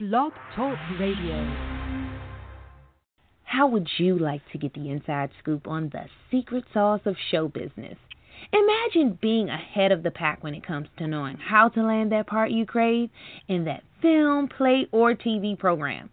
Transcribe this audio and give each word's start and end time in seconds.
Blog 0.00 0.32
Talk 0.56 0.76
Radio. 0.98 1.54
How 3.44 3.68
would 3.68 3.88
you 3.96 4.18
like 4.18 4.40
to 4.50 4.58
get 4.58 4.74
the 4.74 4.90
inside 4.90 5.30
scoop 5.38 5.68
on 5.68 5.88
the 5.90 6.06
secret 6.32 6.64
sauce 6.74 7.02
of 7.04 7.14
show 7.30 7.46
business? 7.46 7.96
Imagine 8.52 9.16
being 9.22 9.48
ahead 9.48 9.92
of 9.92 10.02
the 10.02 10.10
pack 10.10 10.42
when 10.42 10.52
it 10.52 10.66
comes 10.66 10.88
to 10.98 11.06
knowing 11.06 11.36
how 11.36 11.68
to 11.68 11.84
land 11.84 12.10
that 12.10 12.26
part 12.26 12.50
you 12.50 12.66
crave 12.66 13.08
in 13.46 13.66
that 13.66 13.84
film, 14.02 14.48
play, 14.48 14.88
or 14.90 15.14
TV 15.14 15.56
program. 15.56 16.10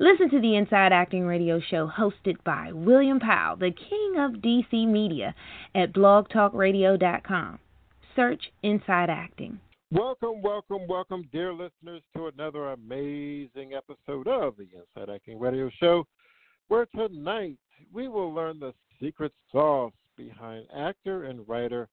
Listen 0.00 0.28
to 0.30 0.40
the 0.40 0.56
Inside 0.56 0.92
Acting 0.92 1.24
Radio 1.24 1.60
show 1.60 1.86
hosted 1.86 2.42
by 2.42 2.72
William 2.72 3.20
Powell, 3.20 3.54
the 3.54 3.70
king 3.70 4.16
of 4.18 4.42
DC 4.42 4.88
media, 4.88 5.36
at 5.72 5.92
blogtalkradio.com. 5.92 7.60
Search 8.16 8.50
Inside 8.64 9.08
Acting. 9.08 9.60
Welcome, 9.92 10.40
welcome, 10.40 10.86
welcome, 10.86 11.28
dear 11.32 11.52
listeners, 11.52 12.02
to 12.14 12.28
another 12.28 12.70
amazing 12.70 13.72
episode 13.74 14.28
of 14.28 14.56
the 14.56 14.68
Inside 14.72 15.12
Acting 15.12 15.36
Radio 15.40 15.68
Show, 15.80 16.06
where 16.68 16.86
tonight 16.94 17.56
we 17.92 18.06
will 18.06 18.32
learn 18.32 18.60
the 18.60 18.72
secret 19.02 19.32
sauce 19.50 19.92
behind 20.16 20.66
actor 20.72 21.24
and 21.24 21.40
writer 21.48 21.88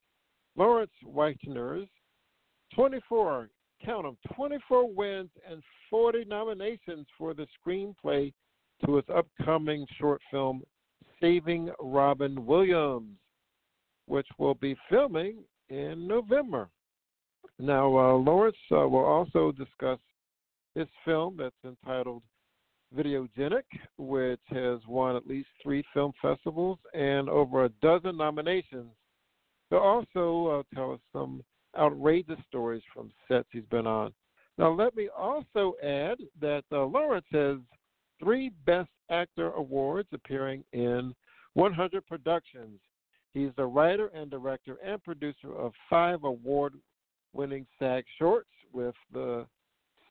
Lawrence 0.56 0.92
Whitener's 1.04 1.88
24 2.76 3.50
count 3.84 4.04
them 4.04 4.18
24 4.36 4.94
wins 4.94 5.32
and 5.50 5.64
40 5.90 6.26
nominations 6.26 7.08
for 7.18 7.34
the 7.34 7.48
screenplay 7.58 8.32
to 8.86 8.98
his 8.98 9.06
upcoming 9.12 9.88
short 10.00 10.22
film 10.30 10.62
Saving 11.20 11.72
Robin 11.80 12.46
Williams, 12.46 13.18
which 14.06 14.28
will 14.38 14.54
be 14.54 14.78
filming 14.88 15.38
in 15.70 16.08
November. 16.08 16.70
Now, 17.60 17.86
uh, 17.88 18.14
Lawrence 18.14 18.58
uh, 18.72 18.88
will 18.88 19.06
also 19.06 19.52
discuss 19.52 20.00
his 20.76 20.88
film 21.06 21.38
that's 21.38 21.56
entitled 21.64 22.24
Videogenic, 22.96 23.64
which 23.98 24.40
has 24.50 24.80
won 24.88 25.16
at 25.16 25.28
least 25.28 25.50
three 25.62 25.84
film 25.94 26.14
festivals 26.22 26.80
and 26.94 27.28
over 27.30 27.66
a 27.66 27.70
dozen 27.82 28.16
nominations. 28.16 28.92
He'll 29.70 29.80
also 29.80 30.60
uh, 30.60 30.76
tell 30.76 30.94
us 30.94 31.00
some 31.12 31.44
outrageous 31.78 32.40
stories 32.48 32.84
from 32.94 33.12
sets 33.28 33.48
he's 33.52 33.66
been 33.66 33.88
on. 33.88 34.14
Now, 34.58 34.72
let 34.72 34.96
me 34.96 35.10
also 35.16 35.74
add 35.84 36.18
that 36.42 36.64
uh, 36.72 36.86
Lawrence 36.86 37.26
has 37.32 37.58
three 38.20 38.52
Best 38.66 38.90
Actor 39.10 39.52
awards 39.52 40.10
appearing 40.14 40.64
in 40.74 41.14
100 41.54 42.06
productions. 42.08 42.80
He's 43.34 43.52
the 43.56 43.66
writer 43.66 44.08
and 44.08 44.32
director 44.32 44.78
and 44.84 45.04
producer 45.04 45.56
of 45.56 45.74
five 45.90 46.24
award 46.24 46.74
winning 47.38 47.66
SAG 47.80 48.04
shorts, 48.20 48.50
with 48.74 48.96
the 49.14 49.46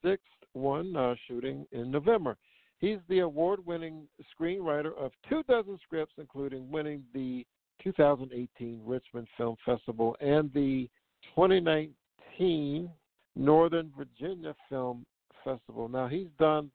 sixth 0.03 0.25
one 0.55 0.97
uh, 0.97 1.15
shooting 1.29 1.67
in 1.73 1.91
November. 1.91 2.37
He's 2.79 2.99
the 3.09 3.21
award 3.21 3.61
winning 3.67 4.07
screenwriter 4.39 4.97
of 4.97 5.13
two 5.29 5.43
dozen 5.49 5.79
scripts, 5.85 6.15
including 6.19 6.71
winning 6.71 7.03
the 7.13 7.45
2018 7.83 8.81
Richmond 8.85 9.27
Film 9.37 9.57
Festival 9.65 10.17
and 10.21 10.51
the 10.55 10.89
2019 11.35 12.91
Northern 13.35 13.93
Virginia 13.97 14.55
Film 14.69 15.05
Festival. 15.45 15.89
Now 15.89 16.09
he's 16.09 16.29
done 16.39 16.71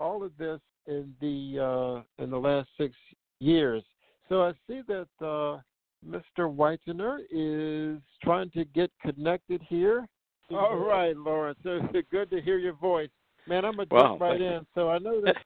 all 0.00 0.22
of 0.22 0.32
this 0.38 0.60
in 0.86 1.14
the 1.20 1.58
uh, 1.60 2.22
in 2.22 2.30
the 2.30 2.38
last 2.38 2.68
six 2.78 2.94
years. 3.40 3.82
So 4.28 4.42
I 4.42 4.52
see 4.66 4.82
that 4.88 5.08
uh, 5.24 5.60
Mr. 6.06 6.22
Whitener 6.38 7.18
is 7.30 8.00
trying 8.22 8.50
to 8.50 8.64
get 8.66 8.90
connected 9.02 9.62
here. 9.68 10.06
All 10.50 10.76
right, 10.76 11.16
Lawrence. 11.16 11.58
It's 11.64 12.08
good 12.10 12.30
to 12.30 12.40
hear 12.40 12.58
your 12.58 12.74
voice, 12.74 13.10
man. 13.46 13.64
I'm 13.64 13.76
gonna 13.76 13.88
well, 13.90 14.02
jump 14.02 14.20
right 14.20 14.40
in. 14.40 14.66
So 14.74 14.88
I 14.88 14.98
know 14.98 15.20
that 15.20 15.36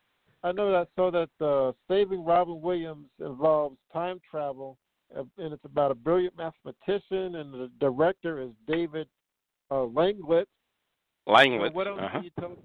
I 0.44 0.52
know 0.52 0.70
that 0.70 0.88
so 0.94 1.10
that 1.10 1.44
uh, 1.44 1.72
Saving 1.88 2.24
Robin 2.24 2.60
Williams 2.60 3.08
involves 3.18 3.76
time 3.92 4.20
travel 4.30 4.78
and 5.14 5.52
it's 5.52 5.64
about 5.64 5.90
a 5.90 5.94
brilliant 5.94 6.34
mathematician, 6.36 7.36
and 7.36 7.52
the 7.52 7.70
director 7.80 8.40
is 8.40 8.50
David 8.66 9.06
uh, 9.70 9.86
Langlitz. 9.86 10.46
Langlitz. 11.28 11.68
So 11.68 11.72
what 11.72 11.86
else 11.86 12.00
uh-huh. 12.00 12.10
can 12.12 12.24
you 12.24 12.30
tell 12.38 12.52
us? 12.52 12.58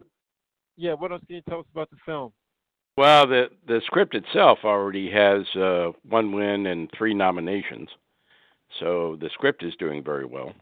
Yeah, 0.75 0.93
what 0.93 1.11
else 1.11 1.21
can 1.27 1.35
you 1.37 1.41
tell 1.49 1.59
us 1.59 1.65
about 1.71 1.89
the 1.89 1.97
film? 2.05 2.31
Well, 2.97 3.27
the 3.27 3.49
the 3.67 3.81
script 3.85 4.15
itself 4.15 4.59
already 4.63 5.09
has 5.11 5.43
uh, 5.55 5.91
one 6.09 6.31
win 6.33 6.65
and 6.65 6.89
three 6.97 7.13
nominations, 7.13 7.89
so 8.79 9.17
the 9.21 9.29
script 9.33 9.63
is 9.63 9.75
doing 9.77 10.03
very 10.03 10.25
well. 10.25 10.53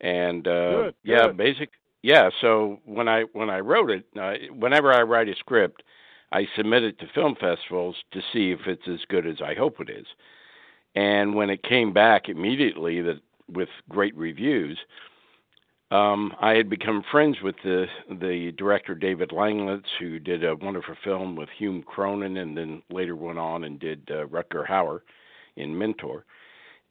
And 0.00 0.46
uh, 0.46 0.70
good, 0.70 0.94
yeah, 1.02 1.26
good. 1.26 1.36
basic. 1.36 1.70
Yeah, 2.02 2.30
so 2.40 2.78
when 2.84 3.08
I 3.08 3.24
when 3.32 3.50
I 3.50 3.58
wrote 3.58 3.90
it, 3.90 4.04
uh, 4.18 4.52
whenever 4.54 4.92
I 4.92 5.02
write 5.02 5.28
a 5.28 5.34
script, 5.34 5.82
I 6.30 6.46
submit 6.56 6.84
it 6.84 7.00
to 7.00 7.06
film 7.12 7.34
festivals 7.34 7.96
to 8.12 8.20
see 8.32 8.52
if 8.52 8.60
it's 8.66 8.86
as 8.88 9.00
good 9.08 9.26
as 9.26 9.42
I 9.44 9.54
hope 9.54 9.80
it 9.80 9.90
is. 9.90 10.06
And 10.94 11.34
when 11.34 11.50
it 11.50 11.62
came 11.64 11.92
back 11.92 12.28
immediately 12.28 13.02
that 13.02 13.20
with 13.48 13.68
great 13.88 14.16
reviews, 14.16 14.78
um, 15.90 16.32
I 16.40 16.52
had 16.52 16.70
become 16.70 17.02
friends 17.10 17.38
with 17.42 17.56
the 17.64 17.86
the 18.08 18.52
director 18.56 18.94
David 18.94 19.30
Langlitz, 19.30 19.88
who 19.98 20.18
did 20.18 20.44
a 20.44 20.54
wonderful 20.56 20.94
film 21.02 21.36
with 21.36 21.48
Hume 21.58 21.82
Cronyn, 21.82 22.40
and 22.40 22.56
then 22.56 22.82
later 22.90 23.16
went 23.16 23.38
on 23.38 23.64
and 23.64 23.78
did 23.78 24.08
uh, 24.10 24.26
Rutger 24.26 24.66
Hauer 24.66 25.00
in 25.56 25.76
Mentor. 25.76 26.24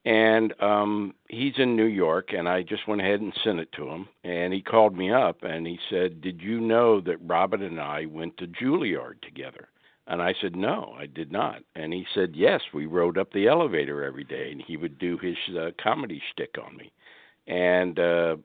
And 0.05 0.53
um, 0.61 1.13
he's 1.29 1.53
in 1.57 1.75
New 1.75 1.85
York, 1.85 2.29
and 2.33 2.47
I 2.47 2.61
just 2.63 2.87
went 2.87 3.01
ahead 3.01 3.21
and 3.21 3.33
sent 3.43 3.59
it 3.59 3.71
to 3.73 3.87
him. 3.89 4.07
And 4.23 4.53
he 4.53 4.61
called 4.61 4.97
me 4.97 5.11
up 5.11 5.43
and 5.43 5.65
he 5.65 5.79
said, 5.89 6.21
"Did 6.21 6.41
you 6.41 6.59
know 6.59 6.99
that 7.01 7.17
Robin 7.21 7.61
and 7.63 7.79
I 7.79 8.05
went 8.05 8.37
to 8.37 8.47
Juilliard 8.47 9.21
together?" 9.21 9.69
And 10.07 10.23
I 10.23 10.33
said, 10.41 10.55
No, 10.55 10.95
I 10.97 11.05
did 11.05 11.31
not. 11.31 11.61
And 11.75 11.93
he 11.93 12.03
said, 12.15 12.31
Yes, 12.33 12.61
we 12.73 12.87
rode 12.87 13.17
up 13.19 13.31
the 13.31 13.47
elevator 13.47 14.03
every 14.03 14.23
day, 14.23 14.51
and 14.51 14.59
he 14.59 14.75
would 14.75 14.97
do 14.97 15.19
his 15.19 15.37
uh, 15.55 15.69
comedy 15.81 16.19
shtick 16.31 16.55
on 16.61 16.75
me. 16.75 16.91
And 17.45 17.99
uh, 17.99 18.37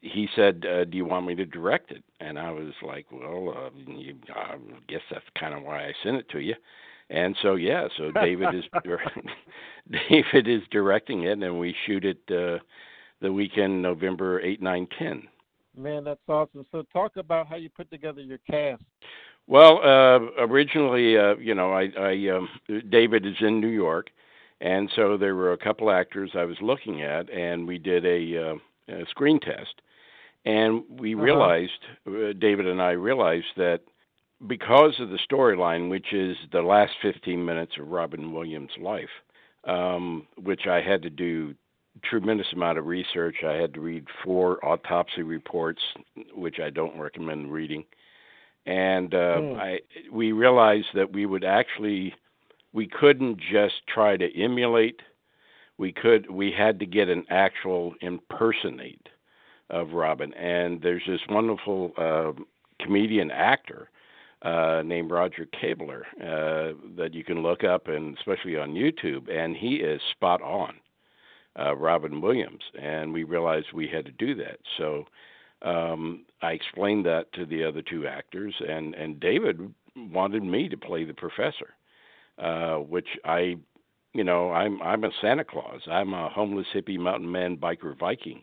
he 0.00 0.28
said, 0.36 0.64
uh, 0.68 0.84
"Do 0.84 0.96
you 0.96 1.04
want 1.04 1.26
me 1.26 1.34
to 1.34 1.44
direct 1.44 1.90
it?" 1.90 2.02
And 2.20 2.38
I 2.38 2.50
was 2.50 2.72
like, 2.82 3.06
"Well, 3.10 3.54
uh, 3.56 3.70
you, 3.92 4.16
I 4.34 4.56
guess 4.88 5.00
that's 5.10 5.24
kind 5.38 5.54
of 5.54 5.62
why 5.62 5.86
I 5.86 5.92
sent 6.02 6.16
it 6.16 6.28
to 6.30 6.40
you." 6.40 6.54
And 7.10 7.36
so, 7.42 7.54
yeah, 7.54 7.88
so 7.96 8.10
David 8.20 8.54
is 8.54 8.64
David 10.08 10.48
is 10.48 10.62
directing 10.70 11.24
it, 11.24 11.38
and 11.38 11.58
we 11.58 11.74
shoot 11.86 12.04
it 12.04 12.18
uh, 12.30 12.62
the 13.20 13.32
weekend 13.32 13.82
November 13.82 14.40
eight, 14.40 14.62
nine, 14.62 14.86
ten. 14.98 15.22
Man, 15.76 16.04
that's 16.04 16.20
awesome. 16.28 16.64
So, 16.70 16.84
talk 16.92 17.16
about 17.16 17.48
how 17.48 17.56
you 17.56 17.68
put 17.68 17.90
together 17.90 18.20
your 18.20 18.38
cast. 18.48 18.82
Well, 19.46 19.80
uh, 19.82 20.42
originally, 20.42 21.18
uh, 21.18 21.36
you 21.36 21.54
know, 21.54 21.72
I, 21.72 21.90
I 21.98 22.28
um, 22.34 22.48
David 22.88 23.26
is 23.26 23.34
in 23.40 23.60
New 23.60 23.68
York, 23.68 24.08
and 24.60 24.90
so 24.96 25.16
there 25.16 25.34
were 25.34 25.52
a 25.52 25.58
couple 25.58 25.90
actors 25.90 26.30
I 26.34 26.44
was 26.44 26.56
looking 26.62 27.02
at, 27.02 27.28
and 27.30 27.66
we 27.66 27.78
did 27.78 28.06
a, 28.06 28.50
uh, 28.50 28.54
a 28.88 29.04
screen 29.10 29.40
test, 29.40 29.80
and 30.44 30.84
we 30.88 31.14
Uh-huh. 31.18 31.24
realized, 31.24 31.84
uh, 32.06 32.32
David 32.38 32.66
and 32.66 32.80
I 32.82 32.92
realized 32.92 33.56
that 33.56 33.80
because 34.46 34.98
of 35.00 35.10
the 35.10 35.18
storyline, 35.30 35.88
which 35.90 36.12
is 36.12 36.36
the 36.52 36.62
last 36.62 36.92
15 37.02 37.44
minutes 37.44 37.72
of 37.78 37.88
Robin 37.88 38.32
Williams' 38.32 38.70
life, 38.80 39.10
um, 39.64 40.26
which 40.36 40.66
I 40.66 40.80
had 40.80 41.02
to 41.02 41.10
do 41.10 41.54
tremendous 42.02 42.52
amount 42.52 42.78
of 42.78 42.86
research. 42.86 43.36
I 43.44 43.54
had 43.54 43.72
to 43.74 43.80
read 43.80 44.06
four 44.24 44.64
autopsy 44.64 45.22
reports, 45.22 45.80
which 46.34 46.58
I 46.60 46.70
don't 46.70 46.98
recommend 46.98 47.52
reading 47.52 47.84
and 48.66 49.14
uh, 49.14 49.40
Hmm. 49.40 49.54
I 49.56 49.80
we 50.12 50.32
realized 50.32 50.88
that 50.94 51.12
we 51.12 51.26
would 51.26 51.44
actually 51.44 52.14
we 52.72 52.86
couldn't 52.86 53.38
just 53.38 53.86
try 53.88 54.16
to 54.16 54.40
emulate. 54.42 55.00
We 55.78 55.92
could 55.92 56.30
we 56.30 56.52
had 56.52 56.78
to 56.80 56.86
get 56.86 57.08
an 57.08 57.24
actual 57.30 57.94
impersonate 58.00 59.08
of 59.70 59.92
Robin, 59.92 60.32
and 60.34 60.80
there's 60.82 61.02
this 61.06 61.20
wonderful 61.28 61.92
uh, 61.96 62.32
comedian 62.80 63.30
actor 63.30 63.90
uh, 64.42 64.82
named 64.84 65.10
Roger 65.10 65.46
Kabler 65.46 66.02
uh, 66.20 66.74
that 66.96 67.14
you 67.14 67.24
can 67.24 67.42
look 67.42 67.64
up, 67.64 67.88
and 67.88 68.16
especially 68.18 68.56
on 68.56 68.74
YouTube, 68.74 69.30
and 69.30 69.56
he 69.56 69.76
is 69.76 70.00
spot 70.12 70.42
on. 70.42 70.74
Uh, 71.56 71.76
Robin 71.76 72.20
Williams, 72.20 72.64
and 72.76 73.12
we 73.12 73.22
realized 73.22 73.66
we 73.72 73.86
had 73.86 74.04
to 74.04 74.10
do 74.10 74.34
that. 74.34 74.58
So 74.76 75.04
um, 75.62 76.24
I 76.42 76.50
explained 76.50 77.06
that 77.06 77.32
to 77.34 77.46
the 77.46 77.62
other 77.62 77.80
two 77.80 78.08
actors, 78.08 78.54
and 78.68 78.92
and 78.96 79.20
David 79.20 79.72
wanted 79.96 80.42
me 80.42 80.68
to 80.68 80.76
play 80.76 81.04
the 81.04 81.14
professor, 81.14 81.74
uh, 82.38 82.76
which 82.76 83.06
I, 83.24 83.56
you 84.14 84.24
know, 84.24 84.52
I'm 84.52 84.80
I'm 84.80 85.04
a 85.04 85.10
Santa 85.20 85.44
Claus. 85.44 85.80
I'm 85.90 86.14
a 86.14 86.28
homeless 86.28 86.66
hippie 86.74 86.98
mountain 86.98 87.30
man 87.30 87.56
biker 87.56 87.98
Viking. 87.98 88.42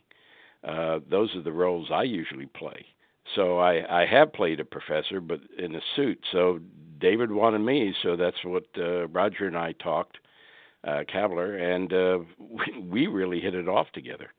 Uh, 0.63 0.99
those 1.09 1.33
are 1.35 1.41
the 1.41 1.51
roles 1.51 1.89
I 1.91 2.03
usually 2.03 2.45
play. 2.45 2.85
So 3.35 3.57
I 3.57 4.01
I 4.01 4.05
have 4.05 4.33
played 4.33 4.59
a 4.59 4.65
professor, 4.65 5.21
but 5.21 5.39
in 5.57 5.73
a 5.75 5.81
suit. 5.95 6.19
So 6.31 6.59
David 6.99 7.31
wanted 7.31 7.59
me, 7.59 7.95
so 8.03 8.15
that's 8.15 8.43
what 8.43 8.65
uh, 8.77 9.07
Roger 9.07 9.47
and 9.47 9.57
I 9.57 9.71
talked, 9.73 10.17
uh, 10.83 11.03
Kabler, 11.11 11.59
and 11.59 11.91
uh, 11.91 12.19
we, 12.37 12.81
we 12.81 13.07
really 13.07 13.39
hit 13.39 13.55
it 13.55 13.67
off 13.67 13.87
together. 13.93 14.31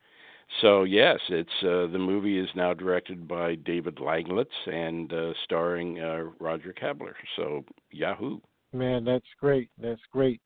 So 0.61 0.84
yes, 0.84 1.19
it's 1.31 1.62
uh, 1.62 1.90
the 1.90 1.99
movie 1.99 2.38
is 2.38 2.49
now 2.55 2.75
directed 2.75 3.26
by 3.26 3.55
David 3.55 3.96
Langlitz 3.96 4.52
and 4.67 5.11
uh, 5.11 5.32
starring 5.44 5.99
uh, 5.99 6.25
Roger 6.38 6.75
Kabler. 6.75 7.14
So 7.37 7.64
Yahoo! 7.90 8.38
Man, 8.75 9.05
that's 9.05 9.25
great. 9.40 9.70
That's 9.79 10.00
great. 10.12 10.43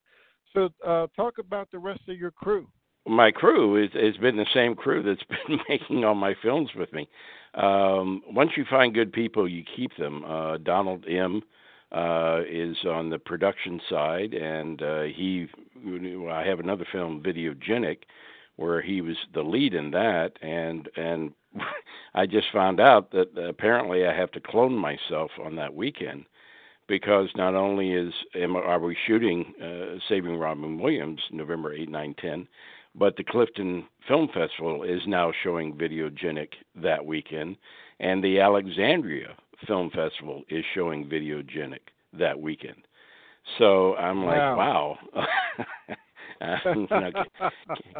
So 0.56 0.70
uh, 0.86 1.06
talk 1.14 1.34
about 1.38 1.70
the 1.70 1.78
rest 1.78 2.00
of 2.08 2.16
your 2.16 2.30
crew. 2.30 2.66
My 3.06 3.30
crew 3.30 3.76
is, 3.84 3.90
has 3.92 4.16
been 4.16 4.38
the 4.38 4.46
same 4.54 4.74
crew 4.74 5.02
that's 5.02 5.22
been 5.46 5.58
making 5.68 6.04
all 6.04 6.14
my 6.14 6.34
films 6.42 6.70
with 6.74 6.92
me. 6.94 7.06
Um, 7.54 8.22
once 8.26 8.52
you 8.56 8.64
find 8.68 8.94
good 8.94 9.12
people, 9.12 9.46
you 9.46 9.62
keep 9.76 9.94
them. 9.98 10.24
Uh, 10.24 10.56
Donald 10.56 11.04
M. 11.06 11.42
Uh, 11.92 12.40
is 12.50 12.76
on 12.86 13.10
the 13.10 13.18
production 13.18 13.80
side, 13.88 14.32
and 14.32 14.82
uh, 14.82 15.02
he. 15.02 15.46
I 16.28 16.42
have 16.44 16.58
another 16.58 16.86
film, 16.90 17.22
Videogenic, 17.22 17.98
where 18.56 18.80
he 18.80 19.02
was 19.02 19.16
the 19.34 19.42
lead 19.42 19.74
in 19.74 19.90
that, 19.92 20.32
and 20.42 20.88
and 20.96 21.32
I 22.14 22.26
just 22.26 22.46
found 22.52 22.80
out 22.80 23.12
that 23.12 23.28
apparently 23.38 24.06
I 24.06 24.16
have 24.16 24.32
to 24.32 24.40
clone 24.40 24.74
myself 24.74 25.30
on 25.42 25.54
that 25.56 25.74
weekend 25.74 26.24
because 26.88 27.28
not 27.36 27.54
only 27.54 27.92
is 27.92 28.12
are 28.34 28.78
we 28.78 28.96
shooting 29.06 29.52
uh, 29.62 29.98
Saving 30.08 30.36
Robin 30.36 30.78
Williams 30.78 31.20
November 31.32 31.72
8, 31.72 31.88
9, 31.90 32.14
10, 32.20 32.48
but 32.94 33.16
the 33.16 33.24
Clifton 33.24 33.86
Film 34.08 34.28
Festival 34.32 34.82
is 34.82 35.00
now 35.06 35.32
showing 35.42 35.74
Videogenic 35.74 36.48
that 36.76 37.04
weekend, 37.04 37.56
and 38.00 38.22
the 38.22 38.40
Alexandria 38.40 39.36
Film 39.66 39.90
Festival 39.90 40.42
is 40.48 40.64
showing 40.74 41.06
Videogenic 41.06 41.80
that 42.12 42.38
weekend. 42.38 42.86
So 43.58 43.94
I'm 43.96 44.24
like, 44.24 44.36
wow. 44.36 44.98
wow. 45.14 45.26
You 46.40 46.86
know, 46.90 47.10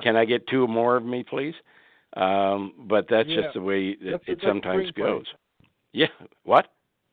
can 0.03 0.17
I 0.17 0.25
get 0.25 0.47
two 0.49 0.67
more 0.67 0.97
of 0.97 1.05
me, 1.05 1.25
please? 1.29 1.55
Um, 2.17 2.73
but 2.89 3.07
that's 3.09 3.29
yeah. 3.29 3.43
just 3.43 3.55
the 3.55 3.61
way 3.61 3.97
it, 4.01 4.21
it 4.27 4.39
sometimes 4.43 4.91
goes. 4.93 5.27
Yeah. 5.93 6.09
What? 6.45 6.69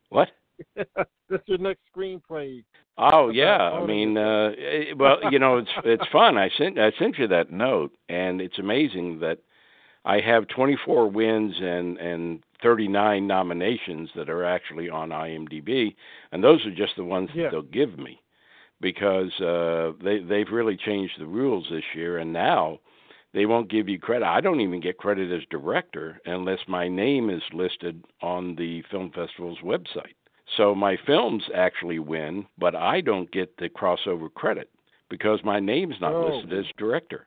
What? 0.08 0.28
that's 0.76 1.46
your 1.46 1.58
next 1.58 1.80
screenplay. 1.94 2.62
Oh 2.96 3.30
yeah, 3.30 3.56
I 3.56 3.84
mean, 3.84 4.16
uh, 4.16 4.50
it, 4.56 4.96
well, 4.96 5.18
you 5.30 5.38
know, 5.38 5.58
it's 5.58 5.70
it's 5.84 6.04
fun. 6.12 6.38
I 6.38 6.50
sent 6.56 6.78
I 6.78 6.92
sent 6.98 7.18
you 7.18 7.26
that 7.28 7.50
note, 7.50 7.92
and 8.08 8.40
it's 8.40 8.58
amazing 8.58 9.18
that 9.20 9.38
I 10.04 10.20
have 10.20 10.46
24 10.48 11.10
wins 11.10 11.54
and 11.60 11.98
and 11.98 12.42
39 12.62 13.26
nominations 13.26 14.10
that 14.16 14.30
are 14.30 14.44
actually 14.44 14.88
on 14.88 15.10
IMDb, 15.10 15.94
and 16.32 16.42
those 16.42 16.64
are 16.66 16.74
just 16.74 16.96
the 16.96 17.04
ones 17.04 17.30
yeah. 17.34 17.44
that 17.44 17.50
they'll 17.50 17.62
give 17.62 17.98
me 17.98 18.20
because 18.80 19.32
uh, 19.40 19.92
they 20.02 20.20
they've 20.20 20.52
really 20.52 20.76
changed 20.76 21.14
the 21.18 21.26
rules 21.26 21.66
this 21.70 21.84
year, 21.94 22.18
and 22.18 22.32
now 22.32 22.78
they 23.32 23.46
won't 23.46 23.70
give 23.70 23.88
you 23.88 23.98
credit. 23.98 24.26
I 24.26 24.40
don't 24.40 24.60
even 24.60 24.80
get 24.80 24.98
credit 24.98 25.32
as 25.32 25.42
director 25.50 26.20
unless 26.26 26.60
my 26.68 26.86
name 26.88 27.28
is 27.28 27.42
listed 27.52 28.04
on 28.22 28.54
the 28.54 28.82
film 28.90 29.10
festival's 29.10 29.58
website. 29.64 30.14
So 30.56 30.74
my 30.74 30.96
films 31.06 31.44
actually 31.54 31.98
win, 31.98 32.46
but 32.58 32.74
I 32.74 33.00
don't 33.00 33.30
get 33.32 33.56
the 33.56 33.68
crossover 33.68 34.32
credit 34.32 34.70
because 35.08 35.40
my 35.44 35.60
name's 35.60 35.96
not 36.00 36.12
oh. 36.12 36.36
listed 36.36 36.58
as 36.58 36.66
director. 36.76 37.26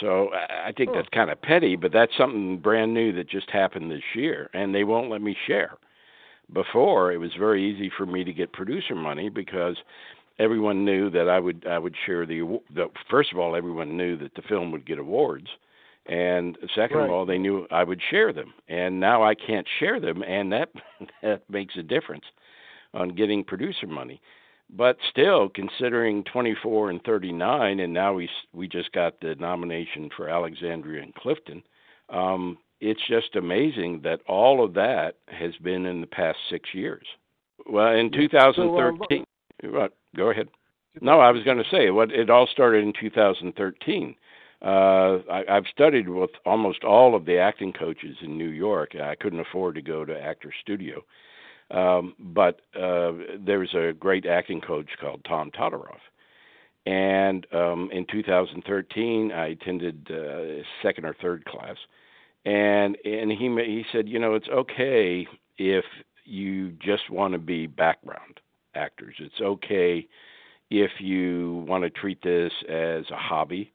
So 0.00 0.30
I 0.32 0.72
think 0.72 0.90
that's 0.94 1.08
kind 1.10 1.30
of 1.30 1.40
petty, 1.42 1.76
but 1.76 1.92
that's 1.92 2.16
something 2.16 2.58
brand 2.58 2.94
new 2.94 3.12
that 3.12 3.28
just 3.28 3.50
happened 3.50 3.90
this 3.90 4.02
year, 4.14 4.48
and 4.54 4.74
they 4.74 4.84
won't 4.84 5.10
let 5.10 5.20
me 5.20 5.36
share. 5.46 5.76
Before, 6.52 7.12
it 7.12 7.18
was 7.18 7.30
very 7.38 7.70
easy 7.70 7.90
for 7.94 8.06
me 8.06 8.24
to 8.24 8.32
get 8.32 8.52
producer 8.52 8.94
money 8.94 9.28
because 9.28 9.76
everyone 10.38 10.84
knew 10.84 11.10
that 11.10 11.28
I 11.28 11.38
would 11.38 11.66
I 11.66 11.78
would 11.78 11.94
share 12.06 12.24
the, 12.24 12.58
the 12.74 12.88
first 13.10 13.32
of 13.32 13.38
all 13.38 13.54
everyone 13.54 13.96
knew 13.96 14.16
that 14.18 14.34
the 14.34 14.42
film 14.42 14.72
would 14.72 14.86
get 14.86 14.98
awards 14.98 15.48
and 16.06 16.58
second 16.74 16.98
right. 16.98 17.04
of 17.04 17.10
all 17.10 17.26
they 17.26 17.38
knew 17.38 17.66
I 17.70 17.84
would 17.84 18.00
share 18.10 18.32
them 18.32 18.52
and 18.68 18.98
now 18.98 19.22
I 19.22 19.34
can't 19.34 19.66
share 19.78 20.00
them 20.00 20.22
and 20.22 20.52
that 20.52 20.70
that 21.22 21.42
makes 21.48 21.76
a 21.76 21.82
difference 21.82 22.24
on 22.94 23.10
getting 23.10 23.44
producer 23.44 23.86
money 23.86 24.20
but 24.74 24.96
still 25.10 25.48
considering 25.48 26.24
24 26.24 26.90
and 26.90 27.04
39 27.04 27.80
and 27.80 27.92
now 27.92 28.14
we 28.14 28.28
we 28.52 28.66
just 28.66 28.92
got 28.92 29.20
the 29.20 29.34
nomination 29.36 30.10
for 30.16 30.28
Alexandria 30.28 31.02
and 31.02 31.14
Clifton 31.14 31.62
um 32.10 32.58
it's 32.80 33.06
just 33.08 33.36
amazing 33.36 34.00
that 34.02 34.20
all 34.26 34.64
of 34.64 34.74
that 34.74 35.14
has 35.28 35.54
been 35.62 35.86
in 35.86 36.00
the 36.00 36.06
past 36.06 36.38
6 36.50 36.68
years 36.74 37.06
well 37.66 37.94
in 37.94 38.10
2013 38.10 39.24
so, 39.62 39.76
uh, 39.76 39.88
Go 40.16 40.30
ahead. 40.30 40.48
No, 41.00 41.20
I 41.20 41.30
was 41.30 41.42
going 41.42 41.58
to 41.58 41.70
say 41.70 41.90
what 41.90 42.10
it 42.12 42.28
all 42.28 42.46
started 42.46 42.84
in 42.84 42.92
2013. 42.98 44.14
Uh, 44.64 45.18
I, 45.28 45.44
I've 45.48 45.66
studied 45.72 46.08
with 46.08 46.30
almost 46.46 46.84
all 46.84 47.16
of 47.16 47.24
the 47.24 47.38
acting 47.38 47.72
coaches 47.72 48.16
in 48.22 48.38
New 48.38 48.50
York. 48.50 48.94
I 48.94 49.16
couldn't 49.16 49.40
afford 49.40 49.74
to 49.74 49.82
go 49.82 50.04
to 50.04 50.20
Actor 50.20 50.52
Studio, 50.60 51.02
um, 51.72 52.14
but 52.18 52.60
uh, 52.78 53.12
there's 53.44 53.74
a 53.74 53.92
great 53.92 54.24
acting 54.24 54.60
coach 54.60 54.88
called 55.00 55.24
Tom 55.24 55.50
Todoroff. 55.50 55.98
And 56.86 57.46
um, 57.52 57.90
in 57.92 58.06
2013, 58.10 59.32
I 59.32 59.48
attended 59.48 60.08
uh, 60.10 60.62
second 60.82 61.06
or 61.06 61.14
third 61.20 61.44
class, 61.44 61.76
and 62.44 62.96
and 63.04 63.30
he 63.30 63.48
he 63.64 63.84
said, 63.92 64.08
you 64.08 64.18
know, 64.18 64.34
it's 64.34 64.48
okay 64.48 65.26
if 65.58 65.84
you 66.24 66.70
just 66.84 67.10
want 67.10 67.32
to 67.34 67.38
be 67.38 67.66
background 67.66 68.40
actors. 68.74 69.14
It's 69.18 69.40
okay 69.40 70.06
if 70.70 70.90
you 70.98 71.64
want 71.68 71.84
to 71.84 71.90
treat 71.90 72.22
this 72.22 72.52
as 72.68 73.04
a 73.10 73.16
hobby, 73.16 73.72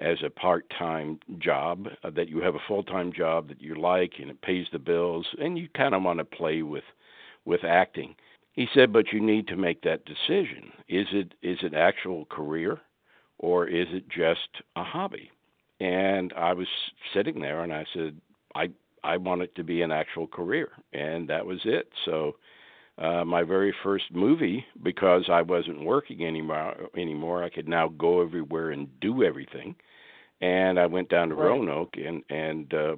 as 0.00 0.18
a 0.24 0.30
part 0.30 0.64
time 0.76 1.20
job, 1.38 1.86
uh, 2.02 2.10
that 2.10 2.28
you 2.28 2.40
have 2.40 2.54
a 2.56 2.60
full 2.66 2.82
time 2.82 3.12
job 3.12 3.48
that 3.48 3.60
you 3.60 3.74
like 3.74 4.14
and 4.18 4.30
it 4.30 4.40
pays 4.42 4.66
the 4.72 4.78
bills, 4.78 5.26
and 5.38 5.58
you 5.58 5.68
kind 5.76 5.94
of 5.94 6.02
want 6.02 6.18
to 6.18 6.24
play 6.24 6.62
with, 6.62 6.84
with 7.44 7.64
acting. 7.64 8.14
He 8.52 8.66
said, 8.74 8.92
but 8.92 9.12
you 9.12 9.20
need 9.20 9.46
to 9.48 9.56
make 9.56 9.82
that 9.82 10.04
decision. 10.04 10.72
Is 10.88 11.06
it 11.12 11.34
is 11.42 11.58
it 11.62 11.74
actual 11.74 12.24
career, 12.26 12.80
or 13.38 13.66
is 13.68 13.86
it 13.90 14.08
just 14.08 14.62
a 14.76 14.82
hobby? 14.82 15.30
And 15.80 16.32
I 16.36 16.52
was 16.52 16.66
sitting 17.14 17.40
there, 17.40 17.62
and 17.62 17.72
I 17.72 17.86
said, 17.94 18.20
I 18.54 18.70
I 19.04 19.16
want 19.16 19.42
it 19.42 19.54
to 19.54 19.64
be 19.64 19.82
an 19.82 19.92
actual 19.92 20.26
career, 20.26 20.70
and 20.92 21.28
that 21.28 21.46
was 21.46 21.60
it. 21.64 21.88
So 22.04 22.36
uh, 23.00 23.24
my 23.24 23.42
very 23.42 23.74
first 23.82 24.04
movie 24.12 24.64
because 24.82 25.24
I 25.30 25.42
wasn't 25.42 25.84
working 25.84 26.26
anymore. 26.26 26.74
Anymore, 26.96 27.42
I 27.42 27.48
could 27.48 27.68
now 27.68 27.88
go 27.88 28.22
everywhere 28.22 28.70
and 28.70 28.88
do 29.00 29.22
everything. 29.22 29.74
And 30.42 30.78
I 30.78 30.86
went 30.86 31.08
down 31.08 31.30
to 31.30 31.34
right. 31.34 31.46
Roanoke 31.46 31.94
and 31.96 32.22
and 32.28 32.72
uh, 32.74 32.96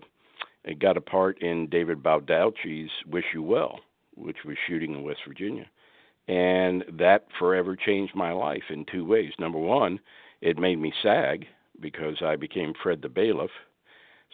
I 0.66 0.72
got 0.72 0.96
a 0.96 1.00
part 1.00 1.40
in 1.40 1.68
David 1.68 2.02
Baldacci's 2.02 2.90
"Wish 3.06 3.24
You 3.32 3.42
Well," 3.42 3.80
which 4.16 4.38
was 4.44 4.56
shooting 4.66 4.92
in 4.94 5.02
West 5.02 5.20
Virginia, 5.26 5.66
and 6.28 6.84
that 6.98 7.26
forever 7.38 7.76
changed 7.76 8.14
my 8.14 8.32
life 8.32 8.64
in 8.70 8.84
two 8.90 9.04
ways. 9.04 9.32
Number 9.38 9.58
one, 9.58 10.00
it 10.40 10.58
made 10.58 10.80
me 10.80 10.92
SAG 11.02 11.46
because 11.80 12.16
I 12.22 12.36
became 12.36 12.74
Fred 12.82 13.02
the 13.02 13.08
bailiff, 13.08 13.50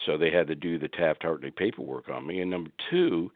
so 0.07 0.17
they 0.17 0.31
had 0.31 0.47
to 0.49 0.55
do 0.55 0.79
the 0.79 0.89
Taft 0.89 1.23
Hartley 1.23 1.51
paperwork 1.51 2.09
on 2.09 2.27
me. 2.27 2.41
And 2.41 2.51
number 2.51 2.71
two, 2.91 3.31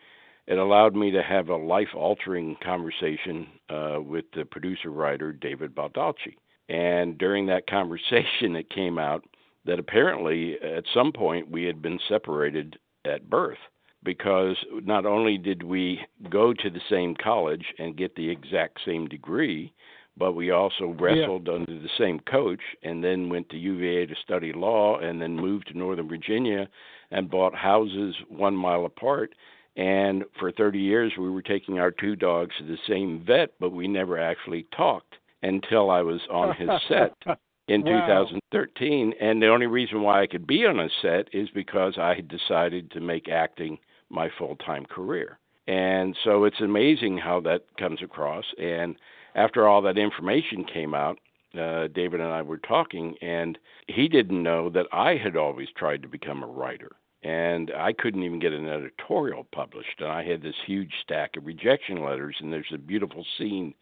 it 0.46 0.58
allowed 0.58 0.94
me 0.94 1.11
to 1.12 1.22
have 1.22 1.49
a 1.49 1.56
life 1.56 1.94
altering 1.94 2.56
conversation 2.62 3.46
uh, 3.70 3.99
with 4.00 4.25
the 4.34 4.44
producer 4.44 4.90
writer 4.90 5.32
David 5.32 5.75
Baldacci. 5.75 6.37
And 6.68 7.16
during 7.18 7.46
that 7.46 7.66
conversation, 7.70 8.56
it 8.56 8.70
came 8.70 8.99
out 8.99 9.25
that 9.64 9.78
apparently 9.78 10.56
at 10.61 10.84
some 10.92 11.12
point 11.12 11.50
we 11.50 11.64
had 11.64 11.80
been 11.80 11.99
separated 12.08 12.78
at 13.04 13.30
birth 13.30 13.58
because 14.04 14.56
not 14.82 15.06
only 15.06 15.38
did 15.38 15.62
we 15.62 16.00
go 16.28 16.52
to 16.52 16.70
the 16.70 16.80
same 16.90 17.14
college 17.14 17.66
and 17.78 17.96
get 17.96 18.16
the 18.16 18.28
exact 18.28 18.80
same 18.84 19.06
degree, 19.06 19.72
but 20.16 20.32
we 20.32 20.50
also 20.50 20.94
wrestled 20.99 21.46
yeah. 21.46 21.54
under 21.54 21.78
the 21.78 21.88
same 21.99 22.18
coach 22.20 22.61
and 22.82 23.02
then 23.02 23.28
went 23.28 23.49
to 23.49 23.56
UVA 23.56 24.06
to 24.06 24.14
study 24.22 24.52
law 24.52 24.99
and 24.99 25.22
then 25.22 25.37
moved 25.37 25.68
to 25.68 25.78
Northern 25.78 26.08
Virginia 26.08 26.68
and 27.12 27.30
bought 27.30 27.54
houses 27.54 28.14
one 28.28 28.56
mile 28.56 28.84
apart 28.84 29.34
and 29.76 30.24
for 30.38 30.52
30 30.52 30.78
years, 30.78 31.12
we 31.18 31.30
were 31.30 31.42
taking 31.42 31.78
our 31.78 31.90
two 31.90 32.14
dogs 32.14 32.54
to 32.58 32.64
the 32.64 32.78
same 32.86 33.24
vet, 33.26 33.52
but 33.58 33.70
we 33.70 33.88
never 33.88 34.18
actually 34.18 34.66
talked 34.76 35.14
until 35.42 35.90
I 35.90 36.02
was 36.02 36.20
on 36.30 36.54
his 36.54 36.68
set 36.88 37.14
in 37.68 37.82
wow. 37.82 38.26
2013. 38.26 39.14
And 39.20 39.40
the 39.40 39.48
only 39.48 39.66
reason 39.66 40.02
why 40.02 40.22
I 40.22 40.26
could 40.26 40.46
be 40.46 40.66
on 40.66 40.78
a 40.78 40.88
set 41.00 41.28
is 41.32 41.48
because 41.54 41.94
I 41.98 42.14
had 42.14 42.28
decided 42.28 42.90
to 42.90 43.00
make 43.00 43.28
acting 43.28 43.78
my 44.10 44.28
full 44.38 44.56
time 44.56 44.84
career. 44.84 45.38
And 45.66 46.16
so 46.24 46.44
it's 46.44 46.60
amazing 46.60 47.18
how 47.18 47.40
that 47.40 47.62
comes 47.78 48.02
across. 48.02 48.44
And 48.58 48.96
after 49.34 49.66
all 49.66 49.80
that 49.82 49.96
information 49.96 50.64
came 50.64 50.92
out, 50.92 51.18
uh, 51.58 51.88
David 51.88 52.20
and 52.20 52.30
I 52.30 52.42
were 52.42 52.58
talking, 52.58 53.14
and 53.22 53.58
he 53.86 54.08
didn't 54.08 54.42
know 54.42 54.70
that 54.70 54.86
I 54.92 55.16
had 55.16 55.36
always 55.36 55.68
tried 55.76 56.02
to 56.02 56.08
become 56.08 56.42
a 56.42 56.46
writer. 56.46 56.90
And 57.22 57.70
I 57.76 57.92
couldn't 57.92 58.24
even 58.24 58.40
get 58.40 58.52
an 58.52 58.68
editorial 58.68 59.46
published. 59.52 60.00
And 60.00 60.08
I 60.08 60.24
had 60.24 60.42
this 60.42 60.56
huge 60.66 60.92
stack 61.02 61.36
of 61.36 61.46
rejection 61.46 62.02
letters. 62.04 62.36
And 62.40 62.52
there's 62.52 62.72
a 62.74 62.78
beautiful 62.78 63.24
scene 63.38 63.74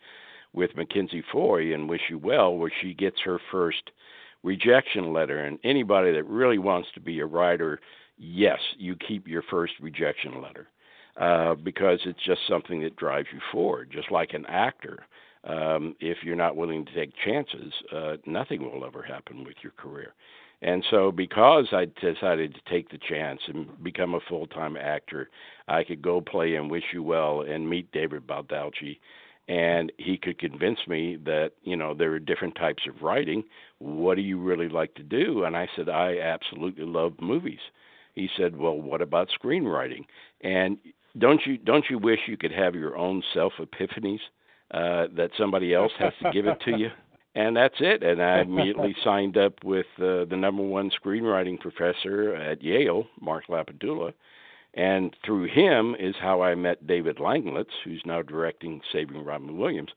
with 0.52 0.76
Mackenzie 0.76 1.24
Foy 1.32 1.72
in 1.72 1.86
Wish 1.86 2.02
You 2.10 2.18
Well 2.18 2.56
where 2.56 2.72
she 2.82 2.92
gets 2.92 3.20
her 3.24 3.38
first 3.50 3.90
rejection 4.42 5.12
letter. 5.12 5.40
And 5.40 5.58
anybody 5.64 6.12
that 6.12 6.24
really 6.24 6.58
wants 6.58 6.88
to 6.94 7.00
be 7.00 7.20
a 7.20 7.26
writer, 7.26 7.80
yes, 8.18 8.58
you 8.76 8.96
keep 8.96 9.26
your 9.26 9.42
first 9.50 9.74
rejection 9.80 10.42
letter 10.42 10.68
uh, 11.18 11.54
because 11.54 12.00
it's 12.04 12.24
just 12.24 12.40
something 12.48 12.82
that 12.82 12.96
drives 12.96 13.28
you 13.32 13.40
forward, 13.52 13.90
just 13.92 14.10
like 14.10 14.34
an 14.34 14.46
actor. 14.46 15.06
Um, 15.44 15.96
if 16.00 16.18
you're 16.22 16.36
not 16.36 16.56
willing 16.56 16.84
to 16.84 16.94
take 16.94 17.12
chances, 17.24 17.72
uh, 17.94 18.16
nothing 18.26 18.62
will 18.62 18.84
ever 18.84 19.02
happen 19.02 19.44
with 19.44 19.56
your 19.62 19.72
career. 19.72 20.12
And 20.62 20.84
so, 20.90 21.10
because 21.10 21.68
I 21.72 21.86
decided 21.86 22.54
to 22.54 22.60
take 22.70 22.90
the 22.90 22.98
chance 22.98 23.40
and 23.48 23.82
become 23.82 24.14
a 24.14 24.20
full 24.28 24.46
time 24.46 24.76
actor, 24.76 25.30
I 25.68 25.84
could 25.84 26.02
go 26.02 26.20
play 26.20 26.56
and 26.56 26.70
Wish 26.70 26.84
You 26.92 27.02
Well 27.02 27.42
and 27.42 27.68
meet 27.68 27.90
David 27.92 28.26
Baldacci 28.26 28.98
and 29.50 29.90
he 29.98 30.16
could 30.16 30.38
convince 30.38 30.78
me 30.86 31.16
that 31.24 31.50
you 31.62 31.76
know 31.76 31.92
there 31.92 32.12
are 32.12 32.20
different 32.20 32.54
types 32.54 32.84
of 32.88 33.02
writing. 33.02 33.42
What 33.78 34.14
do 34.14 34.22
you 34.22 34.38
really 34.40 34.68
like 34.68 34.94
to 34.94 35.02
do? 35.02 35.44
And 35.44 35.56
i 35.56 35.68
said 35.74 35.88
i 35.88 36.18
absolutely 36.18 36.84
love 36.84 37.14
movies. 37.20 37.58
He 38.14 38.28
said 38.36 38.56
well 38.56 38.80
what 38.80 39.02
about 39.02 39.28
screenwriting? 39.42 40.04
And 40.42 40.78
don't 41.18 41.40
you 41.44 41.58
don't 41.58 41.84
you 41.90 41.98
wish 41.98 42.20
you 42.28 42.36
could 42.36 42.52
have 42.52 42.76
your 42.76 42.96
own 42.96 43.22
self 43.34 43.52
epiphanies 43.58 44.20
uh 44.70 45.08
that 45.16 45.30
somebody 45.36 45.74
else 45.74 45.92
has 45.98 46.12
to 46.22 46.30
give 46.30 46.46
it 46.46 46.60
to 46.64 46.78
you 46.78 46.88
and 47.34 47.56
that's 47.56 47.76
it 47.80 48.02
and 48.02 48.22
i 48.22 48.40
immediately 48.42 48.94
signed 49.04 49.36
up 49.36 49.54
with 49.64 49.86
uh, 49.98 50.24
the 50.24 50.36
number 50.36 50.62
one 50.62 50.90
screenwriting 50.90 51.58
professor 51.58 52.34
at 52.34 52.62
yale 52.62 53.06
mark 53.20 53.46
Lapidula. 53.48 54.12
and 54.74 55.14
through 55.24 55.46
him 55.46 55.96
is 55.98 56.14
how 56.20 56.42
I 56.42 56.54
met 56.54 56.86
David 56.86 57.16
Langlitz, 57.16 57.72
who's 57.84 58.02
now 58.04 58.22
directing 58.22 58.80
Saving 58.92 59.24
Robin 59.24 59.58
Williams. 59.58 59.90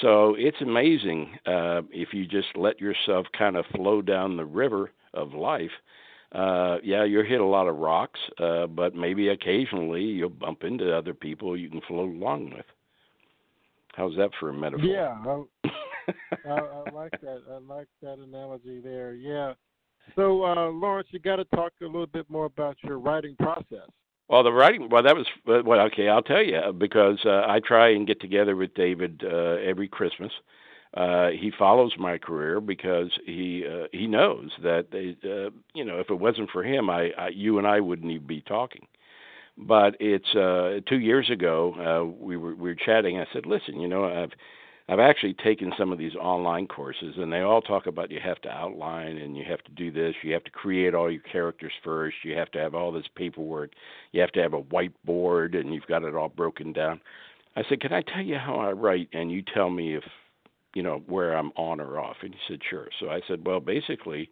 So 0.00 0.34
it's 0.38 0.60
amazing 0.60 1.36
uh, 1.46 1.82
if 1.90 2.14
you 2.14 2.26
just 2.26 2.48
let 2.56 2.80
yourself 2.80 3.26
kind 3.36 3.56
of 3.56 3.64
flow 3.74 4.02
down 4.02 4.36
the 4.36 4.44
river 4.44 4.90
of 5.14 5.34
life. 5.34 5.70
Uh, 6.32 6.76
yeah, 6.84 7.04
you'll 7.04 7.24
hit 7.24 7.40
a 7.40 7.44
lot 7.44 7.66
of 7.66 7.76
rocks, 7.76 8.20
uh, 8.38 8.66
but 8.66 8.94
maybe 8.94 9.28
occasionally 9.28 10.02
you'll 10.02 10.28
bump 10.28 10.62
into 10.62 10.96
other 10.96 11.12
people 11.12 11.56
you 11.56 11.68
can 11.68 11.80
float 11.88 12.14
along 12.14 12.50
with. 12.54 12.66
How's 13.94 14.14
that 14.16 14.30
for 14.38 14.50
a 14.50 14.54
metaphor? 14.54 14.86
Yeah, 14.86 15.16
I, 16.46 16.50
I, 16.50 16.90
like 16.92 17.12
that. 17.22 17.42
I 17.50 17.58
like 17.58 17.88
that 18.02 18.18
analogy 18.18 18.80
there. 18.80 19.14
Yeah. 19.14 19.54
So, 20.16 20.44
uh, 20.44 20.70
Lawrence, 20.70 21.08
you 21.10 21.18
got 21.18 21.36
to 21.36 21.44
talk 21.46 21.72
a 21.82 21.86
little 21.86 22.06
bit 22.06 22.28
more 22.28 22.46
about 22.46 22.76
your 22.82 22.98
writing 22.98 23.36
process. 23.38 23.88
Well, 24.28 24.44
the 24.44 24.52
writing. 24.52 24.88
Well, 24.88 25.02
that 25.02 25.16
was 25.16 25.26
well. 25.44 25.80
Okay, 25.86 26.08
I'll 26.08 26.22
tell 26.22 26.42
you 26.42 26.72
because 26.76 27.18
uh, 27.24 27.42
I 27.48 27.60
try 27.66 27.90
and 27.90 28.06
get 28.06 28.20
together 28.20 28.54
with 28.54 28.74
David 28.74 29.22
uh, 29.24 29.56
every 29.56 29.88
Christmas. 29.88 30.30
Uh, 30.96 31.30
he 31.30 31.52
follows 31.56 31.92
my 31.98 32.16
career 32.16 32.60
because 32.60 33.10
he 33.26 33.64
uh, 33.68 33.86
he 33.92 34.06
knows 34.06 34.50
that 34.62 34.86
they, 34.92 35.16
uh, 35.28 35.50
you 35.74 35.84
know 35.84 35.98
if 35.98 36.10
it 36.10 36.14
wasn't 36.14 36.50
for 36.50 36.62
him, 36.62 36.88
I, 36.88 37.10
I 37.18 37.28
you 37.28 37.58
and 37.58 37.66
I 37.66 37.80
wouldn't 37.80 38.10
even 38.10 38.26
be 38.26 38.40
talking. 38.40 38.86
But 39.58 39.96
it's 39.98 40.32
uh, 40.34 40.80
two 40.88 41.00
years 41.00 41.28
ago 41.28 41.74
uh, 41.74 42.24
we 42.24 42.36
were 42.36 42.54
we 42.54 42.70
were 42.70 42.76
chatting. 42.76 43.18
I 43.18 43.26
said, 43.32 43.46
listen, 43.46 43.80
you 43.80 43.88
know 43.88 44.04
I've 44.04 44.32
I've 44.90 44.98
actually 44.98 45.34
taken 45.34 45.72
some 45.78 45.92
of 45.92 45.98
these 45.98 46.16
online 46.16 46.66
courses, 46.66 47.14
and 47.16 47.32
they 47.32 47.42
all 47.42 47.62
talk 47.62 47.86
about 47.86 48.10
you 48.10 48.18
have 48.18 48.40
to 48.42 48.48
outline 48.50 49.18
and 49.18 49.36
you 49.36 49.44
have 49.44 49.62
to 49.62 49.70
do 49.70 49.92
this. 49.92 50.16
You 50.24 50.32
have 50.32 50.42
to 50.42 50.50
create 50.50 50.96
all 50.96 51.08
your 51.08 51.22
characters 51.22 51.72
first. 51.84 52.16
You 52.24 52.36
have 52.36 52.50
to 52.50 52.58
have 52.58 52.74
all 52.74 52.90
this 52.90 53.06
paperwork. 53.14 53.70
You 54.10 54.20
have 54.20 54.32
to 54.32 54.42
have 54.42 54.52
a 54.52 54.62
whiteboard, 54.62 55.56
and 55.56 55.72
you've 55.72 55.86
got 55.86 56.02
it 56.02 56.16
all 56.16 56.28
broken 56.28 56.72
down. 56.72 57.00
I 57.54 57.62
said, 57.68 57.80
"Can 57.80 57.92
I 57.92 58.02
tell 58.02 58.22
you 58.22 58.34
how 58.34 58.56
I 58.56 58.72
write?" 58.72 59.08
And 59.12 59.30
you 59.30 59.42
tell 59.42 59.70
me 59.70 59.94
if 59.94 60.02
you 60.74 60.82
know 60.82 61.04
where 61.06 61.34
I'm 61.36 61.52
on 61.54 61.80
or 61.80 62.00
off. 62.00 62.16
And 62.22 62.34
he 62.34 62.40
said, 62.48 62.60
"Sure." 62.68 62.88
So 62.98 63.10
I 63.10 63.20
said, 63.28 63.46
"Well, 63.46 63.60
basically." 63.60 64.28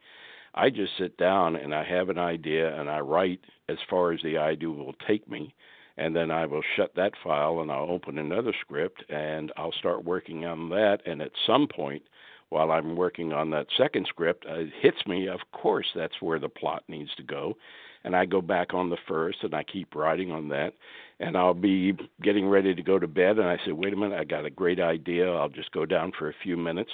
I 0.54 0.70
just 0.70 0.96
sit 0.96 1.16
down 1.18 1.54
and 1.54 1.72
I 1.72 1.84
have 1.84 2.08
an 2.08 2.18
idea 2.18 2.74
and 2.80 2.90
I 2.90 3.00
write 3.00 3.44
as 3.68 3.76
far 3.88 4.12
as 4.12 4.22
the 4.22 4.38
idea 4.38 4.70
will 4.70 4.94
take 5.06 5.28
me 5.28 5.54
and 5.98 6.14
then 6.14 6.30
I 6.30 6.46
will 6.46 6.62
shut 6.76 6.94
that 6.94 7.12
file 7.24 7.60
and 7.60 7.70
I'll 7.70 7.90
open 7.90 8.18
another 8.18 8.54
script 8.60 9.04
and 9.10 9.52
I'll 9.56 9.72
start 9.72 10.04
working 10.04 10.46
on 10.46 10.68
that. 10.70 10.98
And 11.04 11.20
at 11.20 11.32
some 11.44 11.66
point, 11.66 12.02
while 12.50 12.70
I'm 12.70 12.96
working 12.96 13.32
on 13.32 13.50
that 13.50 13.66
second 13.76 14.06
script, 14.08 14.46
uh, 14.48 14.60
it 14.60 14.70
hits 14.80 15.06
me, 15.06 15.28
of 15.28 15.40
course, 15.52 15.86
that's 15.94 16.22
where 16.22 16.38
the 16.38 16.48
plot 16.48 16.84
needs 16.88 17.10
to 17.16 17.22
go. 17.24 17.56
And 18.04 18.14
I 18.14 18.24
go 18.24 18.40
back 18.40 18.74
on 18.74 18.90
the 18.90 18.96
first 19.08 19.38
and 19.42 19.54
I 19.54 19.64
keep 19.64 19.94
writing 19.96 20.30
on 20.30 20.48
that. 20.50 20.72
And 21.18 21.36
I'll 21.36 21.52
be 21.52 21.98
getting 22.22 22.48
ready 22.48 22.74
to 22.74 22.82
go 22.82 22.98
to 22.98 23.08
bed. 23.08 23.38
And 23.38 23.48
I 23.48 23.58
say, 23.66 23.72
wait 23.72 23.92
a 23.92 23.96
minute, 23.96 24.18
I 24.18 24.24
got 24.24 24.46
a 24.46 24.50
great 24.50 24.78
idea. 24.78 25.28
I'll 25.30 25.48
just 25.48 25.72
go 25.72 25.84
down 25.84 26.12
for 26.16 26.30
a 26.30 26.34
few 26.44 26.56
minutes. 26.56 26.92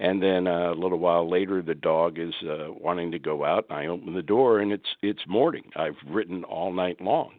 And 0.00 0.22
then 0.22 0.46
uh, 0.46 0.72
a 0.72 0.74
little 0.74 0.98
while 0.98 1.28
later, 1.28 1.60
the 1.60 1.74
dog 1.74 2.18
is 2.18 2.32
uh, 2.48 2.68
wanting 2.70 3.10
to 3.12 3.18
go 3.18 3.44
out. 3.44 3.66
And 3.68 3.78
I 3.78 3.86
open 3.88 4.14
the 4.14 4.22
door, 4.22 4.60
and 4.60 4.72
it's 4.72 4.88
it's 5.02 5.22
morning. 5.26 5.64
I've 5.76 5.96
written 6.08 6.44
all 6.44 6.72
night 6.72 7.00
long, 7.00 7.32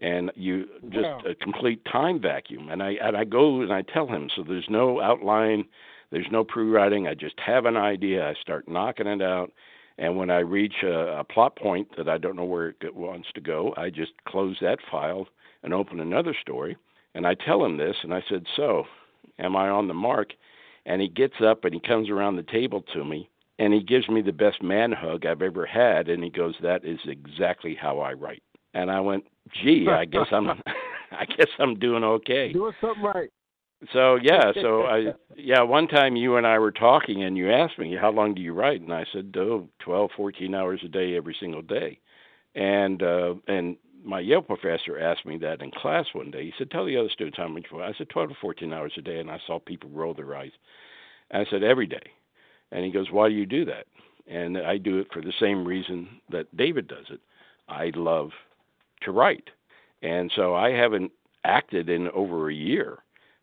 and 0.00 0.30
you 0.34 0.66
just 0.90 1.26
a 1.26 1.34
complete 1.34 1.84
time 1.84 2.20
vacuum. 2.20 2.68
And 2.68 2.82
I 2.82 2.96
and 3.02 3.16
I 3.16 3.24
go 3.24 3.60
and 3.62 3.72
I 3.72 3.82
tell 3.82 4.06
him, 4.06 4.28
so 4.34 4.42
there's 4.42 4.68
no 4.68 5.00
outline, 5.00 5.64
there's 6.10 6.26
no 6.30 6.44
pre-writing. 6.44 7.08
I 7.08 7.14
just 7.14 7.38
have 7.44 7.66
an 7.66 7.76
idea. 7.76 8.28
I 8.28 8.34
start 8.40 8.68
knocking 8.68 9.06
it 9.06 9.22
out, 9.22 9.52
and 9.98 10.16
when 10.16 10.30
I 10.30 10.38
reach 10.38 10.74
a, 10.82 11.20
a 11.20 11.24
plot 11.24 11.56
point 11.56 11.88
that 11.96 12.08
I 12.08 12.18
don't 12.18 12.36
know 12.36 12.44
where 12.44 12.68
it 12.68 12.94
wants 12.94 13.28
to 13.34 13.40
go, 13.40 13.74
I 13.76 13.90
just 13.90 14.12
close 14.26 14.56
that 14.60 14.78
file 14.90 15.26
and 15.62 15.74
open 15.74 16.00
another 16.00 16.34
story. 16.40 16.76
And 17.14 17.26
I 17.26 17.34
tell 17.34 17.64
him 17.64 17.76
this, 17.76 17.96
and 18.02 18.14
I 18.14 18.22
said, 18.28 18.46
"So, 18.54 18.84
am 19.38 19.56
I 19.56 19.68
on 19.68 19.88
the 19.88 19.94
mark?" 19.94 20.30
And 20.86 21.02
he 21.02 21.08
gets 21.08 21.40
up 21.44 21.64
and 21.64 21.74
he 21.74 21.80
comes 21.80 22.08
around 22.08 22.36
the 22.36 22.42
table 22.44 22.82
to 22.94 23.04
me 23.04 23.28
and 23.58 23.74
he 23.74 23.82
gives 23.82 24.08
me 24.08 24.22
the 24.22 24.32
best 24.32 24.62
man 24.62 24.92
hug 24.92 25.26
I've 25.26 25.42
ever 25.42 25.66
had, 25.66 26.08
and 26.08 26.22
he 26.22 26.30
goes, 26.30 26.54
"That 26.62 26.84
is 26.84 27.00
exactly 27.06 27.74
how 27.74 27.98
I 27.98 28.12
write." 28.12 28.42
And 28.74 28.90
I 28.90 29.00
went, 29.00 29.24
gee, 29.62 29.86
I 29.88 30.04
guess 30.04 30.26
I'm 30.30 30.48
I 31.10 31.24
guess 31.24 31.48
I'm 31.58 31.78
doing 31.78 32.04
okay. 32.04 32.52
Doing 32.52 32.72
something 32.80 33.02
right. 33.02 33.30
So 33.92 34.16
yeah, 34.16 34.52
so 34.60 34.82
I 34.82 35.14
yeah, 35.36 35.62
one 35.62 35.86
time 35.86 36.16
you 36.16 36.36
and 36.36 36.46
I 36.46 36.58
were 36.58 36.72
talking 36.72 37.22
and 37.22 37.36
you 37.36 37.50
asked 37.50 37.78
me 37.78 37.96
how 37.96 38.10
long 38.10 38.34
do 38.34 38.42
you 38.42 38.52
write 38.52 38.80
and 38.80 38.92
I 38.92 39.04
said 39.12 39.34
oh, 39.36 39.68
12 39.80 40.10
14 40.16 40.54
hours 40.54 40.80
a 40.84 40.88
day 40.88 41.16
every 41.16 41.36
single 41.38 41.62
day. 41.62 41.98
And 42.54 43.02
uh 43.02 43.34
and 43.46 43.76
my 44.04 44.20
Yale 44.20 44.42
professor 44.42 44.98
asked 44.98 45.26
me 45.26 45.38
that 45.38 45.62
in 45.62 45.70
class 45.70 46.06
one 46.12 46.30
day. 46.30 46.44
He 46.44 46.52
said, 46.56 46.70
"Tell 46.70 46.86
the 46.86 46.96
other 46.96 47.08
students 47.08 47.36
how 47.36 47.48
much." 47.48 47.66
I 47.74 47.92
said, 47.98 48.08
"12 48.08 48.30
to 48.30 48.34
14 48.40 48.72
hours 48.72 48.92
a 48.96 49.02
day," 49.02 49.18
and 49.18 49.30
I 49.30 49.40
saw 49.46 49.58
people 49.58 49.90
roll 49.90 50.14
their 50.14 50.36
eyes. 50.36 50.52
And 51.30 51.46
I 51.46 51.50
said, 51.50 51.62
"Every 51.64 51.86
day." 51.86 52.12
And 52.70 52.84
he 52.84 52.92
goes, 52.92 53.10
"Why 53.10 53.28
do 53.28 53.34
you 53.34 53.44
do 53.44 53.64
that?" 53.64 53.86
And 54.28 54.56
I 54.56 54.78
do 54.78 54.98
it 54.98 55.12
for 55.12 55.20
the 55.20 55.32
same 55.40 55.66
reason 55.66 56.20
that 56.30 56.56
David 56.56 56.86
does 56.86 57.06
it. 57.10 57.20
I 57.68 57.90
love 57.96 58.30
to 59.02 59.12
write. 59.12 59.50
And 60.02 60.30
so 60.34 60.54
I 60.54 60.70
haven't 60.70 61.12
acted 61.44 61.88
in 61.88 62.08
over 62.08 62.50
a 62.50 62.54
year 62.54 62.98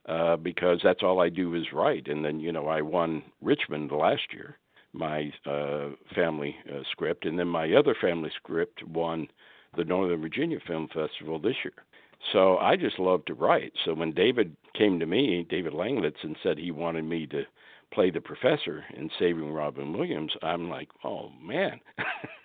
uh, 0.08 0.38
because 0.38 0.80
that's 0.84 1.04
all 1.04 1.20
I 1.22 1.30
do 1.30 1.56
is 1.56 1.74
write. 1.74 2.08
And 2.08 2.24
then, 2.24 2.40
you 2.40 2.52
know, 2.52 2.68
I 2.68 2.82
won 2.82 3.24
Richmond 3.42 3.92
last 3.92 4.34
year, 4.34 4.58
my 4.94 5.32
uh, 5.46 5.90
family 6.14 6.56
uh, 6.72 6.82
script, 6.92 7.26
and 7.26 7.38
then 7.38 7.48
my 7.48 7.74
other 7.74 7.96
family 8.00 8.32
script 8.36 8.84
won 8.88 9.28
the 9.76 9.84
Northern 9.84 10.22
Virginia 10.22 10.60
Film 10.66 10.88
Festival 10.94 11.40
this 11.40 11.56
year. 11.64 11.74
So 12.32 12.58
I 12.58 12.76
just 12.76 12.98
love 12.98 13.26
to 13.26 13.34
write. 13.34 13.74
So 13.84 13.94
when 13.94 14.12
David 14.12 14.56
came 14.78 15.00
to 15.00 15.06
me, 15.06 15.46
David 15.50 15.74
Langlitz, 15.74 16.24
and 16.24 16.36
said 16.42 16.58
he 16.58 16.72
wanted 16.72 17.04
me 17.04 17.28
to 17.28 17.44
play 17.94 18.10
the 18.10 18.22
professor 18.22 18.84
in 18.96 19.10
Saving 19.20 19.52
Robin 19.52 19.94
Williams, 19.94 20.34
I'm 20.42 20.70
like, 20.70 20.90
oh 21.04 21.30
man, 21.42 21.80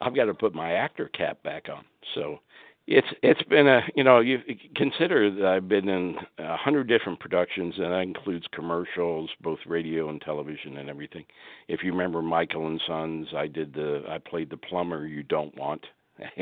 I've 0.00 0.14
got 0.14 0.26
to 0.26 0.34
put 0.34 0.54
my 0.54 0.72
actor 0.72 1.08
cap 1.08 1.42
back 1.42 1.66
on. 1.68 1.84
So 2.14 2.40
it's 2.86 3.06
it's 3.22 3.42
been 3.44 3.66
a 3.66 3.80
you 3.96 4.04
know 4.04 4.20
you 4.20 4.38
consider 4.76 5.30
that 5.34 5.44
I've 5.46 5.68
been 5.68 5.88
in 5.88 6.16
a 6.38 6.56
hundred 6.56 6.88
different 6.88 7.18
productions 7.18 7.74
and 7.78 7.86
that 7.92 8.00
includes 8.00 8.46
commercials, 8.52 9.28
both 9.40 9.58
radio 9.66 10.08
and 10.08 10.20
television 10.20 10.78
and 10.78 10.88
everything. 10.88 11.24
If 11.68 11.82
you 11.82 11.92
remember 11.92 12.22
Michael 12.22 12.68
and 12.68 12.80
Sons, 12.86 13.28
I 13.36 13.48
did 13.48 13.74
the 13.74 14.04
I 14.08 14.18
played 14.18 14.50
the 14.50 14.56
plumber 14.56 15.06
you 15.06 15.24
don't 15.24 15.56
want, 15.56 15.84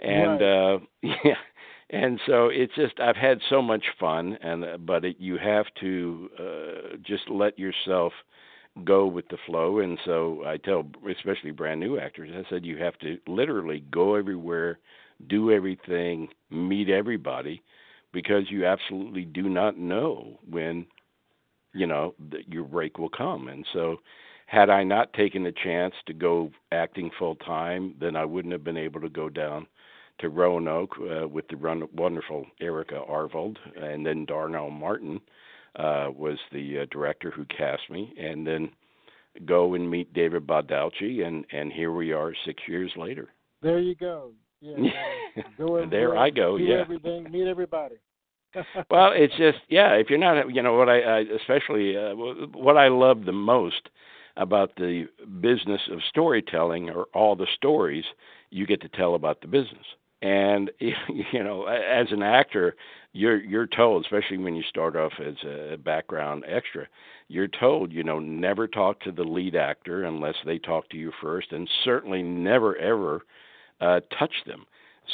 and 0.00 0.40
right. 0.40 0.74
uh 0.74 0.78
yeah, 1.02 1.34
and 1.90 2.18
so 2.26 2.48
it's 2.48 2.74
just 2.74 2.98
I've 2.98 3.16
had 3.16 3.38
so 3.48 3.62
much 3.62 3.84
fun 4.00 4.36
and 4.42 4.84
but 4.84 5.04
it, 5.04 5.16
you 5.20 5.38
have 5.38 5.66
to 5.80 6.30
uh 6.38 6.96
just 7.06 7.28
let 7.30 7.58
yourself 7.58 8.12
go 8.84 9.06
with 9.06 9.28
the 9.28 9.38
flow 9.46 9.78
and 9.78 9.98
so 10.04 10.42
I 10.44 10.56
tell 10.56 10.84
especially 11.08 11.52
brand 11.52 11.78
new 11.78 11.98
actors 11.98 12.30
I 12.34 12.48
said 12.50 12.64
you 12.64 12.76
have 12.78 12.98
to 12.98 13.18
literally 13.28 13.84
go 13.90 14.16
everywhere 14.16 14.78
do 15.28 15.50
everything, 15.50 16.28
meet 16.50 16.88
everybody, 16.88 17.62
because 18.12 18.50
you 18.50 18.66
absolutely 18.66 19.24
do 19.24 19.48
not 19.48 19.78
know 19.78 20.38
when, 20.48 20.86
you 21.72 21.86
know, 21.86 22.14
that 22.30 22.48
your 22.52 22.64
break 22.64 22.98
will 22.98 23.08
come. 23.08 23.48
And 23.48 23.66
so, 23.72 23.96
had 24.46 24.68
I 24.68 24.84
not 24.84 25.12
taken 25.14 25.42
the 25.42 25.52
chance 25.52 25.94
to 26.06 26.12
go 26.12 26.50
acting 26.70 27.10
full 27.18 27.34
time, 27.36 27.94
then 27.98 28.14
I 28.14 28.24
wouldn't 28.26 28.52
have 28.52 28.62
been 28.62 28.76
able 28.76 29.00
to 29.00 29.08
go 29.08 29.28
down 29.28 29.66
to 30.18 30.28
Roanoke 30.28 30.94
uh, 31.00 31.26
with 31.26 31.48
the 31.48 31.56
run- 31.56 31.88
wonderful 31.96 32.46
Erica 32.60 33.00
Arvold, 33.08 33.58
and 33.80 34.04
then 34.06 34.26
Darnell 34.26 34.70
Martin 34.70 35.20
uh, 35.76 36.08
was 36.14 36.38
the 36.52 36.80
uh, 36.80 36.86
director 36.90 37.30
who 37.30 37.44
cast 37.46 37.82
me, 37.90 38.12
and 38.18 38.46
then 38.46 38.70
go 39.44 39.74
and 39.74 39.90
meet 39.90 40.12
David 40.14 40.46
Baldacci, 40.46 41.26
and 41.26 41.44
and 41.52 41.72
here 41.72 41.92
we 41.92 42.12
are 42.12 42.32
six 42.44 42.62
years 42.66 42.92
later. 42.96 43.28
There 43.62 43.80
you 43.80 43.94
go. 43.94 44.32
Yeah. 44.60 44.76
go 45.58 45.84
there 45.86 46.16
I 46.16 46.30
go. 46.30 46.56
Yeah. 46.56 46.76
everything. 46.80 47.30
Meet 47.30 47.48
everybody. 47.48 47.96
well, 48.90 49.12
it's 49.14 49.36
just 49.36 49.58
yeah. 49.68 49.92
If 49.94 50.10
you're 50.10 50.18
not, 50.18 50.54
you 50.54 50.62
know, 50.62 50.74
what 50.74 50.88
I, 50.88 51.00
I 51.00 51.18
especially 51.40 51.96
uh, 51.96 52.14
what 52.14 52.76
I 52.76 52.88
love 52.88 53.24
the 53.24 53.32
most 53.32 53.88
about 54.36 54.74
the 54.76 55.06
business 55.40 55.80
of 55.90 56.00
storytelling 56.08 56.90
are 56.90 57.04
all 57.14 57.36
the 57.36 57.46
stories 57.54 58.04
you 58.50 58.66
get 58.66 58.80
to 58.82 58.88
tell 58.88 59.14
about 59.14 59.40
the 59.40 59.46
business. 59.46 59.84
And 60.24 60.70
you 60.80 61.44
know, 61.44 61.66
as 61.66 62.06
an 62.10 62.22
actor, 62.22 62.74
you're 63.12 63.40
you're 63.42 63.66
told, 63.66 64.04
especially 64.04 64.38
when 64.38 64.54
you 64.56 64.62
start 64.62 64.96
off 64.96 65.12
as 65.20 65.34
a 65.44 65.76
background 65.76 66.44
extra, 66.48 66.86
you're 67.28 67.48
told, 67.48 67.92
you 67.92 68.02
know, 68.02 68.18
never 68.18 68.66
talk 68.66 69.00
to 69.00 69.12
the 69.12 69.22
lead 69.22 69.54
actor 69.54 70.04
unless 70.04 70.36
they 70.46 70.58
talk 70.58 70.88
to 70.88 70.96
you 70.96 71.12
first, 71.20 71.52
and 71.52 71.68
certainly 71.84 72.22
never 72.22 72.74
ever 72.78 73.22
uh, 73.82 74.00
touch 74.18 74.32
them. 74.46 74.64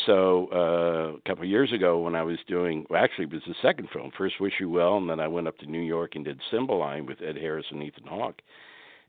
So 0.06 0.48
uh, 0.52 1.16
a 1.16 1.20
couple 1.26 1.42
of 1.42 1.50
years 1.50 1.72
ago, 1.72 1.98
when 1.98 2.14
I 2.14 2.22
was 2.22 2.38
doing, 2.46 2.86
well, 2.88 3.02
actually, 3.02 3.24
it 3.24 3.32
was 3.32 3.42
the 3.48 3.56
second 3.60 3.88
film, 3.92 4.12
First 4.16 4.40
Wish 4.40 4.52
You 4.60 4.70
Well, 4.70 4.96
and 4.96 5.10
then 5.10 5.18
I 5.18 5.26
went 5.26 5.48
up 5.48 5.58
to 5.58 5.66
New 5.66 5.80
York 5.80 6.14
and 6.14 6.24
did 6.24 6.40
Cymbeline 6.52 7.06
with 7.06 7.20
Ed 7.20 7.36
Harris 7.36 7.66
and 7.72 7.82
Ethan 7.82 8.06
Hawke 8.06 8.40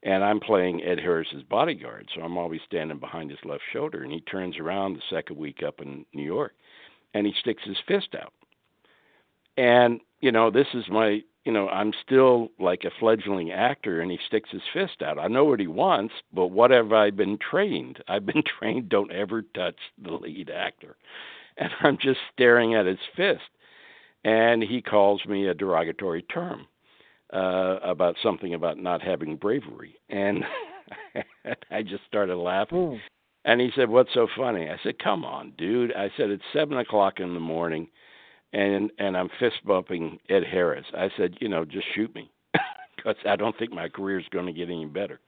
and 0.04 0.24
I'm 0.24 0.40
playing 0.40 0.84
Ed 0.84 1.00
Harris's 1.00 1.44
bodyguard, 1.44 2.08
so 2.14 2.22
I'm 2.22 2.38
always 2.38 2.62
standing 2.66 3.00
behind 3.00 3.30
his 3.30 3.40
left 3.46 3.64
shoulder. 3.72 4.04
And 4.04 4.12
he 4.12 4.22
turns 4.22 4.58
around 4.58 4.94
the 4.94 5.02
second 5.10 5.38
week 5.38 5.62
up 5.66 5.80
in 5.80 6.06
New 6.14 6.24
York, 6.24 6.54
and 7.14 7.26
he 7.26 7.34
sticks 7.40 7.64
his 7.64 7.78
fist 7.88 8.16
out. 8.20 8.34
And 9.58 10.00
you 10.22 10.32
know, 10.32 10.52
this 10.52 10.68
is 10.74 10.86
my, 10.90 11.22
you 11.46 11.52
know, 11.52 11.68
I'm 11.68 11.94
still 12.06 12.50
like 12.60 12.84
a 12.84 12.92
fledgling 13.00 13.52
actor, 13.52 14.02
and 14.02 14.12
he 14.12 14.20
sticks 14.28 14.50
his 14.52 14.62
fist 14.74 15.02
out. 15.04 15.20
I 15.20 15.28
know 15.28 15.46
what 15.46 15.60
he 15.60 15.68
wants, 15.68 16.14
but 16.32 16.48
what 16.48 16.72
have 16.72 16.94
I 16.94 17.10
been 17.10 17.38
trained? 17.38 18.04
I've 18.08 18.26
been 18.26 18.44
trained 18.60 18.90
don't 18.90 19.12
ever 19.12 19.42
touch 19.42 19.78
the 20.02 20.14
lead 20.14 20.50
actor, 20.50 20.96
and 21.58 21.70
I'm 21.82 21.98
just 21.98 22.20
staring 22.34 22.76
at 22.76 22.86
his 22.86 23.00
fist, 23.16 23.42
and 24.24 24.64
he 24.64 24.82
calls 24.82 25.26
me 25.26 25.48
a 25.48 25.54
derogatory 25.54 26.24
term 26.24 26.68
uh, 27.34 27.80
about 27.84 28.16
something 28.22 28.54
about 28.54 28.78
not 28.78 29.02
having 29.02 29.36
bravery, 29.38 29.96
and 30.10 30.44
I 31.72 31.82
just 31.82 32.04
started 32.08 32.36
laughing. 32.36 32.78
Mm. 32.78 33.00
And 33.44 33.62
he 33.62 33.72
said, 33.76 33.90
"What's 33.90 34.14
so 34.14 34.28
funny?" 34.36 34.70
I 34.70 34.78
said, 34.84 35.00
"Come 35.00 35.26
on, 35.26 35.54
dude." 35.58 35.94
I 35.94 36.12
said, 36.18 36.30
"It's 36.30 36.44
seven 36.54 36.78
o'clock 36.78 37.20
in 37.20 37.34
the 37.34 37.40
morning, 37.40 37.88
and 38.54 38.92
and 39.00 39.18
I'm 39.18 39.30
fist 39.40 39.66
bumping 39.66 40.20
Ed 40.30 40.44
Harris." 40.44 40.86
I 40.96 41.10
said, 41.18 41.38
"You 41.40 41.50
know, 41.50 41.66
just 41.66 41.88
shoot 41.96 42.14
me, 42.14 42.30
because 42.96 43.16
I 43.28 43.36
don't 43.36 43.58
think 43.58 43.72
my 43.72 43.90
career 43.90 44.20
is 44.20 44.26
going 44.32 44.46
to 44.46 44.54
get 44.54 44.70
any 44.70 44.86
better." 44.86 45.20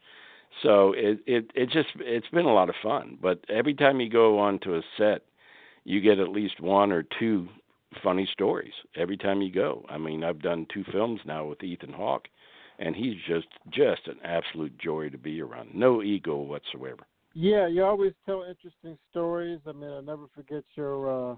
So 0.62 0.94
it 0.94 1.20
it 1.26 1.52
it 1.56 1.70
just 1.70 1.90
it's 1.96 2.28
been 2.30 2.46
a 2.46 2.54
lot 2.54 2.70
of 2.70 2.76
fun. 2.84 3.18
But 3.22 3.44
every 3.50 3.74
time 3.74 4.00
you 4.00 4.10
go 4.10 4.40
onto 4.40 4.76
a 4.76 4.82
set, 4.98 5.24
you 5.84 6.00
get 6.00 6.20
at 6.20 6.30
least 6.30 6.60
one 6.60 6.92
or 6.92 7.04
two 7.20 7.48
funny 8.04 8.28
stories 8.32 8.74
every 8.96 9.18
time 9.18 9.42
you 9.42 9.52
go. 9.52 9.86
I 9.90 9.98
mean, 9.98 10.24
I've 10.24 10.42
done 10.42 10.66
two 10.74 10.84
films 10.92 11.20
now 11.26 11.46
with 11.46 11.64
Ethan 11.64 11.94
Hawke, 11.94 12.28
and 12.80 12.96
he's 12.96 13.16
just 13.28 13.48
just 13.70 14.08
an 14.08 14.18
absolute 14.24 14.78
joy 14.78 15.10
to 15.10 15.18
be 15.18 15.42
around. 15.42 15.74
No 15.74 16.02
ego 16.02 16.38
whatsoever. 16.38 17.04
Yeah, 17.34 17.68
you 17.68 17.84
always 17.84 18.14
tell 18.26 18.44
interesting 18.44 18.98
stories. 19.10 19.60
I 19.68 19.72
mean, 19.72 19.92
I 19.92 20.02
never 20.02 20.28
forget 20.36 20.64
your 20.76 21.10
uh 21.10 21.36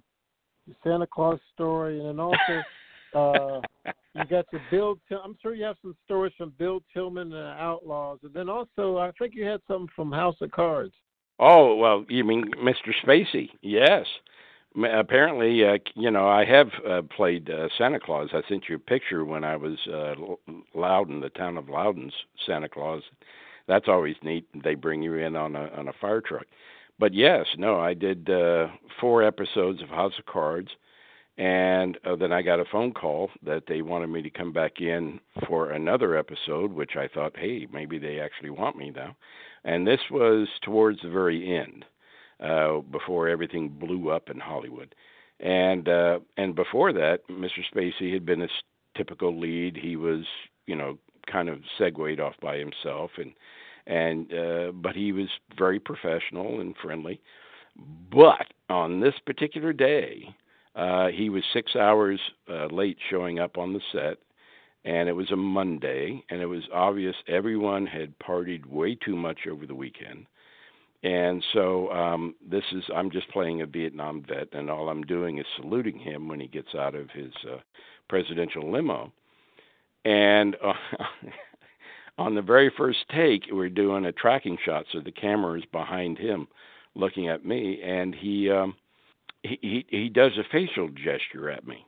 your 0.66 0.76
Santa 0.84 1.08
Claus 1.08 1.40
story, 1.54 2.00
and 2.00 2.08
then 2.08 2.20
also 2.20 2.64
uh 3.14 3.62
you 4.14 4.26
got 4.26 4.46
your 4.52 4.62
Bill. 4.72 4.96
Til- 5.10 5.22
I'm 5.24 5.38
sure 5.42 5.54
you 5.54 5.66
have 5.66 5.78
some 5.82 5.96
stories 6.06 6.34
from 6.38 6.54
Bill 6.58 6.82
Tilghman 6.96 7.22
and 7.24 7.32
the 7.34 7.56
Outlaws, 7.60 8.20
and 8.24 8.34
then 8.34 8.50
also 8.50 8.98
I 8.98 9.12
think 9.18 9.34
you 9.36 9.46
had 9.46 9.62
something 9.68 9.90
from 9.96 10.12
House 10.12 10.36
of 10.42 10.52
Cards. 10.52 10.94
Oh 11.40 11.76
well, 11.76 12.06
you 12.08 12.24
mean 12.24 12.52
Mr. 12.64 12.94
Spacey? 13.04 13.50
Yes 13.62 14.06
apparently, 14.84 15.66
uh, 15.66 15.78
you 15.96 16.12
know, 16.12 16.28
I 16.28 16.46
have 16.46 16.70
uh, 16.88 17.02
played 17.04 17.50
uh, 17.50 17.70
Santa 17.78 18.00
Claus. 18.00 18.30
I 18.34 18.42
sent 18.48 18.66
you 18.68 18.76
a 18.76 18.80
picture 18.80 19.26
when 19.26 19.44
I 19.44 19.56
was 19.56 19.78
uh, 19.88 20.16
Loudoun, 20.74 21.22
the 21.22 21.30
town 21.30 21.58
of 21.58 21.70
Loudoun's 21.70 22.14
Santa 22.46 22.70
Claus. 22.70 23.04
That's 23.68 23.88
always 23.88 24.16
neat. 24.22 24.48
They 24.64 24.76
bring 24.76 25.02
you 25.02 25.16
in 25.16 25.36
on 25.36 25.56
a 25.56 25.70
on 25.78 25.88
a 25.88 25.94
fire 25.94 26.22
truck. 26.22 26.46
But 27.00 27.14
yes, 27.14 27.46
no, 27.58 27.80
I 27.80 27.94
did 27.94 28.30
uh, 28.30 28.68
four 29.02 29.24
episodes 29.24 29.82
of 29.82 29.90
House 29.90 30.14
of 30.18 30.26
Cards, 30.26 30.70
and 31.38 31.98
uh, 32.06 32.16
then 32.16 32.32
I 32.32 32.42
got 32.42 32.60
a 32.60 32.66
phone 32.66 32.94
call 32.94 33.32
that 33.44 33.64
they 33.68 33.82
wanted 33.82 34.08
me 34.08 34.22
to 34.22 34.30
come 34.30 34.54
back 34.54 34.80
in 34.80 35.20
for 35.48 35.72
another 35.72 36.16
episode, 36.16 36.72
which 36.72 36.96
I 36.96 37.08
thought, 37.08 37.36
hey, 37.38 37.68
maybe 37.72 37.98
they 37.98 38.20
actually 38.20 38.52
want 38.52 38.78
me 38.78 38.92
now. 38.96 39.16
And 39.66 39.86
this 39.86 40.00
was 40.12 40.48
towards 40.62 41.02
the 41.02 41.10
very 41.10 41.58
end 41.58 41.86
uh, 42.46 42.82
before 42.92 43.28
everything 43.28 43.70
blew 43.70 44.10
up 44.10 44.30
in 44.30 44.40
Hollywood. 44.40 44.94
And 45.40 45.90
uh, 45.90 46.20
and 46.38 46.56
before 46.56 46.94
that, 46.94 47.20
Mr. 47.30 47.62
Spacey 47.74 48.14
had 48.14 48.26
been 48.26 48.42
a 48.42 48.48
typical 48.96 49.38
lead. 49.38 49.78
He 49.78 49.96
was, 49.96 50.24
you 50.66 50.76
know, 50.76 50.98
kind 51.32 51.50
of 51.50 51.60
segued 51.78 52.20
off 52.20 52.36
by 52.42 52.58
himself, 52.58 53.12
and 53.18 53.34
and 53.88 54.34
uh, 54.34 54.72
but 54.72 54.96
he 54.96 55.12
was 55.12 55.28
very 55.58 55.80
professional 55.80 56.62
and 56.62 56.76
friendly. 56.82 57.20
But 58.12 58.48
on 58.70 59.02
this 59.02 59.16
particular 59.26 59.74
day, 59.74 60.24
uh, 60.76 61.08
he 61.08 61.30
was 61.30 61.44
six 61.52 61.76
hours 61.76 62.20
uh, 62.50 62.68
late 62.68 62.98
showing 63.10 63.40
up 63.40 63.58
on 63.58 63.74
the 63.74 63.82
set, 63.92 64.18
and 64.86 65.10
it 65.10 65.14
was 65.14 65.32
a 65.32 65.36
Monday, 65.36 66.24
and 66.30 66.42
it 66.42 66.46
was 66.46 66.64
obvious 66.74 67.16
everyone 67.28 67.86
had 67.86 68.18
partied 68.20 68.66
way 68.66 68.96
too 68.96 69.16
much 69.16 69.40
over 69.52 69.66
the 69.66 69.76
weekend. 69.76 70.26
And 71.06 71.44
so 71.54 71.92
um, 71.92 72.34
this 72.50 72.64
is 72.72 72.84
I'm 72.94 73.12
just 73.12 73.30
playing 73.30 73.62
a 73.62 73.68
Vietnam 73.68 74.24
vet, 74.28 74.48
and 74.54 74.72
all 74.72 74.90
I'm 74.90 75.04
doing 75.04 75.38
is 75.38 75.46
saluting 75.56 76.00
him 76.00 76.28
when 76.28 76.40
he 76.40 76.48
gets 76.48 76.74
out 76.74 76.96
of 76.96 77.12
his 77.12 77.32
uh, 77.48 77.58
presidential 78.10 78.72
limo. 78.72 79.14
And 80.04 80.56
uh, 80.66 80.74
on 82.18 82.34
the 82.34 82.42
very 82.42 82.72
first 82.76 83.06
take, 83.14 83.44
we're 83.52 83.70
doing 83.70 84.06
a 84.06 84.12
tracking 84.12 84.58
shot, 84.66 84.86
so 84.92 85.00
the 85.00 85.12
camera 85.12 85.60
is 85.60 85.66
behind 85.72 86.18
him, 86.18 86.48
looking 86.96 87.30
at 87.30 87.46
me, 87.46 87.84
and 87.84 88.16
he 88.16 88.50
um, 88.50 88.76
he, 89.44 89.86
he 89.88 90.10
does 90.10 90.32
a 90.40 90.52
facial 90.52 90.90
gesture 90.90 91.52
at 91.52 91.68
me, 91.68 91.86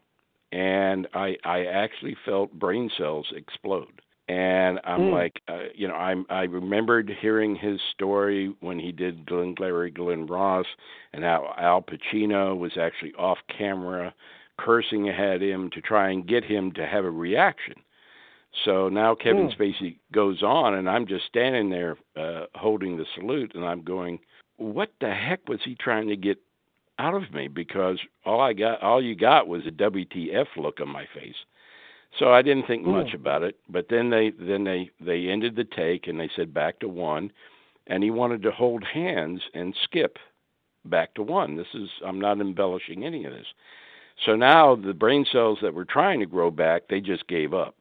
and 0.51 1.07
I 1.15 1.37
I 1.43 1.65
actually 1.65 2.15
felt 2.23 2.53
brain 2.53 2.91
cells 2.95 3.25
explode 3.35 3.99
and 4.27 4.79
I'm 4.83 5.01
mm. 5.01 5.11
like, 5.13 5.41
uh, 5.47 5.69
you 5.73 5.87
know, 5.87 5.95
I'm 5.95 6.25
I 6.29 6.43
remembered 6.43 7.09
hearing 7.21 7.55
his 7.55 7.79
story 7.93 8.53
when 8.59 8.77
he 8.77 8.91
did 8.91 9.25
Glenn 9.25 9.55
Glengarry 9.55 9.91
Glenn 9.91 10.27
Ross, 10.27 10.65
and 11.13 11.23
how 11.23 11.53
Al 11.57 11.81
Pacino 11.81 12.57
was 12.57 12.73
actually 12.79 13.13
off 13.13 13.37
camera 13.55 14.13
cursing 14.59 15.07
at 15.07 15.41
him 15.41 15.69
to 15.71 15.81
try 15.81 16.09
and 16.09 16.27
get 16.27 16.43
him 16.43 16.71
to 16.73 16.85
have 16.85 17.05
a 17.05 17.11
reaction. 17.11 17.75
So 18.65 18.89
now 18.89 19.15
Kevin 19.15 19.49
mm. 19.49 19.57
Spacey 19.57 19.97
goes 20.11 20.41
on, 20.41 20.73
and 20.73 20.89
I'm 20.89 21.07
just 21.07 21.25
standing 21.27 21.69
there 21.69 21.97
uh, 22.17 22.45
holding 22.55 22.97
the 22.97 23.05
salute, 23.15 23.53
and 23.55 23.63
I'm 23.63 23.83
going, 23.83 24.19
"What 24.57 24.91
the 24.99 25.13
heck 25.13 25.47
was 25.47 25.59
he 25.63 25.75
trying 25.75 26.09
to 26.09 26.17
get 26.17 26.37
out 26.99 27.13
of 27.13 27.31
me?" 27.33 27.47
Because 27.47 27.99
all 28.25 28.41
I 28.41 28.53
got, 28.53 28.81
all 28.81 29.01
you 29.01 29.15
got, 29.15 29.47
was 29.47 29.61
a 29.65 29.71
WTF 29.71 30.47
look 30.57 30.81
on 30.81 30.89
my 30.89 31.05
face. 31.13 31.35
So 32.19 32.31
I 32.31 32.41
didn't 32.41 32.67
think 32.67 32.85
much 32.85 33.11
hmm. 33.11 33.17
about 33.17 33.43
it. 33.43 33.57
But 33.69 33.87
then 33.89 34.09
they 34.09 34.31
then 34.39 34.63
they 34.63 34.89
they 34.99 35.27
ended 35.27 35.55
the 35.55 35.65
take 35.65 36.07
and 36.07 36.19
they 36.19 36.29
said 36.35 36.53
back 36.53 36.79
to 36.79 36.87
one, 36.87 37.31
and 37.87 38.03
he 38.03 38.11
wanted 38.11 38.41
to 38.43 38.51
hold 38.51 38.83
hands 38.83 39.41
and 39.53 39.75
skip 39.83 40.17
back 40.85 41.13
to 41.15 41.23
one. 41.23 41.55
This 41.55 41.67
is 41.73 41.89
I'm 42.05 42.19
not 42.19 42.39
embellishing 42.39 43.03
any 43.03 43.25
of 43.25 43.33
this. 43.33 43.47
So 44.25 44.35
now 44.35 44.75
the 44.75 44.93
brain 44.93 45.25
cells 45.31 45.59
that 45.61 45.73
were 45.73 45.85
trying 45.85 46.19
to 46.21 46.25
grow 46.25 46.49
back, 46.49 46.83
they 46.89 47.01
just 47.01 47.27
gave 47.27 47.53
up. 47.53 47.75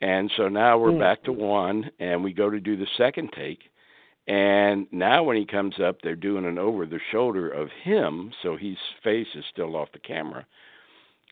And 0.00 0.30
so 0.36 0.48
now 0.48 0.78
we're 0.78 0.92
mm. 0.92 1.00
back 1.00 1.24
to 1.24 1.32
one, 1.32 1.90
and 1.98 2.22
we 2.22 2.32
go 2.32 2.50
to 2.50 2.60
do 2.60 2.76
the 2.76 2.86
second 2.96 3.30
take. 3.34 3.62
And 4.28 4.86
now 4.92 5.22
when 5.22 5.36
he 5.36 5.46
comes 5.46 5.80
up, 5.80 6.02
they're 6.02 6.14
doing 6.14 6.44
an 6.44 6.58
over 6.58 6.84
the 6.84 7.00
shoulder 7.10 7.48
of 7.48 7.70
him, 7.82 8.30
so 8.42 8.56
his 8.56 8.76
face 9.02 9.28
is 9.34 9.44
still 9.50 9.74
off 9.74 9.88
the 9.92 9.98
camera. 9.98 10.46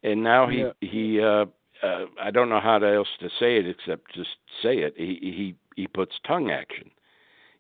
And 0.02 0.22
now 0.22 0.48
he 0.48 0.58
yeah. 0.58 0.70
he 0.80 1.20
uh, 1.20 1.46
uh, 1.82 2.06
I 2.20 2.30
don't 2.30 2.48
know 2.48 2.60
how 2.60 2.76
else 2.76 3.08
to 3.20 3.28
say 3.38 3.56
it 3.56 3.66
except 3.66 4.14
just 4.14 4.36
say 4.62 4.78
it. 4.78 4.94
He 4.96 5.18
he 5.20 5.54
he 5.76 5.86
puts 5.86 6.12
tongue 6.26 6.50
action 6.50 6.90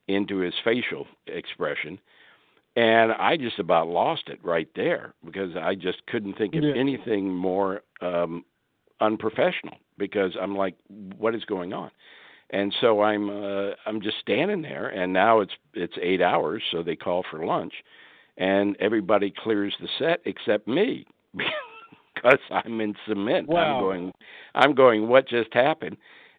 into 0.08 0.38
his 0.38 0.54
facial 0.64 1.06
expression, 1.26 1.98
and 2.76 3.12
I 3.12 3.36
just 3.36 3.58
about 3.58 3.88
lost 3.88 4.28
it 4.28 4.42
right 4.44 4.68
there 4.74 5.14
because 5.24 5.56
I 5.56 5.74
just 5.74 6.06
couldn't 6.06 6.38
think 6.38 6.54
of 6.56 6.64
Yeah. 6.64 6.74
anything 6.74 7.34
more 7.34 7.82
um 8.00 8.44
unprofessional 9.00 9.76
because 9.98 10.36
I'm 10.40 10.56
like 10.56 10.74
what 11.18 11.34
is 11.34 11.44
going 11.44 11.72
on? 11.72 11.90
And 12.50 12.74
so 12.80 13.02
I'm 13.02 13.28
uh, 13.30 13.72
I'm 13.86 14.00
just 14.00 14.18
standing 14.20 14.62
there 14.62 14.88
and 14.88 15.12
now 15.12 15.40
it's 15.40 15.54
it's 15.74 15.96
8 16.00 16.22
hours 16.22 16.62
so 16.70 16.82
they 16.82 16.96
call 16.96 17.24
for 17.30 17.44
lunch 17.44 17.74
and 18.38 18.76
everybody 18.78 19.32
clears 19.36 19.74
the 19.80 19.88
set 19.98 20.20
except 20.24 20.68
me 20.68 21.06
because 22.16 22.38
I'm 22.50 22.80
in 22.80 22.94
cement. 23.06 23.48
Wow. 23.48 23.76
I'm 23.76 23.82
going 23.82 24.12
I'm 24.54 24.74
going 24.74 25.08
what 25.08 25.28
just 25.28 25.52
happened? 25.54 25.96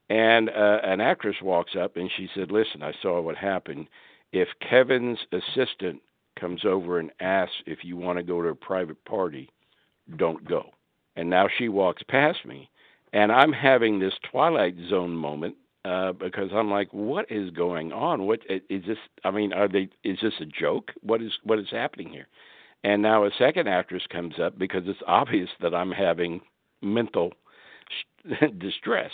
And 0.09 0.49
uh, 0.49 0.79
an 0.83 1.01
actress 1.01 1.37
walks 1.41 1.73
up 1.79 1.97
and 1.97 2.09
she 2.15 2.29
said, 2.33 2.51
"Listen, 2.51 2.81
I 2.81 2.93
saw 3.01 3.21
what 3.21 3.37
happened. 3.37 3.87
If 4.31 4.49
Kevin's 4.67 5.19
assistant 5.31 6.01
comes 6.39 6.65
over 6.65 6.99
and 6.99 7.11
asks 7.19 7.55
if 7.65 7.79
you 7.83 7.97
want 7.97 8.17
to 8.17 8.23
go 8.23 8.41
to 8.41 8.49
a 8.49 8.55
private 8.55 9.03
party, 9.05 9.49
don't 10.17 10.47
go." 10.47 10.71
And 11.15 11.29
now 11.29 11.47
she 11.57 11.67
walks 11.67 12.03
past 12.03 12.45
me, 12.45 12.69
and 13.11 13.31
I'm 13.31 13.51
having 13.51 13.99
this 13.99 14.13
Twilight 14.31 14.75
Zone 14.89 15.15
moment 15.15 15.55
uh, 15.83 16.13
because 16.13 16.51
I'm 16.53 16.69
like, 16.71 16.93
"What 16.93 17.29
is 17.29 17.49
going 17.51 17.91
on? 17.91 18.25
What 18.27 18.39
is 18.49 18.83
this? 18.85 18.97
I 19.25 19.31
mean, 19.31 19.51
are 19.51 19.67
they? 19.67 19.89
Is 20.03 20.19
this 20.21 20.33
a 20.39 20.45
joke? 20.45 20.91
What 21.01 21.21
is 21.21 21.33
what 21.43 21.59
is 21.59 21.67
happening 21.69 22.09
here?" 22.09 22.27
And 22.83 23.01
now 23.01 23.25
a 23.25 23.31
second 23.37 23.67
actress 23.67 24.03
comes 24.09 24.39
up 24.39 24.57
because 24.57 24.83
it's 24.85 24.99
obvious 25.07 25.49
that 25.61 25.73
I'm 25.73 25.91
having 25.91 26.41
mental 26.81 27.33
distress, 28.59 29.11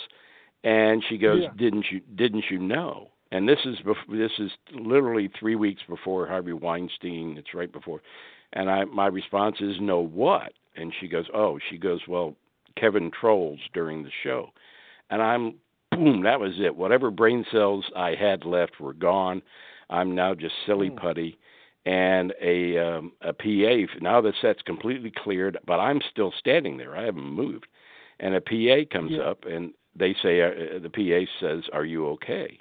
and 0.64 1.02
she 1.08 1.18
goes, 1.18 1.42
Yeah. 1.42 1.50
"Didn't 1.56 1.86
you 1.90 2.00
didn't 2.14 2.44
you 2.50 2.58
know?" 2.58 3.10
And 3.32 3.48
this 3.48 3.58
is 3.64 3.78
this 4.08 4.32
is 4.38 4.50
literally 4.72 5.28
three 5.38 5.56
weeks 5.56 5.82
before 5.88 6.26
Harvey 6.26 6.52
Weinstein. 6.52 7.36
It's 7.38 7.54
right 7.54 7.72
before, 7.72 8.00
and 8.52 8.70
I 8.70 8.84
my 8.84 9.06
response 9.06 9.56
is, 9.60 9.76
"No, 9.80 10.00
what?" 10.00 10.52
And 10.76 10.92
she 11.00 11.08
goes, 11.08 11.26
"Oh," 11.32 11.58
she 11.70 11.78
goes, 11.78 12.00
"Well, 12.06 12.36
Kevin 12.76 13.10
trolls 13.10 13.60
during 13.72 14.02
the 14.02 14.10
show," 14.22 14.50
and 15.10 15.22
I'm 15.22 15.54
boom. 15.90 16.22
That 16.22 16.40
was 16.40 16.54
it. 16.60 16.76
Whatever 16.76 17.10
brain 17.10 17.44
cells 17.50 17.84
I 17.96 18.14
had 18.14 18.44
left 18.44 18.80
were 18.80 18.94
gone. 18.94 19.42
I'm 19.90 20.14
now 20.14 20.34
just 20.34 20.54
silly 20.66 20.90
Mm. 20.90 20.96
And 21.86 22.32
a 22.40 22.78
um, 22.78 23.12
a 23.20 23.32
PA. 23.32 23.94
Now 24.00 24.20
the 24.20 24.32
set's 24.40 24.62
completely 24.62 25.12
cleared, 25.14 25.58
but 25.66 25.80
I'm 25.80 26.00
still 26.10 26.32
standing 26.38 26.76
there. 26.76 26.96
I 26.96 27.04
haven't 27.04 27.24
moved. 27.24 27.66
And 28.20 28.34
a 28.34 28.40
PA 28.40 28.88
comes 28.92 29.12
Yeah. 29.12 29.24
up 29.24 29.44
and 29.44 29.72
they 29.96 30.14
say 30.22 30.40
uh, 30.42 30.78
the 30.80 30.90
PA 30.90 31.30
says, 31.40 31.64
"Are 31.72 31.84
you 31.84 32.06
okay?" 32.08 32.60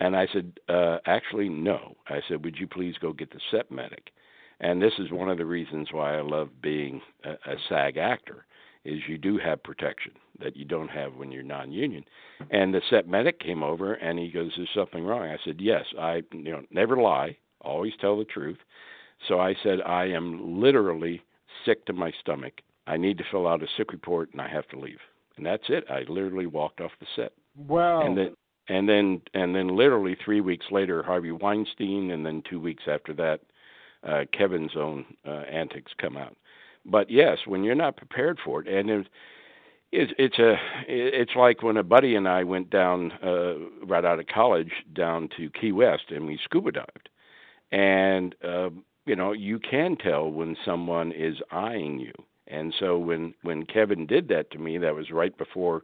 And 0.00 0.16
I 0.16 0.26
said, 0.32 0.58
uh, 0.68 0.98
"Actually, 1.06 1.48
no." 1.48 1.96
I 2.08 2.20
said, 2.28 2.44
"Would 2.44 2.58
you 2.58 2.66
please 2.66 2.96
go 2.98 3.12
get 3.12 3.30
the 3.30 3.40
set 3.50 3.70
medic?" 3.70 4.12
And 4.60 4.80
this 4.80 4.94
is 4.98 5.10
one 5.10 5.28
of 5.28 5.38
the 5.38 5.46
reasons 5.46 5.88
why 5.92 6.16
I 6.16 6.20
love 6.22 6.62
being 6.62 7.02
a, 7.24 7.32
a 7.32 7.56
SAG 7.68 7.96
actor 7.96 8.46
is 8.84 9.00
you 9.08 9.18
do 9.18 9.38
have 9.38 9.62
protection 9.62 10.12
that 10.38 10.56
you 10.56 10.64
don't 10.64 10.88
have 10.90 11.14
when 11.14 11.32
you're 11.32 11.42
non-union. 11.42 12.04
And 12.50 12.72
the 12.74 12.82
set 12.90 13.08
medic 13.08 13.40
came 13.40 13.62
over 13.62 13.94
and 13.94 14.18
he 14.18 14.30
goes, 14.30 14.52
"There's 14.56 14.68
something 14.74 15.04
wrong." 15.04 15.22
I 15.22 15.38
said, 15.44 15.60
"Yes, 15.60 15.84
I 15.98 16.22
you 16.32 16.50
know 16.52 16.62
never 16.70 16.96
lie, 16.96 17.36
always 17.64 17.92
tell 18.00 18.18
the 18.18 18.24
truth." 18.24 18.58
So 19.28 19.40
I 19.40 19.54
said, 19.62 19.80
"I 19.82 20.06
am 20.06 20.60
literally 20.60 21.22
sick 21.64 21.84
to 21.86 21.92
my 21.92 22.12
stomach. 22.20 22.60
I 22.86 22.96
need 22.96 23.18
to 23.18 23.24
fill 23.30 23.46
out 23.46 23.62
a 23.62 23.68
sick 23.76 23.92
report 23.92 24.30
and 24.32 24.40
I 24.40 24.48
have 24.48 24.68
to 24.68 24.78
leave." 24.78 25.00
And 25.36 25.46
that's 25.46 25.64
it. 25.68 25.84
I 25.90 26.02
literally 26.08 26.46
walked 26.46 26.80
off 26.80 26.92
the 27.00 27.06
set. 27.16 27.32
Wow. 27.56 28.02
And 28.06 28.16
then 28.16 28.36
and 28.68 28.88
then 28.88 29.22
and 29.34 29.54
then 29.54 29.68
literally 29.68 30.16
3 30.24 30.40
weeks 30.40 30.66
later 30.70 31.02
Harvey 31.02 31.32
Weinstein 31.32 32.10
and 32.10 32.24
then 32.24 32.42
2 32.48 32.60
weeks 32.60 32.84
after 32.86 33.12
that 33.14 33.40
uh 34.06 34.24
Kevin's 34.32 34.76
own 34.76 35.04
uh, 35.26 35.42
antics 35.50 35.92
come 35.98 36.16
out. 36.16 36.36
But 36.84 37.10
yes, 37.10 37.38
when 37.46 37.64
you're 37.64 37.74
not 37.74 37.96
prepared 37.96 38.38
for 38.44 38.60
it 38.60 38.68
and 38.68 38.90
it, 38.90 39.08
it's 39.92 40.12
it's 40.18 40.38
a 40.38 40.56
it's 40.88 41.36
like 41.36 41.62
when 41.62 41.76
a 41.76 41.82
buddy 41.82 42.16
and 42.16 42.28
I 42.28 42.44
went 42.44 42.70
down 42.70 43.12
uh 43.22 43.84
right 43.84 44.04
out 44.04 44.18
of 44.18 44.26
college 44.26 44.72
down 44.94 45.28
to 45.36 45.50
Key 45.50 45.72
West 45.72 46.10
and 46.10 46.26
we 46.26 46.38
scuba 46.42 46.72
dived. 46.72 47.08
And 47.74 48.34
uh 48.44 48.70
you 49.06 49.16
know, 49.16 49.32
you 49.32 49.58
can 49.60 49.96
tell 49.96 50.30
when 50.30 50.56
someone 50.64 51.12
is 51.12 51.36
eyeing 51.52 52.00
you. 52.00 52.12
And 52.48 52.74
so 52.80 52.98
when 52.98 53.34
when 53.42 53.66
Kevin 53.66 54.06
did 54.06 54.28
that 54.28 54.50
to 54.52 54.58
me, 54.58 54.78
that 54.78 54.94
was 54.96 55.10
right 55.10 55.36
before 55.38 55.82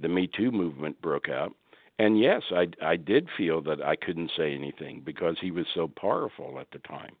the 0.00 0.08
Me 0.08 0.26
Too 0.28 0.50
movement 0.52 1.00
broke 1.02 1.28
out. 1.28 1.54
And 1.98 2.18
yes, 2.20 2.42
I 2.52 2.68
I 2.82 2.96
did 2.96 3.28
feel 3.38 3.62
that 3.62 3.82
I 3.82 3.96
couldn't 3.96 4.32
say 4.36 4.54
anything 4.54 5.02
because 5.04 5.36
he 5.40 5.52
was 5.52 5.66
so 5.74 5.88
powerful 5.88 6.58
at 6.60 6.70
the 6.72 6.80
time. 6.80 7.16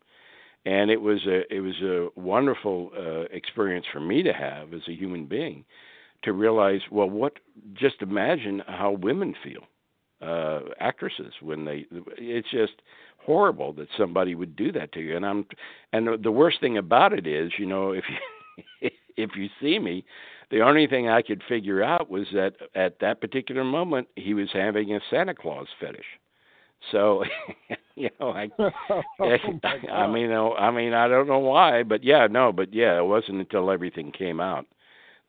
And 0.66 0.90
it 0.90 1.00
was 1.00 1.26
a 1.26 1.42
it 1.54 1.60
was 1.60 1.80
a 1.82 2.08
wonderful 2.20 2.90
uh, 2.96 3.22
experience 3.32 3.86
for 3.92 4.00
me 4.00 4.22
to 4.22 4.32
have 4.32 4.74
as 4.74 4.82
a 4.88 4.94
human 4.94 5.26
being 5.26 5.64
to 6.24 6.32
realize 6.32 6.82
well 6.90 7.10
what 7.10 7.38
just 7.74 8.02
imagine 8.02 8.62
how 8.66 8.92
women 8.92 9.34
feel 9.44 9.64
uh 10.22 10.60
actresses 10.80 11.34
when 11.42 11.64
they 11.64 11.86
it's 12.18 12.50
just 12.50 12.74
horrible 13.24 13.72
that 13.74 13.88
somebody 13.96 14.34
would 14.34 14.56
do 14.56 14.72
that 14.72 14.92
to 14.92 15.00
you 15.00 15.16
and 15.16 15.26
I'm 15.26 15.46
and 15.92 16.22
the- 16.22 16.32
worst 16.32 16.60
thing 16.60 16.78
about 16.78 17.12
it 17.12 17.26
is 17.26 17.52
you 17.58 17.66
know 17.66 17.92
if 17.92 18.04
you 18.08 18.90
if 19.16 19.30
you 19.36 19.48
see 19.60 19.78
me 19.78 20.04
the 20.50 20.62
only 20.62 20.86
thing 20.86 21.08
I 21.08 21.22
could 21.22 21.42
figure 21.48 21.82
out 21.82 22.10
was 22.10 22.26
that 22.32 22.54
at 22.74 22.98
that 23.00 23.20
particular 23.20 23.62
moment 23.64 24.08
he 24.16 24.34
was 24.34 24.48
having 24.52 24.92
a 24.94 25.00
Santa 25.08 25.34
Claus 25.34 25.68
fetish. 25.78 26.04
So, 26.90 27.24
you 27.94 28.10
know, 28.18 28.30
I, 28.30 28.50
oh 28.58 29.02
my 29.20 29.38
I 29.92 30.06
mean, 30.10 30.32
I 30.32 30.70
mean, 30.70 30.92
I 30.92 31.08
don't 31.08 31.28
know 31.28 31.38
why, 31.38 31.82
but 31.82 32.02
yeah, 32.02 32.26
no, 32.28 32.52
but 32.52 32.72
yeah, 32.72 32.98
it 32.98 33.04
wasn't 33.04 33.38
until 33.38 33.70
everything 33.70 34.12
came 34.12 34.40
out 34.40 34.66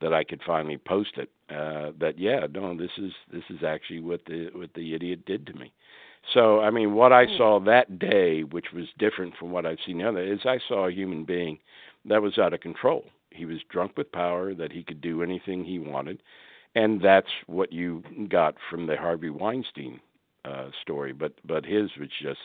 that 0.02 0.14
I 0.14 0.24
could 0.24 0.42
finally 0.46 0.78
post 0.78 1.18
it. 1.18 1.30
Uh, 1.50 1.92
that 2.00 2.18
yeah, 2.18 2.48
no, 2.52 2.76
this 2.76 2.92
is 2.98 3.12
this 3.32 3.44
is 3.50 3.64
actually 3.64 4.00
what 4.00 4.22
the 4.26 4.50
what 4.54 4.74
the 4.74 4.96
idiot 4.96 5.26
did 5.26 5.46
to 5.48 5.54
me. 5.54 5.72
So, 6.34 6.60
I 6.62 6.70
mean, 6.70 6.94
what 6.94 7.12
I 7.12 7.28
saw 7.28 7.60
that 7.62 8.00
day, 8.00 8.44
which 8.44 8.72
was 8.74 8.88
different 8.98 9.36
from 9.38 9.52
what 9.52 9.66
I've 9.66 9.80
seen 9.86 9.98
the 9.98 10.08
other, 10.08 10.22
is 10.22 10.40
I 10.46 10.60
saw 10.68 10.88
a 10.88 10.92
human 10.92 11.24
being 11.26 11.60
that 12.06 12.22
was 12.22 12.38
out 12.38 12.54
of 12.54 12.62
control. 12.62 13.06
He 13.32 13.46
was 13.46 13.60
drunk 13.70 13.98
with 13.98 14.12
power, 14.12 14.54
that 14.54 14.72
he 14.72 14.84
could 14.84 15.02
do 15.02 15.24
anything 15.24 15.64
he 15.64 15.80
wanted, 15.80 16.22
and 16.76 17.02
that's 17.02 17.30
what 17.48 17.72
you 17.74 18.04
got 18.30 18.56
from 18.70 18.88
the 18.88 18.98
Harvey 18.98 19.30
Weinstein 19.30 20.00
uh, 20.46 20.70
story. 20.82 21.12
But 21.14 21.34
but 21.46 21.66
his 21.66 21.90
was 22.00 22.10
just 22.22 22.40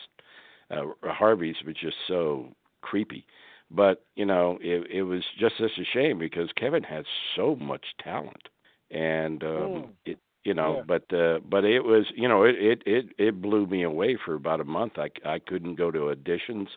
uh, 0.71 0.85
Harvey's 1.03 1.55
was 1.65 1.75
just 1.75 1.97
so 2.07 2.53
creepy. 2.81 3.25
But 3.69 4.03
you 4.15 4.25
know, 4.25 4.57
it 4.61 4.87
it 4.91 5.03
was 5.03 5.23
just 5.39 5.57
such 5.57 5.77
a 5.79 5.83
shame 5.85 6.17
because 6.19 6.49
Kevin 6.55 6.83
has 6.83 7.05
so 7.35 7.55
much 7.55 7.85
talent, 8.03 8.49
and 8.91 9.43
um, 9.43 9.49
Mm. 9.49 9.89
it 10.05 10.19
you 10.47 10.53
know, 10.53 10.71
Yeah. 10.77 10.83
but 10.91 11.05
uh, 11.23 11.39
but 11.53 11.63
it 11.65 11.83
was 11.83 12.05
you 12.15 12.27
know 12.31 12.43
it 12.49 12.55
it 12.71 12.79
it 12.85 13.05
it 13.27 13.41
blew 13.41 13.65
me 13.67 13.83
away 13.83 14.17
for 14.23 14.33
about 14.35 14.61
a 14.61 14.71
month. 14.77 14.93
I 14.97 15.09
I 15.35 15.39
couldn't 15.39 15.75
go 15.75 15.91
to 15.91 16.13
auditions. 16.15 16.67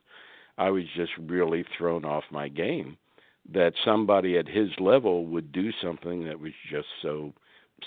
I 0.59 0.69
was 0.71 0.85
just 0.97 1.13
really 1.19 1.65
thrown 1.77 2.05
off 2.05 2.25
my 2.31 2.49
game 2.49 2.97
that 3.53 3.73
somebody 3.85 4.37
at 4.39 4.49
his 4.49 4.69
level 4.79 5.25
would 5.33 5.51
do 5.53 5.71
something 5.85 6.25
that 6.25 6.39
was 6.39 6.53
just 6.71 6.89
so 7.01 7.33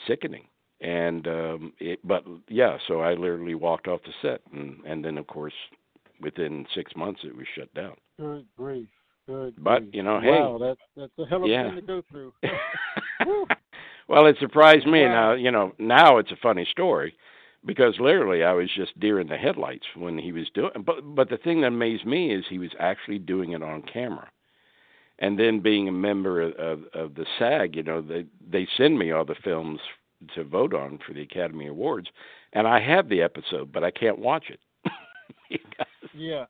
sickening 0.07 0.45
and 0.81 1.27
um 1.27 1.73
it 1.79 1.99
but 2.03 2.23
yeah 2.49 2.73
so 2.87 2.93
i 3.01 3.11
literally 3.13 3.53
walked 3.55 3.87
off 3.87 4.01
the 4.07 4.13
set 4.23 4.41
and 4.51 4.79
and 4.89 5.05
then 5.05 5.19
of 5.19 5.27
course 5.27 5.53
within 6.19 6.65
6 6.73 6.91
months 6.95 7.21
it 7.23 7.35
was 7.37 7.45
shut 7.55 7.71
down 7.75 7.95
Good 8.19 8.45
grief. 8.57 8.87
Good 9.27 9.53
But, 9.57 9.79
grief. 9.81 9.95
you 9.95 10.03
know, 10.03 10.19
hey. 10.19 10.31
wow, 10.31 10.57
that's 10.59 10.83
that's 10.97 11.17
a 11.19 11.25
hell 11.29 11.43
of 11.43 11.49
a 11.49 11.53
Yeah. 11.53 11.65
thing 11.67 11.75
to 11.81 11.81
go 11.93 12.01
through. 12.09 12.33
Well 14.07 14.25
it 14.27 14.37
surprised 14.39 14.85
me 14.85 15.01
Wow. 15.03 15.07
now 15.09 15.33
you 15.33 15.51
know 15.51 15.73
now 15.79 16.17
it's 16.17 16.31
a 16.31 16.37
funny 16.41 16.65
story 16.69 17.15
because 17.65 17.95
literally 17.99 18.43
i 18.43 18.51
was 18.53 18.69
just 18.75 18.99
deer 18.99 19.19
in 19.19 19.27
the 19.27 19.37
headlights 19.37 19.85
when 19.95 20.17
he 20.17 20.31
was 20.31 20.47
doing 20.53 20.71
but 20.85 21.01
but 21.15 21.29
the 21.29 21.37
thing 21.37 21.61
that 21.61 21.67
amazed 21.67 22.05
me 22.05 22.33
is 22.33 22.43
he 22.49 22.59
was 22.59 22.71
actually 22.79 23.19
doing 23.19 23.51
it 23.51 23.63
on 23.63 23.81
camera 23.83 24.29
and 25.19 25.39
then 25.39 25.59
being 25.61 25.87
a 25.87 25.91
member 25.91 26.41
of, 26.41 26.53
of, 26.53 26.79
of 26.93 27.15
the 27.15 27.25
SAG, 27.37 27.75
you 27.75 27.83
know, 27.83 28.01
they 28.01 28.25
they 28.49 28.67
send 28.77 28.97
me 28.97 29.11
all 29.11 29.23
the 29.23 29.35
films 29.43 29.79
to 30.35 30.43
vote 30.43 30.73
on 30.73 30.99
for 31.05 31.13
the 31.13 31.21
Academy 31.21 31.67
Awards, 31.67 32.07
and 32.53 32.67
I 32.67 32.79
have 32.79 33.07
the 33.09 33.21
episode, 33.21 33.71
but 33.71 33.83
I 33.83 33.91
can't 33.91 34.19
watch 34.19 34.45
it. 34.49 34.59
Yeah. 36.15 36.45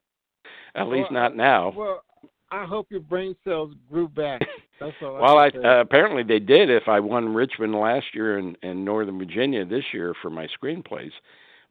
At 0.75 0.87
least 0.87 1.11
not 1.11 1.35
now. 1.35 1.71
Well, 1.75 2.03
I 2.51 2.65
hope 2.65 2.87
your 2.89 2.99
brain 3.01 3.35
cells 3.43 3.73
grew 3.89 4.07
back. 4.07 4.41
That's 4.79 4.95
all. 5.01 5.13
Well, 5.13 5.37
I 5.37 5.45
I 5.45 5.77
uh, 5.77 5.81
apparently 5.81 6.23
they 6.23 6.39
did. 6.39 6.69
If 6.69 6.87
I 6.87 6.99
won 6.99 7.33
Richmond 7.33 7.75
last 7.75 8.07
year 8.13 8.37
and 8.37 8.57
in 8.61 8.83
Northern 8.83 9.17
Virginia 9.17 9.65
this 9.65 9.85
year 9.93 10.13
for 10.21 10.29
my 10.29 10.47
screenplays, 10.47 11.11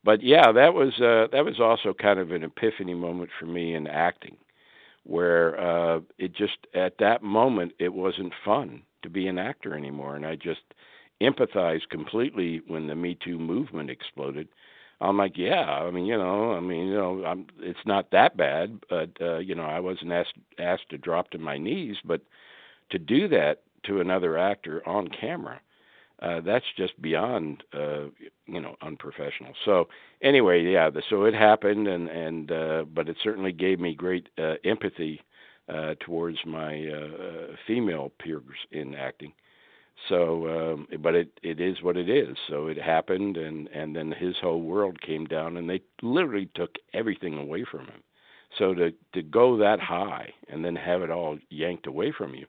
but 0.05 0.23
yeah, 0.23 0.53
that 0.53 0.75
was 0.75 0.93
uh, 1.01 1.29
that 1.33 1.45
was 1.45 1.61
also 1.61 1.95
kind 1.95 2.19
of 2.19 2.31
an 2.31 2.43
epiphany 2.45 2.95
moment 2.95 3.31
for 3.39 3.47
me 3.47 3.75
in 3.75 3.87
acting, 3.87 4.37
where 5.05 5.59
uh, 5.61 6.01
it 6.19 6.35
just 6.35 6.67
at 6.75 6.99
that 6.99 7.23
moment 7.23 7.73
it 7.79 7.93
wasn't 7.93 8.33
fun 8.45 8.83
to 9.03 9.11
be 9.11 9.27
an 9.27 9.39
actor 9.39 9.75
anymore, 9.75 10.17
and 10.17 10.25
I 10.25 10.37
just 10.37 10.63
empathized 11.21 11.89
completely 11.91 12.63
when 12.67 12.87
the 12.87 12.95
Me 12.95 13.17
Too 13.23 13.39
movement 13.39 13.91
exploded. 13.91 14.49
I'm 15.01 15.19
like, 15.19 15.37
yeah. 15.37 15.65
I 15.69 15.91
mean, 15.91 16.07
you 16.07 16.17
know, 16.17 16.53
I 16.53 16.61
mean, 16.61 16.87
you 16.87 16.95
know, 16.95 17.25
I'm, 17.25 17.47
it's 17.59 17.85
not 17.85 18.13
that 18.13 18.37
bad, 18.37 18.79
but 18.89 19.11
uh, 19.21 19.39
you 19.39 19.55
know, 19.55 19.65
I 19.65 19.81
wasn't 19.81 20.13
asked 20.13 20.39
asked 20.59 20.91
to 20.91 20.99
drop 20.99 21.31
to 21.31 21.39
my 21.39 21.59
knees, 21.59 21.97
but 22.05 22.21
to 22.93 22.99
do 22.99 23.29
that 23.29 23.63
to 23.85 24.01
another 24.01 24.39
actor 24.39 24.87
on 24.87 25.09
camera, 25.09 25.61
uh, 26.23 26.41
that's 26.41 26.65
just 26.77 27.01
beyond, 27.03 27.65
uh, 27.75 28.05
you 28.47 28.61
know, 28.61 28.77
unprofessional. 28.81 29.53
So 29.65 29.89
anyway, 30.23 30.63
yeah. 30.63 30.89
The, 30.89 31.03
so 31.11 31.25
it 31.25 31.35
happened, 31.35 31.89
and 31.89 32.09
and 32.09 32.53
uh, 32.53 32.85
but 32.95 33.09
it 33.09 33.17
certainly 33.23 33.53
gave 33.53 33.81
me 33.81 33.95
great 33.95 34.29
uh, 34.39 34.55
empathy 34.65 35.21
uh, 35.69 35.95
towards 36.01 36.39
my 36.47 36.87
uh, 36.87 37.25
uh 37.25 37.57
female 37.67 38.13
peers 38.19 38.43
in 38.71 38.95
acting 38.95 39.33
so, 40.09 40.49
um, 40.49 40.89
but 41.01 41.15
it 41.15 41.39
it 41.43 41.61
is 41.61 41.83
what 41.83 41.97
it 41.97 42.09
is. 42.09 42.37
So 42.49 42.67
it 42.67 42.79
happened, 42.79 43.37
and 43.37 43.69
and 43.69 43.95
then 43.95 44.13
his 44.13 44.37
whole 44.41 44.61
world 44.63 45.01
came 45.01 45.27
down, 45.27 45.57
and 45.57 45.69
they 45.69 45.83
literally 46.03 46.49
took 46.55 46.77
everything 46.93 47.39
away 47.39 47.65
from 47.71 47.87
him. 47.87 48.03
So 48.59 48.75
to 48.75 48.93
to 49.15 49.23
go 49.23 49.57
that 49.59 49.81
high 49.81 50.33
and 50.49 50.65
then 50.65 50.77
have 50.77 51.03
it 51.03 51.11
all 51.11 51.39
yanked 51.51 51.87
away 51.87 52.13
from 52.13 52.35
you, 52.35 52.47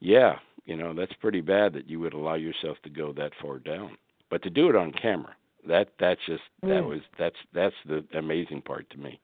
yeah, 0.00 0.36
you 0.64 0.76
know 0.76 0.94
that's 0.94 1.12
pretty 1.14 1.40
bad 1.40 1.72
that 1.74 1.88
you 1.88 2.00
would 2.00 2.14
allow 2.14 2.34
yourself 2.34 2.78
to 2.84 2.90
go 2.90 3.12
that 3.14 3.32
far 3.40 3.58
down. 3.58 3.96
But 4.30 4.42
to 4.42 4.50
do 4.50 4.68
it 4.68 4.76
on 4.76 4.92
camera, 4.92 5.34
that 5.66 5.90
that's 5.98 6.20
just 6.26 6.42
that 6.62 6.68
mm. 6.68 6.88
was 6.88 7.00
that's 7.18 7.36
that's 7.52 7.74
the 7.86 8.04
amazing 8.14 8.62
part 8.62 8.88
to 8.90 8.98
me. 8.98 9.20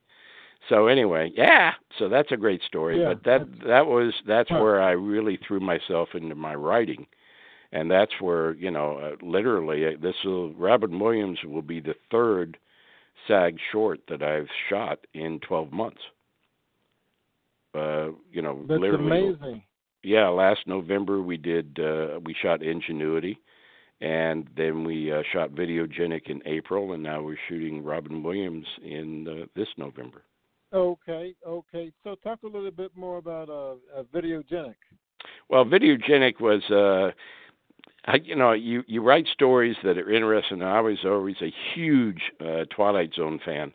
So 0.69 0.89
anyway, 0.89 1.33
yeah, 1.37 1.73
so 1.99 2.09
that's 2.09 2.33
a 2.33 2.37
great 2.37 2.63
story. 2.63 3.01
Yeah, 3.01 3.15
but 3.15 3.25
that 3.25 3.47
that 3.67 3.87
was 3.87 4.15
that's 4.27 4.51
huh. 4.51 4.59
where 4.59 4.83
I 4.83 4.93
really 4.93 5.39
threw 5.47 5.61
myself 5.61 6.11
into 6.15 6.35
my 6.35 6.55
writing 6.55 7.07
and 7.73 7.91
that's 7.91 8.13
where 8.21 8.55
you 8.55 8.71
know 8.71 8.99
uh, 8.99 9.25
literally 9.25 9.87
uh, 9.87 9.91
this 10.01 10.15
will 10.25 10.53
Robin 10.55 10.99
Williams 10.99 11.39
will 11.45 11.63
be 11.63 11.81
the 11.81 11.95
third 12.11 12.57
SAG 13.27 13.57
short 13.73 14.01
that 14.09 14.23
I've 14.23 14.49
shot 14.69 15.01
in 15.15 15.41
12 15.41 15.73
months. 15.73 16.01
Uh, 17.75 18.09
you 18.33 18.41
know, 18.41 18.65
that's 18.69 18.81
literally. 18.81 19.29
amazing. 19.29 19.63
Yeah, 20.07 20.29
last 20.29 20.61
November 20.69 21.21
we 21.21 21.37
did 21.37 21.81
uh, 21.81 22.21
we 22.25 22.33
shot 22.41 22.63
Ingenuity, 22.63 23.41
and 24.01 24.49
then 24.57 24.85
we 24.85 25.11
uh, 25.11 25.25
shot 25.33 25.51
Videogenic 25.51 26.31
in 26.31 26.41
April, 26.47 26.93
and 26.93 27.03
now 27.03 27.21
we're 27.23 27.37
shooting 27.49 27.83
Robin 27.83 28.23
Williams 28.23 28.67
in 28.85 29.27
uh, 29.27 29.47
this 29.57 29.67
November. 29.77 30.23
Okay, 30.73 31.35
okay. 31.45 31.91
So 32.05 32.15
talk 32.23 32.45
a 32.45 32.47
little 32.47 32.71
bit 32.71 32.93
more 32.95 33.19
about 33.19 33.49
uh, 33.49 33.73
uh 33.99 34.05
Videogenic. 34.15 34.77
Well, 35.49 35.65
Videogenic 35.65 36.41
was 36.41 36.63
uh, 36.71 37.11
I, 38.05 38.19
you 38.23 38.37
know, 38.37 38.53
you 38.53 38.85
you 38.87 39.03
write 39.03 39.27
stories 39.33 39.75
that 39.83 39.99
are 39.99 40.13
interesting. 40.13 40.63
I 40.63 40.83
was 40.83 40.99
always 41.05 41.43
a 41.43 41.53
huge 41.75 42.21
uh, 42.41 42.67
Twilight 42.71 43.13
Zone 43.15 43.41
fan, 43.45 43.73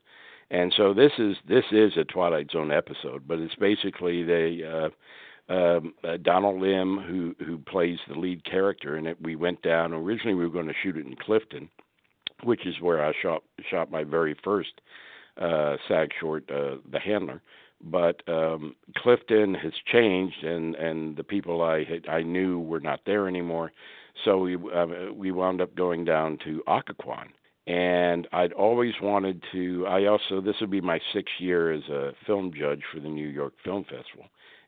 and 0.50 0.74
so 0.78 0.94
this 0.94 1.12
is 1.18 1.36
this 1.46 1.66
is 1.74 1.92
a 1.98 2.06
Twilight 2.06 2.52
Zone 2.52 2.72
episode. 2.72 3.28
But 3.28 3.40
it's 3.40 3.56
basically 3.56 4.24
the 4.24 4.86
uh, 4.86 4.90
um, 5.50 5.94
uh, 6.04 6.18
Donald 6.18 6.62
Lim 6.62 6.98
who 6.98 7.36
who 7.46 7.58
plays 7.58 8.00
the 8.08 8.16
lead 8.16 8.44
character 8.46 8.98
in 8.98 9.08
it. 9.08 9.18
We 9.22 9.36
went 9.36 9.62
down. 9.62 9.94
Originally, 9.94 10.36
we 10.36 10.46
were 10.46 10.54
going 10.54 10.68
to 10.68 10.74
shoot 10.82 10.98
it 10.98 11.06
in 11.06 11.16
Clifton, 11.16 11.70
which 12.44 12.66
is 12.66 12.80
where 12.82 13.04
I 13.04 13.14
shot 13.22 13.44
shot 13.70 13.92
my 13.92 14.04
very 14.04 14.36
first 14.44 14.82
uh, 15.40 15.78
SAG 15.88 16.12
short, 16.20 16.50
uh, 16.50 16.78
The 16.92 17.00
Handler 17.00 17.42
but 17.84 18.22
um, 18.28 18.76
Clifton 18.98 19.54
has 19.56 19.74
changed, 19.92 20.44
and 20.44 20.76
and 20.76 21.16
the 21.16 21.24
people 21.24 21.62
I 21.62 21.84
had, 21.84 22.08
I 22.08 22.22
knew 22.22 22.60
were 22.60 22.80
not 22.80 23.02
there 23.06 23.28
anymore. 23.28 23.72
So 24.26 24.40
we 24.40 24.56
uh, 24.56 25.12
we 25.14 25.32
wound 25.32 25.62
up 25.62 25.76
going 25.76 26.06
down 26.06 26.38
to 26.46 26.64
Occoquan, 26.68 27.30
and 27.68 28.28
I'd 28.32 28.54
always 28.54 28.94
wanted 29.02 29.44
to. 29.52 29.86
I 29.88 30.06
also 30.06 30.42
this 30.42 30.56
would 30.62 30.72
be 30.72 30.82
my 30.82 31.00
sixth 31.14 31.36
year 31.40 31.72
as 31.72 31.84
a 31.90 32.12
film 32.26 32.52
judge 32.58 32.82
for 32.94 33.00
the 33.00 33.10
New 33.10 33.28
York 33.28 33.54
Film 33.64 33.84
Festival, 33.84 34.26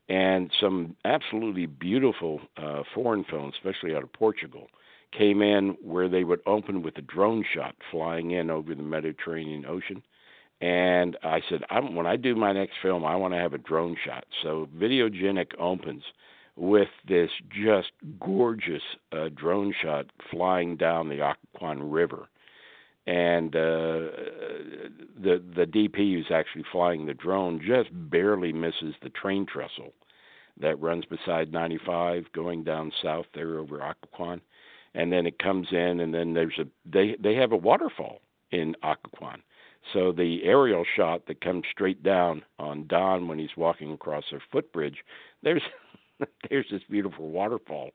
and 0.10 0.52
some 0.60 0.96
absolutely 1.06 1.66
beautiful 1.66 2.42
uh, 2.58 2.84
foreign 2.94 3.24
films, 3.24 3.54
especially 3.58 3.96
out 3.96 4.04
of 4.04 4.12
Portugal, 4.14 4.68
came 5.18 5.42
in 5.42 5.78
where 5.82 6.10
they 6.10 6.24
would 6.24 6.42
open 6.46 6.82
with 6.82 6.98
a 6.98 7.02
drone 7.02 7.46
shot 7.54 7.76
flying 7.92 8.32
in 8.32 8.50
over 8.50 8.76
the 8.76 8.84
Mediterranean 8.84 9.66
Ocean. 9.66 10.02
And 10.62 11.18
I 11.24 11.42
said, 11.50 11.62
I'm, 11.70 11.96
when 11.96 12.08
I 12.08 12.16
do 12.16 12.36
my 12.36 12.54
next 12.54 12.74
film, 12.82 13.06
I 13.06 13.16
want 13.16 13.34
to 13.34 13.40
have 13.40 13.54
a 13.54 13.58
drone 13.58 13.96
shot. 14.06 14.26
So 14.42 14.70
Videogenic 14.78 15.52
opens 15.60 16.04
with 16.56 16.90
this 17.08 17.30
just 17.50 17.92
gorgeous 18.20 18.84
uh, 19.12 19.30
drone 19.34 19.74
shot 19.82 20.06
flying 20.32 20.78
down 20.78 21.10
the 21.10 21.20
Occoquan 21.20 21.92
River. 21.92 22.28
And 23.06 23.54
uh, 23.56 24.12
the 25.22 25.44
the 25.56 25.66
DP 25.66 26.14
who's 26.14 26.32
actually 26.32 26.64
flying 26.72 27.06
the 27.06 27.14
drone 27.14 27.62
just 27.66 27.90
barely 27.92 28.54
misses 28.54 28.96
the 29.02 29.10
train 29.10 29.46
trestle 29.46 29.94
that 30.60 30.80
runs 30.80 31.06
beside 31.06 31.52
95 31.52 32.32
going 32.32 32.64
down 32.64 32.92
south 33.02 33.26
there 33.34 33.58
over 33.58 33.80
Occoquan. 33.80 34.40
And 34.94 35.12
then 35.12 35.26
it 35.26 35.40
comes 35.40 35.68
in, 35.72 36.00
and 36.00 36.14
then 36.14 36.34
there's 36.34 36.58
a 36.60 36.68
they 36.86 37.16
they 37.20 37.36
have 37.36 37.52
a 37.52 37.58
waterfall 37.58 38.22
in 38.52 38.76
Occoquan. 38.84 39.42
So 39.92 40.12
the 40.12 40.44
aerial 40.44 40.86
shot 40.96 41.26
that 41.28 41.42
comes 41.42 41.64
straight 41.70 42.04
down 42.04 42.44
on 42.58 42.88
Don 42.88 43.28
when 43.28 43.40
he's 43.40 43.58
walking 43.58 43.92
across 43.92 44.24
a 44.32 44.40
footbridge, 44.52 45.04
there's 45.42 45.64
there's 46.50 46.68
this 46.72 46.84
beautiful 46.90 47.30
waterfall 47.30 47.92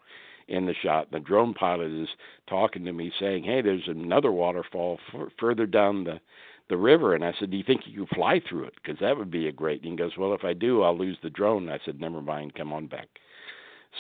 in 0.48 0.66
the 0.66 0.74
shot. 0.82 1.10
The 1.10 1.20
drone 1.20 1.54
pilot 1.54 1.90
is 1.90 2.08
talking 2.48 2.84
to 2.84 2.92
me, 2.92 3.12
saying, 3.18 3.44
"Hey, 3.44 3.60
there's 3.60 3.86
another 3.88 4.32
waterfall 4.32 4.98
f- 5.14 5.32
further 5.38 5.66
down 5.66 6.04
the 6.04 6.20
the 6.68 6.76
river." 6.76 7.14
And 7.14 7.24
I 7.24 7.32
said, 7.38 7.50
"Do 7.50 7.56
you 7.56 7.62
think 7.64 7.86
you 7.86 8.06
could 8.06 8.16
fly 8.16 8.40
through 8.40 8.64
it? 8.64 8.74
Because 8.74 8.98
that 9.00 9.16
would 9.16 9.30
be 9.30 9.48
a 9.48 9.52
great." 9.52 9.82
And 9.82 9.92
he 9.92 9.96
goes, 9.96 10.16
"Well, 10.16 10.34
if 10.34 10.44
I 10.44 10.54
do, 10.54 10.82
I'll 10.82 10.96
lose 10.96 11.18
the 11.22 11.30
drone." 11.30 11.68
I 11.68 11.78
said, 11.84 12.00
"Never 12.00 12.22
mind, 12.22 12.54
come 12.54 12.72
on 12.72 12.86
back." 12.86 13.08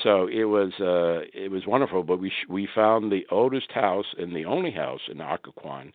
So 0.02 0.26
it 0.28 0.44
was 0.44 0.72
uh, 0.80 1.26
it 1.34 1.50
was 1.50 1.66
wonderful. 1.66 2.02
But 2.02 2.18
we 2.20 2.30
sh- 2.30 2.48
we 2.48 2.66
found 2.66 3.12
the 3.12 3.26
oldest 3.30 3.72
house 3.72 4.14
and 4.18 4.34
the 4.34 4.44
only 4.44 4.70
house 4.70 5.02
in 5.08 5.18
Occoquan 5.20 5.92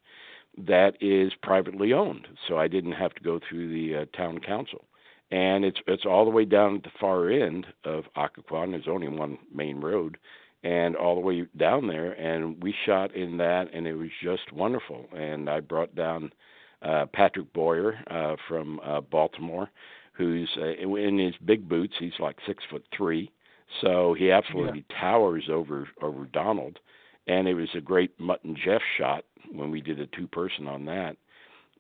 that 0.57 0.95
is 1.01 1.33
privately 1.41 1.93
owned. 1.93 2.27
So 2.47 2.57
I 2.59 2.67
didn't 2.67 2.93
have 2.93 3.13
to 3.15 3.23
go 3.23 3.39
through 3.39 3.69
the 3.73 4.01
uh, 4.01 4.05
town 4.15 4.39
council 4.39 4.85
and 5.33 5.65
it's 5.65 5.79
it's 5.87 6.05
all 6.05 6.25
the 6.25 6.31
way 6.31 6.45
down 6.45 6.75
at 6.75 6.83
the 6.83 6.91
far 6.99 7.29
end 7.29 7.65
of 7.85 8.05
Occoquan. 8.15 8.71
There's 8.71 8.87
only 8.87 9.07
one 9.07 9.39
main 9.53 9.81
road, 9.81 10.17
and 10.63 10.95
all 10.95 11.15
the 11.15 11.21
way 11.21 11.45
down 11.57 11.87
there. 11.87 12.11
And 12.13 12.61
we 12.63 12.73
shot 12.85 13.15
in 13.15 13.37
that, 13.37 13.73
and 13.73 13.85
it 13.85 13.95
was 13.95 14.09
just 14.21 14.51
wonderful. 14.53 15.05
And 15.15 15.49
I 15.49 15.59
brought 15.59 15.93
down 15.95 16.31
uh, 16.81 17.05
Patrick 17.13 17.51
Boyer 17.53 17.95
uh, 18.09 18.35
from 18.47 18.79
uh, 18.83 19.01
Baltimore, 19.01 19.69
who's 20.13 20.49
uh, 20.57 20.65
in 20.65 21.17
his 21.17 21.35
big 21.45 21.67
boots. 21.67 21.93
He's 21.99 22.11
like 22.19 22.37
six 22.47 22.63
foot 22.69 22.85
three, 22.95 23.31
so 23.81 24.15
he 24.17 24.31
absolutely 24.31 24.85
yeah. 24.89 24.99
towers 24.99 25.45
over 25.49 25.87
over 26.01 26.25
Donald. 26.25 26.79
And 27.27 27.47
it 27.47 27.53
was 27.53 27.69
a 27.73 27.81
great 27.81 28.19
Mutt 28.19 28.43
and 28.43 28.57
Jeff 28.63 28.81
shot 28.97 29.23
when 29.51 29.71
we 29.71 29.79
did 29.79 29.99
a 29.99 30.07
two 30.07 30.27
person 30.27 30.67
on 30.67 30.85
that 30.85 31.15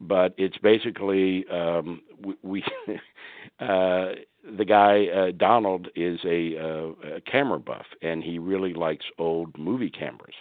but 0.01 0.33
it's 0.37 0.57
basically 0.57 1.45
um, 1.47 2.01
we, 2.23 2.35
we 2.41 2.63
uh, 3.59 4.09
the 4.57 4.65
guy 4.65 5.05
uh, 5.07 5.31
Donald 5.35 5.87
is 5.95 6.19
a, 6.25 6.57
uh, 6.57 7.15
a 7.15 7.21
camera 7.21 7.59
buff, 7.59 7.85
and 8.01 8.23
he 8.23 8.39
really 8.39 8.73
likes 8.73 9.05
old 9.17 9.57
movie 9.57 9.89
cameras, 9.89 10.35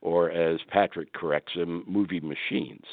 or 0.00 0.30
as 0.30 0.60
Patrick 0.68 1.12
corrects 1.12 1.52
him, 1.54 1.84
movie 1.86 2.20
machines. 2.20 2.84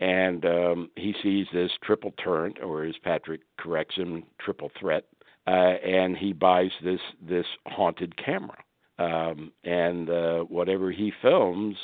And 0.00 0.44
um, 0.44 0.90
he 0.96 1.14
sees 1.22 1.46
this 1.52 1.70
triple 1.82 2.12
turret, 2.22 2.58
or 2.62 2.84
as 2.84 2.94
Patrick 3.02 3.42
corrects 3.58 3.96
him, 3.96 4.24
triple 4.40 4.70
threat, 4.78 5.04
uh, 5.46 5.50
and 5.84 6.16
he 6.16 6.32
buys 6.32 6.70
this 6.82 7.00
this 7.20 7.46
haunted 7.66 8.16
camera. 8.16 8.58
Um, 8.98 9.52
and 9.64 10.10
uh, 10.10 10.40
whatever 10.40 10.90
he 10.92 11.12
films, 11.22 11.76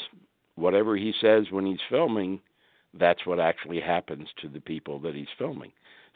whatever 0.56 0.96
he 0.96 1.12
says 1.20 1.46
when 1.50 1.66
he's 1.66 1.78
filming, 1.88 2.40
that's 2.94 3.26
what 3.26 3.40
actually 3.40 3.80
happens 3.80 4.28
to 4.40 4.48
the 4.48 4.60
people 4.60 4.98
that 5.00 5.14
he's 5.14 5.26
filming. 5.38 5.72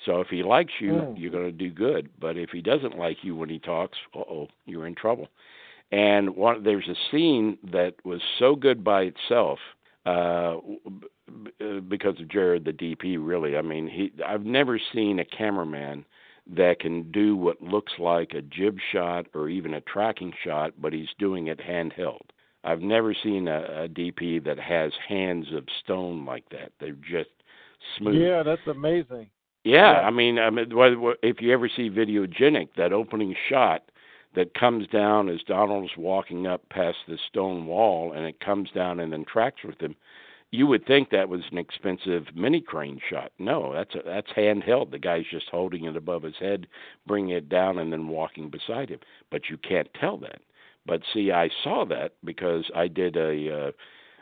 So 0.06 0.20
if 0.20 0.28
he 0.28 0.42
likes 0.42 0.72
you, 0.80 0.92
mm. 0.92 1.14
you're 1.16 1.30
going 1.30 1.44
to 1.46 1.52
do 1.52 1.70
good. 1.70 2.08
But 2.20 2.36
if 2.36 2.50
he 2.50 2.60
doesn't 2.60 2.98
like 2.98 3.18
you 3.22 3.36
when 3.36 3.48
he 3.48 3.58
talks, 3.58 3.98
oh, 4.14 4.48
you're 4.66 4.86
in 4.86 4.94
trouble. 4.94 5.28
And 5.90 6.36
one, 6.36 6.64
there's 6.64 6.88
a 6.88 6.96
scene 7.10 7.58
that 7.70 7.94
was 8.04 8.20
so 8.38 8.56
good 8.56 8.82
by 8.82 9.02
itself 9.02 9.58
uh, 10.06 10.56
because 11.88 12.18
of 12.18 12.28
Jared, 12.28 12.64
the 12.64 12.72
DP. 12.72 13.18
Really, 13.20 13.56
I 13.56 13.62
mean, 13.62 13.88
he. 13.88 14.10
I've 14.26 14.44
never 14.44 14.80
seen 14.92 15.18
a 15.18 15.24
cameraman 15.24 16.04
that 16.56 16.80
can 16.80 17.12
do 17.12 17.36
what 17.36 17.62
looks 17.62 17.92
like 17.98 18.32
a 18.32 18.42
jib 18.42 18.78
shot 18.90 19.26
or 19.34 19.48
even 19.48 19.74
a 19.74 19.80
tracking 19.82 20.32
shot, 20.44 20.72
but 20.80 20.92
he's 20.92 21.08
doing 21.18 21.48
it 21.48 21.60
handheld. 21.60 22.22
I've 22.64 22.80
never 22.80 23.14
seen 23.22 23.46
a, 23.48 23.84
a 23.84 23.88
DP 23.88 24.44
that 24.44 24.58
has 24.58 24.92
hands 25.08 25.46
of 25.52 25.64
stone 25.84 26.24
like 26.24 26.48
that. 26.50 26.72
They're 26.80 26.92
just 26.92 27.30
smooth. 27.98 28.20
Yeah, 28.20 28.42
that's 28.42 28.66
amazing. 28.66 29.28
Yeah, 29.64 30.00
yeah. 30.00 30.06
I 30.06 30.10
mean, 30.10 30.38
I 30.38 30.50
mean, 30.50 30.66
if 31.22 31.40
you 31.40 31.52
ever 31.52 31.68
see 31.68 31.90
Videogenic, 31.90 32.70
that 32.76 32.92
opening 32.92 33.34
shot 33.48 33.82
that 34.34 34.54
comes 34.54 34.86
down 34.88 35.28
as 35.28 35.42
Donald's 35.42 35.92
walking 35.96 36.46
up 36.46 36.68
past 36.70 36.98
the 37.08 37.18
stone 37.28 37.66
wall, 37.66 38.12
and 38.12 38.26
it 38.26 38.40
comes 38.40 38.70
down 38.70 39.00
and 39.00 39.12
then 39.12 39.24
tracks 39.24 39.62
with 39.64 39.80
him. 39.80 39.94
you 40.52 40.66
would 40.66 40.86
think 40.86 41.10
that 41.10 41.28
was 41.30 41.42
an 41.50 41.58
expensive 41.58 42.26
mini 42.34 42.60
crane 42.60 43.00
shot. 43.10 43.32
No, 43.38 43.72
that's 43.72 43.94
a, 43.94 44.02
that's 44.04 44.30
handheld. 44.32 44.90
The 44.90 44.98
guy's 44.98 45.24
just 45.30 45.48
holding 45.50 45.84
it 45.86 45.96
above 45.96 46.22
his 46.22 46.36
head, 46.38 46.66
bringing 47.06 47.30
it 47.36 47.48
down, 47.48 47.78
and 47.78 47.92
then 47.92 48.08
walking 48.08 48.50
beside 48.50 48.90
him. 48.90 49.00
But 49.30 49.48
you 49.50 49.56
can't 49.58 49.92
tell 49.94 50.18
that. 50.18 50.40
But 50.86 51.02
see, 51.12 51.32
I 51.32 51.48
saw 51.64 51.84
that 51.86 52.12
because 52.24 52.70
I 52.74 52.88
did 52.88 53.16
a, 53.16 53.68
uh, 53.68 53.72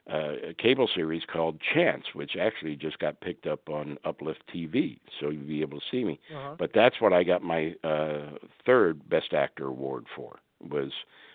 a 0.07 0.55
cable 0.59 0.89
series 0.95 1.23
called 1.31 1.61
Chance, 1.75 2.05
which 2.15 2.33
actually 2.41 2.77
just 2.77 2.99
got 2.99 3.21
picked 3.21 3.47
up 3.47 3.69
on 3.69 3.99
Uplift 4.05 4.43
TV, 4.55 4.99
so 5.21 5.31
you'll 5.31 5.47
be 5.47 5.61
able 5.61 5.79
to 5.79 5.87
see 5.91 6.05
me. 6.05 6.19
Uh-huh. 6.35 6.55
But 6.59 6.71
that's 6.75 7.01
what 7.01 7.13
I 7.13 7.23
got 7.23 7.43
my 7.43 7.75
uh, 7.85 8.31
third 8.67 9.09
Best 9.09 9.33
Actor 9.33 9.67
award 9.67 10.07
for. 10.17 10.39
Was 10.69 10.93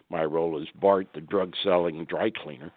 my 0.10 0.24
role 0.24 0.62
as 0.62 0.68
Bart, 0.80 1.08
the 1.16 1.22
drug-selling 1.22 2.06
dry 2.06 2.30
cleaner 2.30 2.72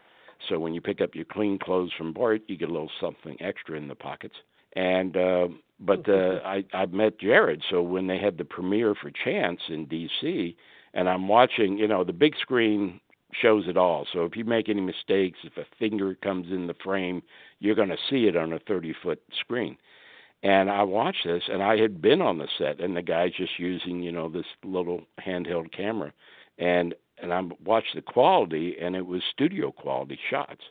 so 0.48 0.58
when 0.58 0.74
you 0.74 0.80
pick 0.80 1.00
up 1.00 1.14
your 1.14 1.24
clean 1.24 1.58
clothes 1.58 1.92
from 1.96 2.12
Bart, 2.12 2.42
you 2.46 2.56
get 2.56 2.68
a 2.68 2.72
little 2.72 2.90
something 3.00 3.36
extra 3.40 3.76
in 3.76 3.88
the 3.88 3.94
pockets. 3.94 4.36
And 4.76 5.16
uh, 5.16 5.48
but 5.80 6.08
uh, 6.08 6.40
I 6.44 6.64
I 6.72 6.86
met 6.86 7.18
Jared. 7.18 7.62
So 7.70 7.82
when 7.82 8.06
they 8.06 8.18
had 8.18 8.38
the 8.38 8.44
premiere 8.44 8.94
for 8.94 9.10
Chance 9.10 9.60
in 9.68 9.86
D.C. 9.86 10.56
and 10.94 11.08
I'm 11.08 11.28
watching, 11.28 11.78
you 11.78 11.88
know, 11.88 12.04
the 12.04 12.12
big 12.12 12.34
screen 12.40 13.00
shows 13.32 13.64
it 13.68 13.76
all. 13.76 14.06
So 14.12 14.24
if 14.24 14.36
you 14.36 14.44
make 14.44 14.68
any 14.68 14.80
mistakes, 14.80 15.38
if 15.44 15.56
a 15.56 15.66
finger 15.78 16.14
comes 16.22 16.50
in 16.50 16.66
the 16.66 16.74
frame, 16.74 17.22
you're 17.60 17.74
going 17.74 17.88
to 17.88 17.96
see 18.08 18.26
it 18.26 18.36
on 18.36 18.52
a 18.52 18.58
30 18.60 18.94
foot 19.02 19.20
screen. 19.38 19.76
And 20.42 20.70
I 20.70 20.84
watched 20.84 21.24
this, 21.24 21.42
and 21.48 21.62
I 21.62 21.78
had 21.78 22.00
been 22.00 22.22
on 22.22 22.38
the 22.38 22.48
set, 22.58 22.80
and 22.80 22.96
the 22.96 23.02
guy's 23.02 23.32
just 23.36 23.58
using, 23.58 24.02
you 24.02 24.12
know, 24.12 24.28
this 24.28 24.46
little 24.64 25.02
handheld 25.20 25.72
camera, 25.72 26.12
and 26.58 26.94
and 27.20 27.32
I 27.32 27.42
watched 27.64 27.96
the 27.96 28.02
quality, 28.02 28.76
and 28.80 28.94
it 28.94 29.04
was 29.04 29.22
studio 29.32 29.72
quality 29.72 30.16
shots. 30.30 30.62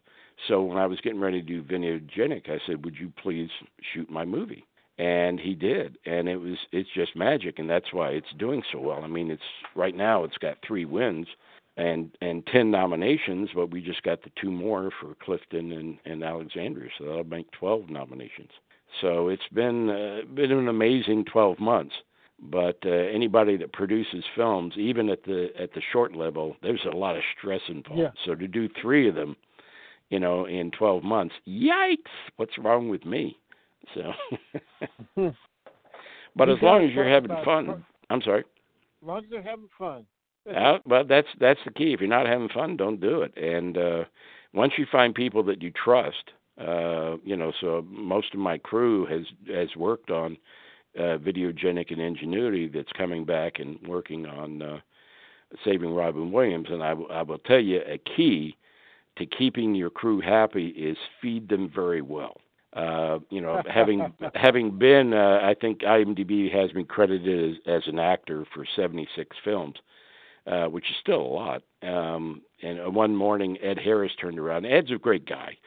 So 0.48 0.64
when 0.64 0.78
I 0.78 0.86
was 0.86 1.02
getting 1.02 1.20
ready 1.20 1.42
to 1.42 1.46
do 1.46 1.62
Videogenic, 1.62 2.50
I 2.50 2.60
said, 2.66 2.86
"Would 2.86 2.96
you 2.98 3.12
please 3.22 3.50
shoot 3.82 4.10
my 4.10 4.24
movie?" 4.24 4.66
And 4.98 5.38
he 5.38 5.54
did, 5.54 5.98
and 6.06 6.30
it 6.30 6.38
was 6.38 6.58
it's 6.72 6.90
just 6.96 7.18
magic, 7.18 7.60
and 7.60 7.70
that's 7.70 7.92
why 7.92 8.12
it's 8.12 8.32
doing 8.38 8.64
so 8.72 8.80
well. 8.80 9.04
I 9.04 9.08
mean, 9.08 9.30
it's 9.30 9.44
right 9.76 9.96
now 9.96 10.24
it's 10.24 10.38
got 10.38 10.62
three 10.66 10.86
wins 10.86 11.28
and 11.78 12.16
and 12.22 12.46
ten 12.48 12.72
nominations, 12.72 13.50
but 13.56 13.72
we 13.72 13.82
just 13.82 14.04
got 14.04 14.24
the 14.24 14.32
two 14.42 14.52
more 14.52 14.92
for 15.00 15.16
Clifton 15.24 15.72
and 15.72 15.98
and 16.06 16.24
Alexandria, 16.24 16.90
so 16.98 17.06
that'll 17.06 17.24
make 17.24 17.50
twelve 17.52 17.90
nominations. 17.90 18.50
So 19.02 19.30
it's 19.30 19.48
been 19.54 19.90
uh, 19.90 20.22
been 20.34 20.52
an 20.52 20.68
amazing 20.68 21.26
twelve 21.26 21.60
months. 21.60 21.96
But 22.40 22.78
uh, 22.86 22.90
anybody 22.92 23.58
that 23.58 23.74
produces 23.74 24.24
films, 24.36 24.76
even 24.78 25.10
at 25.10 25.24
the 25.24 25.50
at 25.60 25.74
the 25.74 25.82
short 25.92 26.16
level, 26.16 26.56
there's 26.62 26.86
a 26.92 26.96
lot 26.96 27.16
of 27.16 27.24
stress 27.38 27.62
involved. 27.68 28.00
Yeah. 28.00 28.12
So 28.26 28.36
to 28.36 28.48
do 28.48 28.70
three 28.80 29.10
of 29.10 29.16
them, 29.16 29.36
you 30.10 30.20
know, 30.20 30.46
in 30.46 30.70
12 30.72 31.04
months, 31.04 31.34
yikes! 31.48 31.98
What's 32.36 32.58
wrong 32.60 32.90
with 32.90 33.06
me? 33.06 33.38
So, 33.96 34.12
but 36.36 36.48
You 36.48 36.56
as 36.56 36.62
long 36.62 36.86
as 36.86 36.92
you're 36.94 37.10
having 37.10 37.36
fun. 37.44 37.84
I'm 38.10 38.22
sorry. 38.22 38.42
As 39.02 39.08
long 39.08 39.18
as 39.20 39.32
you're 39.32 39.42
having 39.42 39.70
fun. 39.78 40.06
Uh, 40.56 40.78
well, 40.86 41.04
that's 41.04 41.28
that's 41.40 41.60
the 41.66 41.72
key. 41.72 41.94
If 41.94 42.00
you're 42.00 42.10
not 42.10 42.28
having 42.28 42.50
fun, 42.50 42.78
don't 42.78 43.02
do 43.02 43.22
it. 43.22 43.36
And 43.38 43.78
uh, 43.78 44.04
once 44.54 44.74
you 44.78 44.86
find 44.92 45.14
people 45.14 45.44
that 45.44 45.62
you 45.62 45.72
trust, 45.72 46.32
uh, 46.60 47.18
you 47.24 47.36
know, 47.36 47.52
so 47.60 47.86
most 47.90 48.34
of 48.34 48.40
my 48.40 48.58
crew 48.58 49.06
has 49.06 49.26
has 49.54 49.76
worked 49.76 50.10
on 50.10 50.38
uh, 50.98 51.18
Videogenic 51.18 51.92
and 51.92 52.02
Ingenuity 52.02 52.68
that's 52.68 52.92
coming 52.98 53.26
back 53.26 53.60
and 53.60 53.80
working 53.88 54.26
on 54.26 54.62
uh, 54.62 54.80
Saving 55.64 55.94
Robin 55.94 56.32
Williams. 56.32 56.68
And 56.70 56.84
I, 56.84 56.90
w- 56.90 57.10
I 57.10 57.22
will 57.22 57.38
tell 57.40 57.60
you 57.60 57.82
a 57.86 58.00
key 58.16 58.58
to 59.18 59.26
keeping 59.26 59.76
your 59.76 59.90
crew 59.90 60.22
happy 60.22 60.68
is 60.70 60.98
feed 61.22 61.50
them 61.50 61.72
very 61.74 62.02
well. 62.02 62.38
Uh, 62.74 63.20
you 63.30 63.42
know, 63.42 63.62
having 63.72 64.14
having 64.36 64.78
been, 64.78 65.14
uh, 65.14 65.40
I 65.44 65.56
think 65.60 65.82
IMDb 65.82 66.52
has 66.54 66.72
been 66.72 66.86
credited 66.86 67.52
as, 67.52 67.58
as 67.66 67.84
an 67.88 68.00
actor 68.00 68.46
for 68.54 68.66
76 68.76 69.36
films, 69.44 69.76
uh, 70.48 70.66
which 70.66 70.86
is 70.90 70.96
still 71.02 71.22
a 71.22 71.34
lot. 71.34 71.64
Um, 71.84 72.42
and 72.62 72.80
uh, 72.80 72.90
one 72.90 73.16
morning, 73.16 73.58
Ed 73.62 73.78
Harris 73.78 74.14
turned 74.20 74.40
around. 74.40 74.66
Ed's 74.66 74.92
a 74.92 74.98
great 74.98 75.28
guy. 75.28 75.58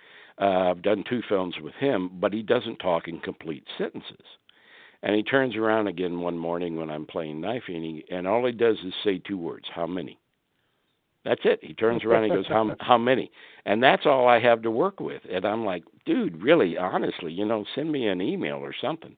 Uh, 0.40 0.70
I've 0.70 0.82
done 0.82 1.04
two 1.08 1.22
films 1.28 1.54
with 1.62 1.74
him, 1.74 2.10
but 2.14 2.32
he 2.32 2.42
doesn't 2.42 2.78
talk 2.78 3.06
in 3.06 3.20
complete 3.20 3.64
sentences. 3.76 4.24
And 5.02 5.14
he 5.14 5.22
turns 5.22 5.56
around 5.56 5.86
again 5.86 6.20
one 6.20 6.38
morning 6.38 6.76
when 6.76 6.90
I'm 6.90 7.06
playing 7.06 7.40
knife, 7.40 7.64
and, 7.68 7.84
he, 7.84 8.04
and 8.10 8.26
all 8.26 8.44
he 8.44 8.52
does 8.52 8.76
is 8.84 8.92
say 9.04 9.18
two 9.18 9.38
words: 9.38 9.66
"How 9.74 9.86
many?" 9.86 10.18
That's 11.24 11.40
it. 11.44 11.60
He 11.62 11.74
turns 11.74 12.04
around 12.04 12.24
and 12.24 12.32
goes, 12.32 12.46
"How 12.48 12.74
how 12.80 12.98
many?" 12.98 13.30
And 13.66 13.82
that's 13.82 14.06
all 14.06 14.28
I 14.28 14.40
have 14.40 14.62
to 14.62 14.70
work 14.70 15.00
with. 15.00 15.22
And 15.30 15.44
I'm 15.44 15.64
like, 15.64 15.84
dude, 16.06 16.42
really, 16.42 16.76
honestly, 16.78 17.32
you 17.32 17.44
know, 17.44 17.64
send 17.74 17.92
me 17.92 18.08
an 18.08 18.20
email 18.20 18.56
or 18.56 18.74
something. 18.78 19.16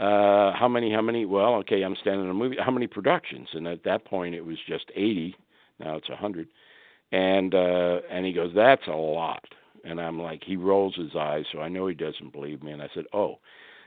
Uh, 0.00 0.52
how 0.54 0.66
many? 0.66 0.90
How 0.90 1.02
many? 1.02 1.26
Well, 1.26 1.56
okay, 1.56 1.82
I'm 1.82 1.96
standing 2.00 2.24
in 2.24 2.30
a 2.30 2.34
movie. 2.34 2.56
How 2.58 2.70
many 2.70 2.86
productions? 2.86 3.48
And 3.52 3.68
at 3.68 3.84
that 3.84 4.06
point, 4.06 4.34
it 4.34 4.44
was 4.44 4.56
just 4.66 4.86
80. 4.94 5.36
Now 5.78 5.96
it's 5.96 6.08
100. 6.08 6.48
And 7.12 7.54
uh, 7.54 8.00
and 8.10 8.24
he 8.24 8.32
goes, 8.32 8.52
that's 8.54 8.86
a 8.86 8.92
lot. 8.92 9.44
And 9.84 10.00
I'm 10.00 10.18
like, 10.18 10.42
he 10.44 10.56
rolls 10.56 10.94
his 10.96 11.14
eyes, 11.14 11.44
so 11.52 11.60
I 11.60 11.68
know 11.68 11.86
he 11.86 11.94
doesn't 11.94 12.32
believe 12.32 12.62
me. 12.62 12.72
And 12.72 12.82
I 12.82 12.88
said, 12.94 13.04
oh, 13.12 13.38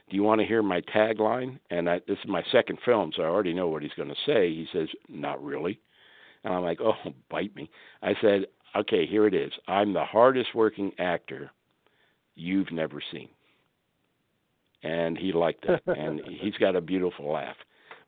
do 0.10 0.16
you 0.16 0.24
want 0.24 0.42
to 0.42 0.48
hear 0.48 0.62
my 0.62 0.82
tagline? 0.82 1.60
And 1.72 1.90
I, 1.90 2.00
this 2.08 2.18
is 2.24 2.30
my 2.30 2.44
second 2.52 2.80
film, 2.86 3.12
so 3.16 3.24
I 3.24 3.28
already 3.28 3.54
know 3.54 3.68
what 3.68 3.84
he's 3.84 3.94
going 3.96 4.10
to 4.10 4.16
say. 4.26 4.50
He 4.50 4.68
says, 4.72 4.90
not 5.10 5.44
really. 5.44 5.80
And 6.44 6.54
I'm 6.54 6.64
like, 6.64 6.80
oh, 6.82 6.94
bite 7.32 7.56
me. 7.56 7.70
I 8.02 8.14
said, 8.22 8.46
okay, 8.76 9.06
here 9.08 9.26
it 9.28 9.34
is. 9.34 9.52
I'm 9.68 9.94
the 9.94 10.04
hardest 10.06 10.54
working 10.54 10.92
actor 11.00 11.52
you've 12.36 12.72
never 12.72 13.02
seen. 13.12 13.30
And 14.84 15.18
he 15.18 15.32
liked 15.32 15.66
it. 15.66 15.82
and 15.88 16.22
he's 16.28 16.56
got 16.56 16.76
a 16.76 16.82
beautiful 16.82 17.32
laugh. 17.32 17.56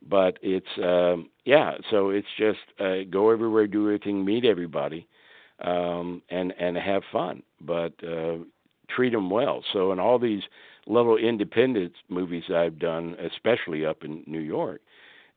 But 0.08 0.38
it's, 0.42 0.68
um, 0.84 1.30
yeah, 1.46 1.76
so 1.90 2.10
it's 2.10 2.28
just 2.38 2.60
uh, 2.80 3.04
go 3.10 3.32
everywhere, 3.32 3.66
do 3.66 3.86
everything, 3.86 4.24
meet 4.24 4.46
everybody, 4.46 5.08
um, 5.64 6.22
and, 6.30 6.54
and 6.60 6.78
have 6.78 7.02
fun. 7.12 7.42
But 7.60 7.94
uh, 8.04 8.38
treat 8.90 9.14
them 9.14 9.30
well. 9.30 9.64
So 9.74 9.92
in 9.92 10.00
all 10.00 10.20
these 10.20 10.44
little 10.86 11.18
independent 11.18 11.94
movies 12.10 12.44
I've 12.54 12.78
done, 12.78 13.16
especially 13.20 13.86
up 13.86 14.04
in 14.04 14.24
New 14.28 14.42
York, 14.42 14.82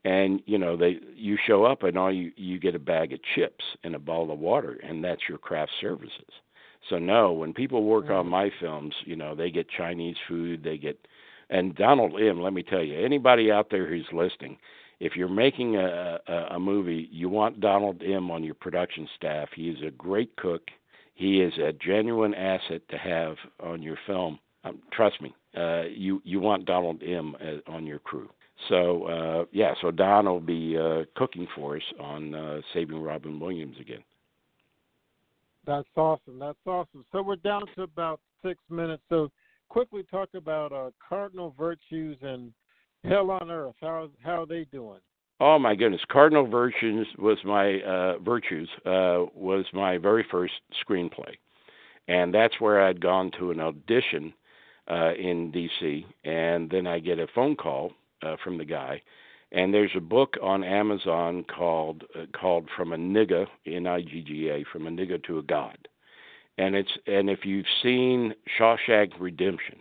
and 0.05 0.41
you 0.47 0.59
know 0.59 0.77
they 0.77 0.99
you 1.15 1.37
show 1.47 1.65
up 1.65 1.83
and 1.83 1.99
all 1.99 2.13
you 2.13 2.33
you 2.37 2.59
get 2.59 2.75
a 2.75 2.79
bag 2.79 3.13
of 3.13 3.21
chips 3.35 3.65
and 3.83 3.95
a 3.95 3.99
bottle 3.99 4.31
of 4.31 4.39
water 4.39 4.79
and 4.83 5.03
that's 5.03 5.23
your 5.29 5.39
craft 5.39 5.73
services 5.81 6.33
so 6.89 6.99
no 6.99 7.33
when 7.33 7.53
people 7.53 7.85
work 7.85 8.09
on 8.09 8.27
my 8.27 8.51
films 8.61 8.95
you 9.05 9.17
know 9.17 9.35
they 9.35 9.51
get 9.51 9.69
chinese 9.69 10.17
food 10.29 10.63
they 10.63 10.79
get 10.79 11.07
and 11.51 11.75
donald 11.75 12.21
m 12.21 12.41
let 12.41 12.53
me 12.53 12.63
tell 12.63 12.83
you 12.83 12.99
anybody 12.99 13.51
out 13.51 13.69
there 13.71 13.89
who's 13.89 14.07
listening 14.13 14.57
if 15.01 15.15
you're 15.15 15.29
making 15.29 15.77
a, 15.77 16.19
a 16.27 16.35
a 16.53 16.61
movie 16.61 17.09
you 17.11 17.29
want 17.29 17.61
donald 17.61 18.03
m 18.03 18.31
on 18.31 18.43
your 18.45 18.55
production 18.55 19.09
staff 19.17 19.49
he 19.55 19.69
is 19.69 19.79
a 19.87 19.91
great 19.93 20.35
cook 20.37 20.63
he 21.15 21.41
is 21.41 21.53
a 21.59 21.73
genuine 21.73 22.35
asset 22.35 22.83
to 22.89 22.97
have 22.97 23.37
on 23.61 23.83
your 23.83 23.99
film 24.07 24.39
um, 24.65 24.79
trust 24.93 25.21
me 25.21 25.35
uh 25.57 25.83
you 25.83 26.21
you 26.25 26.41
want 26.41 26.65
donald 26.65 27.03
m 27.03 27.37
as, 27.41 27.61
on 27.67 27.87
your 27.87 27.99
crew 27.99 28.29
so 28.69 29.05
uh, 29.05 29.45
yeah, 29.53 29.75
so 29.81 29.91
Don 29.91 30.27
will 30.27 30.41
be 30.41 30.77
uh, 30.77 31.05
cooking 31.15 31.47
for 31.55 31.77
us 31.77 31.83
on 32.01 32.35
uh, 32.35 32.61
Saving 32.75 33.01
Robin 33.01 33.39
Williams 33.39 33.77
again. 33.81 34.03
That's 35.65 35.89
awesome. 35.97 36.39
That's 36.39 36.59
awesome. 36.67 37.05
So 37.13 37.23
we're 37.23 37.37
down 37.37 37.63
to 37.77 37.83
about 37.83 38.21
six 38.45 38.59
minutes. 38.69 39.03
So 39.09 39.31
quickly 39.69 40.05
talk 40.11 40.31
about 40.35 40.73
uh, 40.73 40.91
cardinal 41.07 41.55
virtues 41.59 42.17
and 42.23 42.53
hell 43.05 43.31
on 43.31 43.51
earth. 43.51 43.75
How 43.81 44.09
how 44.23 44.43
are 44.43 44.47
they 44.47 44.65
doing? 44.73 45.01
Oh 45.41 45.59
my 45.59 45.77
goodness, 45.77 46.01
Cardinal 46.11 46.49
Virtues 46.49 47.07
was 47.17 47.39
my 47.45 47.81
uh, 47.83 48.19
virtues 48.19 48.69
uh, 48.85 49.27
was 49.35 49.65
my 49.73 49.97
very 49.97 50.27
first 50.31 50.55
screenplay, 50.85 51.33
and 52.09 52.35
that's 52.35 52.61
where 52.61 52.83
I'd 52.83 53.01
gone 53.01 53.31
to 53.39 53.53
an 53.53 53.61
audition 53.61 54.35
uh, 54.91 55.13
in 55.15 55.53
D.C. 55.53 56.07
and 56.25 56.69
then 56.71 56.87
I 56.87 56.99
get 56.99 57.21
a 57.21 57.29
phone 57.35 57.55
call 57.55 57.93
uh, 58.23 58.37
from 58.43 58.59
the 58.59 58.65
guy. 58.65 59.01
And 59.53 59.73
there's 59.73 59.93
a 59.97 60.01
book 60.01 60.37
on 60.43 60.63
Amazon 60.63 61.45
called 61.45 62.05
uh, 62.15 62.27
called 62.39 62.69
From 62.77 62.93
a 62.93 62.97
Nigga 62.97 63.47
N 63.67 63.87
I 63.87 64.03
G 64.03 64.25
G 64.27 64.49
A 64.49 64.65
From 64.73 64.87
a 64.87 64.91
Nigga 64.91 65.23
to 65.25 65.39
a 65.39 65.43
God, 65.43 65.79
and 66.59 66.75
it's 66.75 66.91
and 67.07 67.31
if 67.31 67.45
you've 67.45 67.67
seen 67.83 68.35
Shawshank 68.59 69.13
Redemption, 69.19 69.79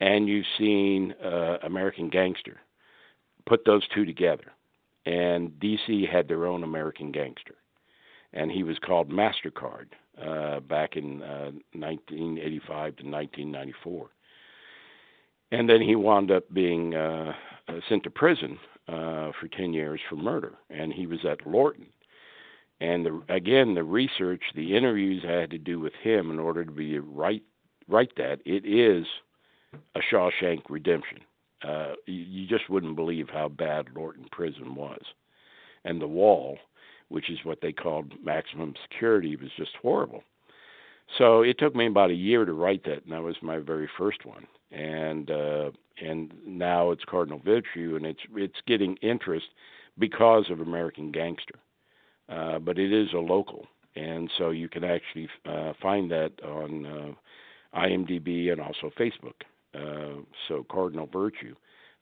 and 0.00 0.28
you've 0.28 0.46
seen 0.58 1.14
uh, 1.24 1.58
American 1.62 2.10
Gangster, 2.10 2.60
put 3.46 3.64
those 3.64 3.82
two 3.94 4.04
together, 4.04 4.52
and 5.06 5.50
DC 5.52 6.08
had 6.10 6.28
their 6.28 6.46
own 6.46 6.64
American 6.64 7.12
Gangster, 7.12 7.54
and 8.32 8.50
he 8.50 8.62
was 8.62 8.78
called 8.78 9.10
Mastercard 9.10 9.86
uh, 10.22 10.60
back 10.60 10.96
in 10.96 11.22
uh, 11.22 11.52
1985 11.72 12.68
to 12.68 13.04
1994 13.08 14.10
and 15.52 15.68
then 15.68 15.80
he 15.80 15.94
wound 15.94 16.30
up 16.30 16.52
being 16.52 16.94
uh, 16.94 17.32
sent 17.88 18.02
to 18.02 18.10
prison 18.10 18.58
uh, 18.88 19.30
for 19.38 19.48
10 19.56 19.72
years 19.72 20.00
for 20.08 20.16
murder, 20.16 20.54
and 20.70 20.92
he 20.92 21.06
was 21.06 21.20
at 21.30 21.46
Lorton. 21.46 21.86
And 22.82 23.06
the, 23.06 23.22
again, 23.28 23.74
the 23.74 23.84
research, 23.84 24.42
the 24.56 24.76
interviews 24.76 25.22
I 25.24 25.34
had 25.34 25.50
to 25.52 25.58
do 25.58 25.78
with 25.78 25.92
him 26.02 26.32
in 26.32 26.40
order 26.40 26.64
to 26.64 26.70
be 26.72 26.98
right 26.98 27.42
write 27.88 28.16
that. 28.16 28.40
It 28.44 28.64
is 28.66 29.06
a 29.94 30.00
Shawshank 30.00 30.62
Redemption. 30.68 31.18
Uh, 31.62 31.92
you, 32.06 32.24
you 32.28 32.46
just 32.48 32.68
wouldn't 32.68 32.96
believe 32.96 33.28
how 33.28 33.48
bad 33.48 33.86
Lorton 33.94 34.26
Prison 34.32 34.74
was, 34.74 35.00
and 35.84 36.00
the 36.00 36.08
wall, 36.08 36.58
which 37.08 37.30
is 37.30 37.38
what 37.44 37.60
they 37.60 37.70
called 37.72 38.14
maximum 38.24 38.74
security, 38.88 39.36
was 39.36 39.50
just 39.56 39.76
horrible. 39.80 40.24
So 41.18 41.42
it 41.42 41.58
took 41.58 41.76
me 41.76 41.86
about 41.86 42.10
a 42.10 42.14
year 42.14 42.44
to 42.44 42.52
write 42.52 42.82
that, 42.84 43.04
and 43.04 43.12
that 43.12 43.22
was 43.22 43.36
my 43.42 43.58
very 43.58 43.88
first 43.96 44.26
one. 44.26 44.46
And 44.72 45.30
uh, 45.30 45.70
and 46.04 46.32
now 46.44 46.90
it's 46.90 47.04
Cardinal 47.04 47.40
Virtue, 47.44 47.94
and 47.94 48.04
it's 48.04 48.22
it's 48.34 48.60
getting 48.66 48.96
interest 49.02 49.46
because 49.98 50.50
of 50.50 50.60
American 50.60 51.12
Gangster. 51.12 51.60
Uh, 52.32 52.58
but 52.58 52.78
it 52.78 52.92
is 52.92 53.12
a 53.12 53.18
local, 53.18 53.66
and 53.94 54.30
so 54.38 54.50
you 54.50 54.68
can 54.68 54.84
actually 54.84 55.28
uh, 55.44 55.72
find 55.82 56.10
that 56.10 56.32
on 56.42 56.86
uh, 56.86 57.78
IMDb 57.78 58.50
and 58.50 58.60
also 58.60 58.90
Facebook. 58.98 59.34
Uh, 59.74 60.22
so 60.48 60.64
Cardinal 60.70 61.08
Virtue, 61.12 61.54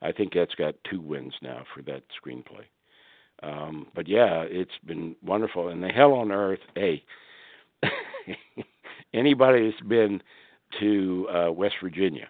I 0.03 0.13
think 0.13 0.35
that's 0.35 0.55
got 0.55 0.75
two 0.89 1.01
wins 1.01 1.35
now 1.43 1.65
for 1.75 1.83
that 1.83 2.03
screenplay. 2.23 2.65
Um, 3.43 3.87
but 3.95 4.07
yeah, 4.07 4.43
it's 4.43 4.71
been 4.87 5.17
wonderful. 5.25 5.69
And 5.69 5.83
the 5.83 5.89
Hell 5.89 6.13
on 6.13 6.31
Earth, 6.31 6.61
hey, 6.75 7.03
anybody 9.15 9.71
that's 9.71 9.89
been 9.89 10.23
to 10.79 11.29
uh, 11.29 11.53
West 11.53 11.77
Virginia, 11.83 12.29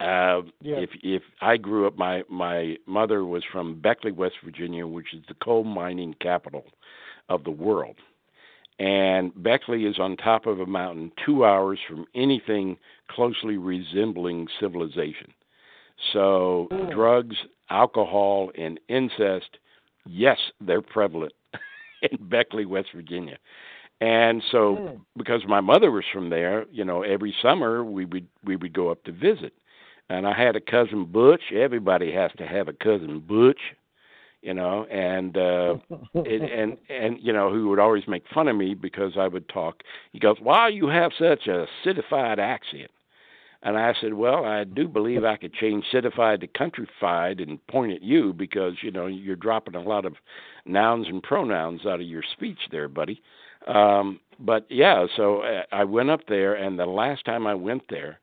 uh, 0.00 0.42
Yeah. 0.60 0.78
if 0.78 0.90
if 1.02 1.22
I 1.40 1.56
grew 1.56 1.86
up, 1.86 1.96
my 1.96 2.22
my 2.28 2.76
mother 2.86 3.24
was 3.24 3.44
from 3.44 3.80
Beckley, 3.80 4.12
West 4.12 4.36
Virginia, 4.44 4.86
which 4.86 5.14
is 5.14 5.22
the 5.28 5.34
coal 5.34 5.64
mining 5.64 6.14
capital 6.20 6.64
of 7.28 7.44
the 7.44 7.50
world. 7.50 7.96
And 8.78 9.32
Beckley 9.42 9.86
is 9.86 9.98
on 9.98 10.16
top 10.18 10.46
of 10.46 10.60
a 10.60 10.66
mountain, 10.66 11.10
two 11.24 11.46
hours 11.46 11.78
from 11.88 12.04
anything 12.14 12.76
closely 13.08 13.56
resembling 13.56 14.48
civilization. 14.60 15.32
So 16.12 16.68
drugs, 16.90 17.36
alcohol, 17.70 18.50
and 18.56 18.78
incest, 18.88 19.56
yes, 20.04 20.38
they're 20.60 20.82
prevalent 20.82 21.32
in 22.02 22.28
Beckley, 22.28 22.66
West 22.66 22.88
Virginia. 22.94 23.38
And 24.02 24.42
so, 24.52 25.00
because 25.16 25.40
my 25.48 25.60
mother 25.62 25.90
was 25.90 26.04
from 26.12 26.28
there, 26.28 26.66
you 26.70 26.84
know, 26.84 27.00
every 27.02 27.34
summer 27.40 27.82
we 27.82 28.04
would 28.04 28.26
we 28.44 28.56
would 28.56 28.74
go 28.74 28.90
up 28.90 29.02
to 29.04 29.12
visit. 29.12 29.54
And 30.08 30.26
I 30.26 30.36
had 30.36 30.56
a 30.56 30.60
cousin 30.60 31.04
Butch. 31.04 31.52
Everybody 31.52 32.12
has 32.12 32.30
to 32.38 32.46
have 32.46 32.68
a 32.68 32.72
cousin 32.72 33.20
Butch, 33.20 33.58
you 34.42 34.54
know, 34.54 34.84
and 34.84 35.36
uh 35.36 35.76
and, 36.14 36.26
and 36.26 36.76
and 36.88 37.18
you 37.20 37.32
know 37.32 37.50
who 37.50 37.68
would 37.68 37.78
always 37.78 38.04
make 38.06 38.24
fun 38.32 38.48
of 38.48 38.56
me 38.56 38.74
because 38.74 39.12
I 39.18 39.28
would 39.28 39.48
talk. 39.48 39.82
He 40.12 40.18
goes, 40.18 40.36
"Why 40.40 40.68
you 40.68 40.88
have 40.88 41.12
such 41.18 41.46
a 41.46 41.66
citified 41.82 42.38
accent?" 42.38 42.90
And 43.62 43.76
I 43.76 43.94
said, 44.00 44.14
"Well, 44.14 44.44
I 44.44 44.62
do 44.62 44.86
believe 44.86 45.24
I 45.24 45.36
could 45.36 45.52
change 45.52 45.84
citified 45.90 46.40
to 46.42 46.46
countrified 46.46 47.40
and 47.40 47.64
point 47.66 47.92
at 47.92 48.02
you 48.02 48.32
because 48.32 48.74
you 48.82 48.92
know 48.92 49.06
you're 49.06 49.34
dropping 49.34 49.74
a 49.74 49.82
lot 49.82 50.04
of 50.04 50.14
nouns 50.64 51.08
and 51.08 51.22
pronouns 51.22 51.84
out 51.84 52.00
of 52.00 52.06
your 52.06 52.22
speech 52.22 52.60
there, 52.70 52.88
buddy." 52.88 53.20
Um, 53.66 54.20
but 54.38 54.66
yeah, 54.70 55.06
so 55.16 55.40
uh, 55.40 55.62
I 55.72 55.82
went 55.82 56.10
up 56.10 56.28
there, 56.28 56.54
and 56.54 56.78
the 56.78 56.86
last 56.86 57.24
time 57.24 57.46
I 57.48 57.54
went 57.54 57.82
there 57.90 58.20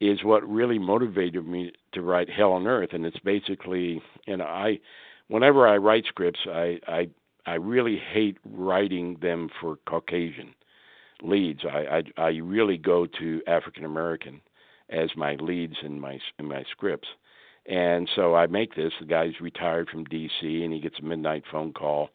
is 0.00 0.22
what 0.22 0.48
really 0.48 0.78
motivated 0.78 1.46
me 1.46 1.72
to 1.92 2.02
write 2.02 2.30
Hell 2.30 2.52
on 2.52 2.66
Earth, 2.66 2.90
and 2.92 3.04
it's 3.04 3.18
basically, 3.20 4.00
know, 4.36 4.44
I, 4.44 4.78
whenever 5.28 5.66
I 5.66 5.76
write 5.76 6.04
scripts, 6.06 6.40
I 6.46 6.78
I 6.86 7.08
I 7.46 7.54
really 7.54 7.96
hate 7.96 8.38
writing 8.44 9.16
them 9.20 9.48
for 9.60 9.78
Caucasian 9.86 10.54
leads. 11.22 11.64
I 11.64 12.02
I, 12.16 12.22
I 12.22 12.28
really 12.38 12.76
go 12.76 13.06
to 13.06 13.42
African 13.46 13.84
American 13.84 14.40
as 14.90 15.10
my 15.16 15.34
leads 15.36 15.76
in 15.82 16.00
my 16.00 16.18
in 16.38 16.46
my 16.46 16.64
scripts. 16.70 17.08
And 17.66 18.08
so 18.16 18.34
I 18.34 18.46
make 18.46 18.74
this. 18.76 18.94
The 18.98 19.04
guy's 19.06 19.40
retired 19.42 19.90
from 19.90 20.04
D.C. 20.04 20.64
and 20.64 20.72
he 20.72 20.80
gets 20.80 20.98
a 21.00 21.04
midnight 21.04 21.44
phone 21.50 21.74
call 21.74 22.08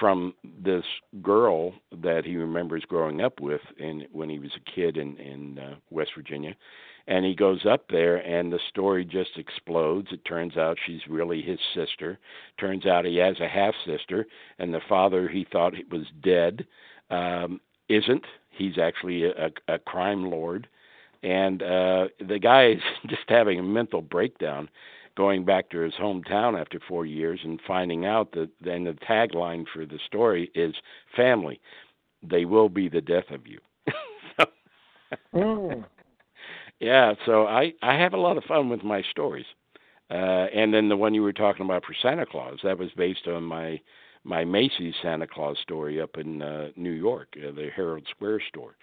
from 0.00 0.34
this 0.42 0.84
girl 1.22 1.72
that 2.02 2.24
he 2.24 2.36
remembers 2.36 2.84
growing 2.84 3.20
up 3.20 3.40
with 3.40 3.60
in 3.78 4.06
when 4.12 4.28
he 4.28 4.38
was 4.38 4.50
a 4.56 4.70
kid 4.70 4.96
in 4.96 5.16
in 5.18 5.58
uh, 5.58 5.74
West 5.90 6.10
Virginia 6.16 6.54
and 7.08 7.24
he 7.24 7.34
goes 7.34 7.64
up 7.64 7.86
there 7.88 8.16
and 8.16 8.52
the 8.52 8.60
story 8.68 9.04
just 9.04 9.30
explodes. 9.36 10.08
It 10.12 10.24
turns 10.24 10.56
out 10.56 10.76
she's 10.86 11.00
really 11.08 11.40
his 11.40 11.58
sister. 11.74 12.18
Turns 12.60 12.86
out 12.86 13.06
he 13.06 13.16
has 13.16 13.40
a 13.40 13.48
half 13.48 13.74
sister 13.84 14.26
and 14.58 14.72
the 14.72 14.82
father 14.88 15.26
he 15.26 15.46
thought 15.50 15.72
was 15.90 16.06
dead 16.22 16.66
um 17.10 17.60
isn't. 17.88 18.24
He's 18.50 18.76
actually 18.76 19.24
a, 19.24 19.50
a 19.66 19.78
crime 19.78 20.30
lord. 20.30 20.68
And 21.22 21.62
uh 21.62 22.08
the 22.20 22.38
guy 22.38 22.72
is 22.72 22.82
just 23.08 23.22
having 23.28 23.58
a 23.58 23.62
mental 23.62 24.02
breakdown 24.02 24.68
going 25.16 25.44
back 25.44 25.70
to 25.70 25.78
his 25.78 25.94
hometown 25.94 26.60
after 26.60 26.78
four 26.86 27.06
years 27.06 27.40
and 27.42 27.58
finding 27.66 28.04
out 28.04 28.30
that 28.32 28.50
then 28.60 28.84
the 28.84 28.92
tagline 29.08 29.64
for 29.72 29.84
the 29.86 29.98
story 30.06 30.50
is 30.54 30.74
family 31.16 31.58
they 32.22 32.44
will 32.44 32.68
be 32.68 32.88
the 32.88 33.00
death 33.00 33.30
of 33.30 33.46
you. 33.46 33.60
Mm. 35.32 35.86
Yeah 36.80 37.14
so 37.26 37.46
i 37.46 37.72
i 37.82 37.94
have 37.94 38.12
a 38.12 38.18
lot 38.18 38.36
of 38.36 38.44
fun 38.44 38.68
with 38.68 38.82
my 38.84 39.02
stories. 39.10 39.46
Uh 40.10 40.46
and 40.54 40.72
then 40.72 40.88
the 40.88 40.96
one 40.96 41.14
you 41.14 41.22
were 41.22 41.32
talking 41.32 41.64
about 41.64 41.84
for 41.84 41.94
santa 42.00 42.24
claus 42.26 42.58
that 42.62 42.78
was 42.78 42.90
based 42.96 43.26
on 43.26 43.42
my 43.42 43.80
my 44.24 44.44
macy's 44.44 44.94
santa 45.02 45.26
claus 45.26 45.56
story 45.62 46.00
up 46.00 46.16
in 46.16 46.42
uh 46.42 46.68
new 46.76 46.92
york 46.92 47.28
uh, 47.36 47.50
the 47.52 47.68
herald 47.74 48.06
square 48.10 48.40
store. 48.48 48.74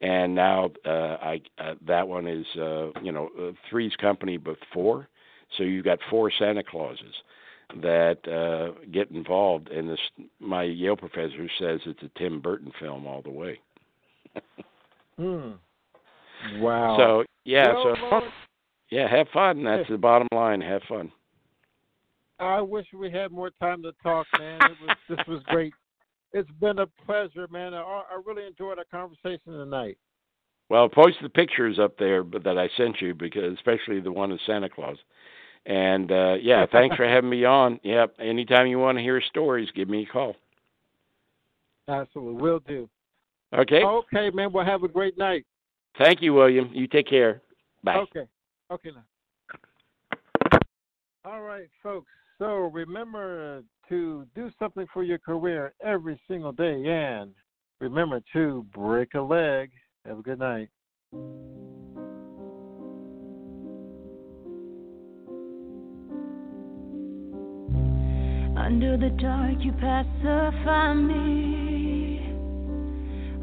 And 0.00 0.34
now 0.34 0.70
uh 0.84 1.16
i 1.32 1.40
uh, 1.58 1.74
that 1.86 2.08
one 2.08 2.26
is 2.26 2.46
uh 2.56 2.90
you 3.02 3.12
know 3.12 3.30
uh, 3.40 3.52
three's 3.70 3.96
company 3.96 4.36
but 4.36 4.58
four. 4.72 5.08
So 5.56 5.62
you've 5.62 5.84
got 5.84 5.98
four 6.10 6.30
santa 6.38 6.62
clauses 6.62 7.14
that 7.82 8.18
uh 8.28 8.78
get 8.90 9.10
involved. 9.10 9.68
And 9.68 9.88
this 9.88 10.00
my 10.40 10.64
yale 10.64 10.96
professor 10.96 11.48
says 11.58 11.80
it's 11.86 12.02
a 12.02 12.18
tim 12.18 12.40
burton 12.40 12.72
film 12.80 13.06
all 13.06 13.22
the 13.22 13.30
way. 13.30 13.60
Mm. 15.18 15.54
Wow. 16.56 16.96
so 16.98 17.24
yeah 17.44 17.72
Well, 17.72 17.96
so 17.96 18.06
Lord, 18.06 18.24
yeah 18.90 19.08
have 19.08 19.28
fun 19.32 19.64
that's 19.64 19.88
the 19.88 19.98
bottom 19.98 20.28
line 20.32 20.60
have 20.60 20.82
fun 20.88 21.10
I 22.38 22.60
wish 22.60 22.86
we 22.92 23.10
had 23.10 23.32
more 23.32 23.50
time 23.60 23.82
to 23.82 23.92
talk, 24.02 24.26
man. 24.38 24.60
It 24.62 24.76
was 24.86 24.96
this 25.08 25.26
was 25.26 25.42
great. 25.44 25.72
It's 26.32 26.50
been 26.60 26.80
a 26.80 26.86
pleasure, 27.06 27.46
man. 27.50 27.72
I, 27.72 27.80
I 27.80 28.20
really 28.26 28.46
enjoyed 28.46 28.78
our 28.78 28.84
conversation 28.90 29.52
tonight. 29.52 29.96
Well, 30.68 30.88
post 30.88 31.16
the 31.22 31.28
pictures 31.28 31.78
up 31.78 31.96
there 31.98 32.24
that 32.44 32.58
I 32.58 32.68
sent 32.76 33.00
you 33.00 33.14
because 33.14 33.54
especially 33.54 34.00
the 34.00 34.12
one 34.12 34.32
of 34.32 34.40
Santa 34.46 34.68
Claus. 34.68 34.98
And 35.64 36.12
uh 36.12 36.34
yeah, 36.34 36.66
thanks 36.72 36.96
for 36.96 37.08
having 37.08 37.30
me 37.30 37.44
on. 37.44 37.80
Yep. 37.82 38.16
Anytime 38.20 38.66
you 38.66 38.78
want 38.78 38.98
to 38.98 39.02
hear 39.02 39.20
stories, 39.20 39.68
give 39.74 39.88
me 39.88 40.02
a 40.02 40.12
call. 40.12 40.36
Absolutely, 41.88 42.42
will 42.42 42.60
do. 42.60 42.88
Okay? 43.56 43.82
Okay, 43.82 44.30
man. 44.30 44.52
Well, 44.52 44.66
have 44.66 44.82
a 44.82 44.88
great 44.88 45.16
night. 45.16 45.46
Thank 45.98 46.20
you, 46.22 46.34
William. 46.34 46.70
You 46.72 46.86
take 46.86 47.08
care. 47.08 47.42
Bye. 47.82 47.96
Okay. 47.96 48.26
Okay 48.70 48.90
now. 48.90 49.04
All 51.24 51.42
right, 51.42 51.68
folks. 51.82 52.10
So 52.38 52.70
remember 52.72 53.62
to 53.88 54.26
do 54.34 54.50
something 54.58 54.86
for 54.92 55.02
your 55.02 55.18
career 55.18 55.72
every 55.82 56.20
single 56.28 56.52
day, 56.52 56.84
and 56.86 57.32
remember 57.80 58.20
to 58.34 58.66
break 58.74 59.14
a 59.14 59.20
leg. 59.20 59.70
Have 60.04 60.18
a 60.18 60.22
good 60.22 60.38
night. 60.38 60.68
Under 68.58 68.96
the 68.96 69.10
dark, 69.20 69.54
you 69.60 69.72
pacify 69.72 70.94
me. 70.94 72.20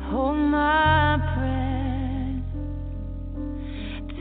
Hold 0.03 0.37
my 0.37 1.17
breath. 1.17 1.62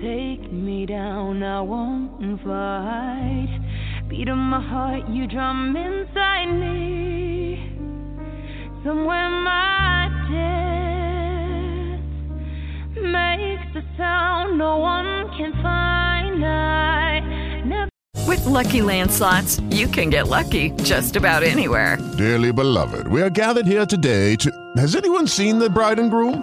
Take 0.03 0.50
me 0.50 0.84
down, 0.84 1.44
I 1.44 1.61
won't 1.61 2.42
fight. 2.42 3.61
Beat 4.09 4.26
of 4.26 4.36
my 4.36 4.61
heart, 4.61 5.09
you 5.09 5.28
drum 5.28 5.76
inside 5.76 6.46
me. 6.46 7.70
Somewhere 8.82 9.30
my 9.30 10.09
death 10.28 12.00
makes 13.00 13.76
a 13.76 13.96
sound 13.96 14.59
no 14.59 14.78
one 14.78 15.30
can 15.36 15.53
find. 15.62 16.44
I 16.44 17.20
never. 17.64 17.88
With 18.26 18.44
Lucky 18.44 18.82
Land 18.82 19.12
slots, 19.12 19.61
you 19.70 19.86
can 19.86 20.11
get 20.11 20.26
lucky 20.26 20.70
just 20.82 21.14
about 21.14 21.44
anywhere. 21.44 21.96
Dearly 22.18 22.53
beloved, 22.53 23.07
we 23.07 23.22
are 23.22 23.30
gathered 23.30 23.68
here 23.68 23.86
today 23.86 24.34
to. 24.34 24.50
Has 24.78 24.96
anyone 24.96 25.28
seen 25.28 25.61
the 25.61 25.70
bride 25.70 26.00
and 26.00 26.11
groom? 26.11 26.42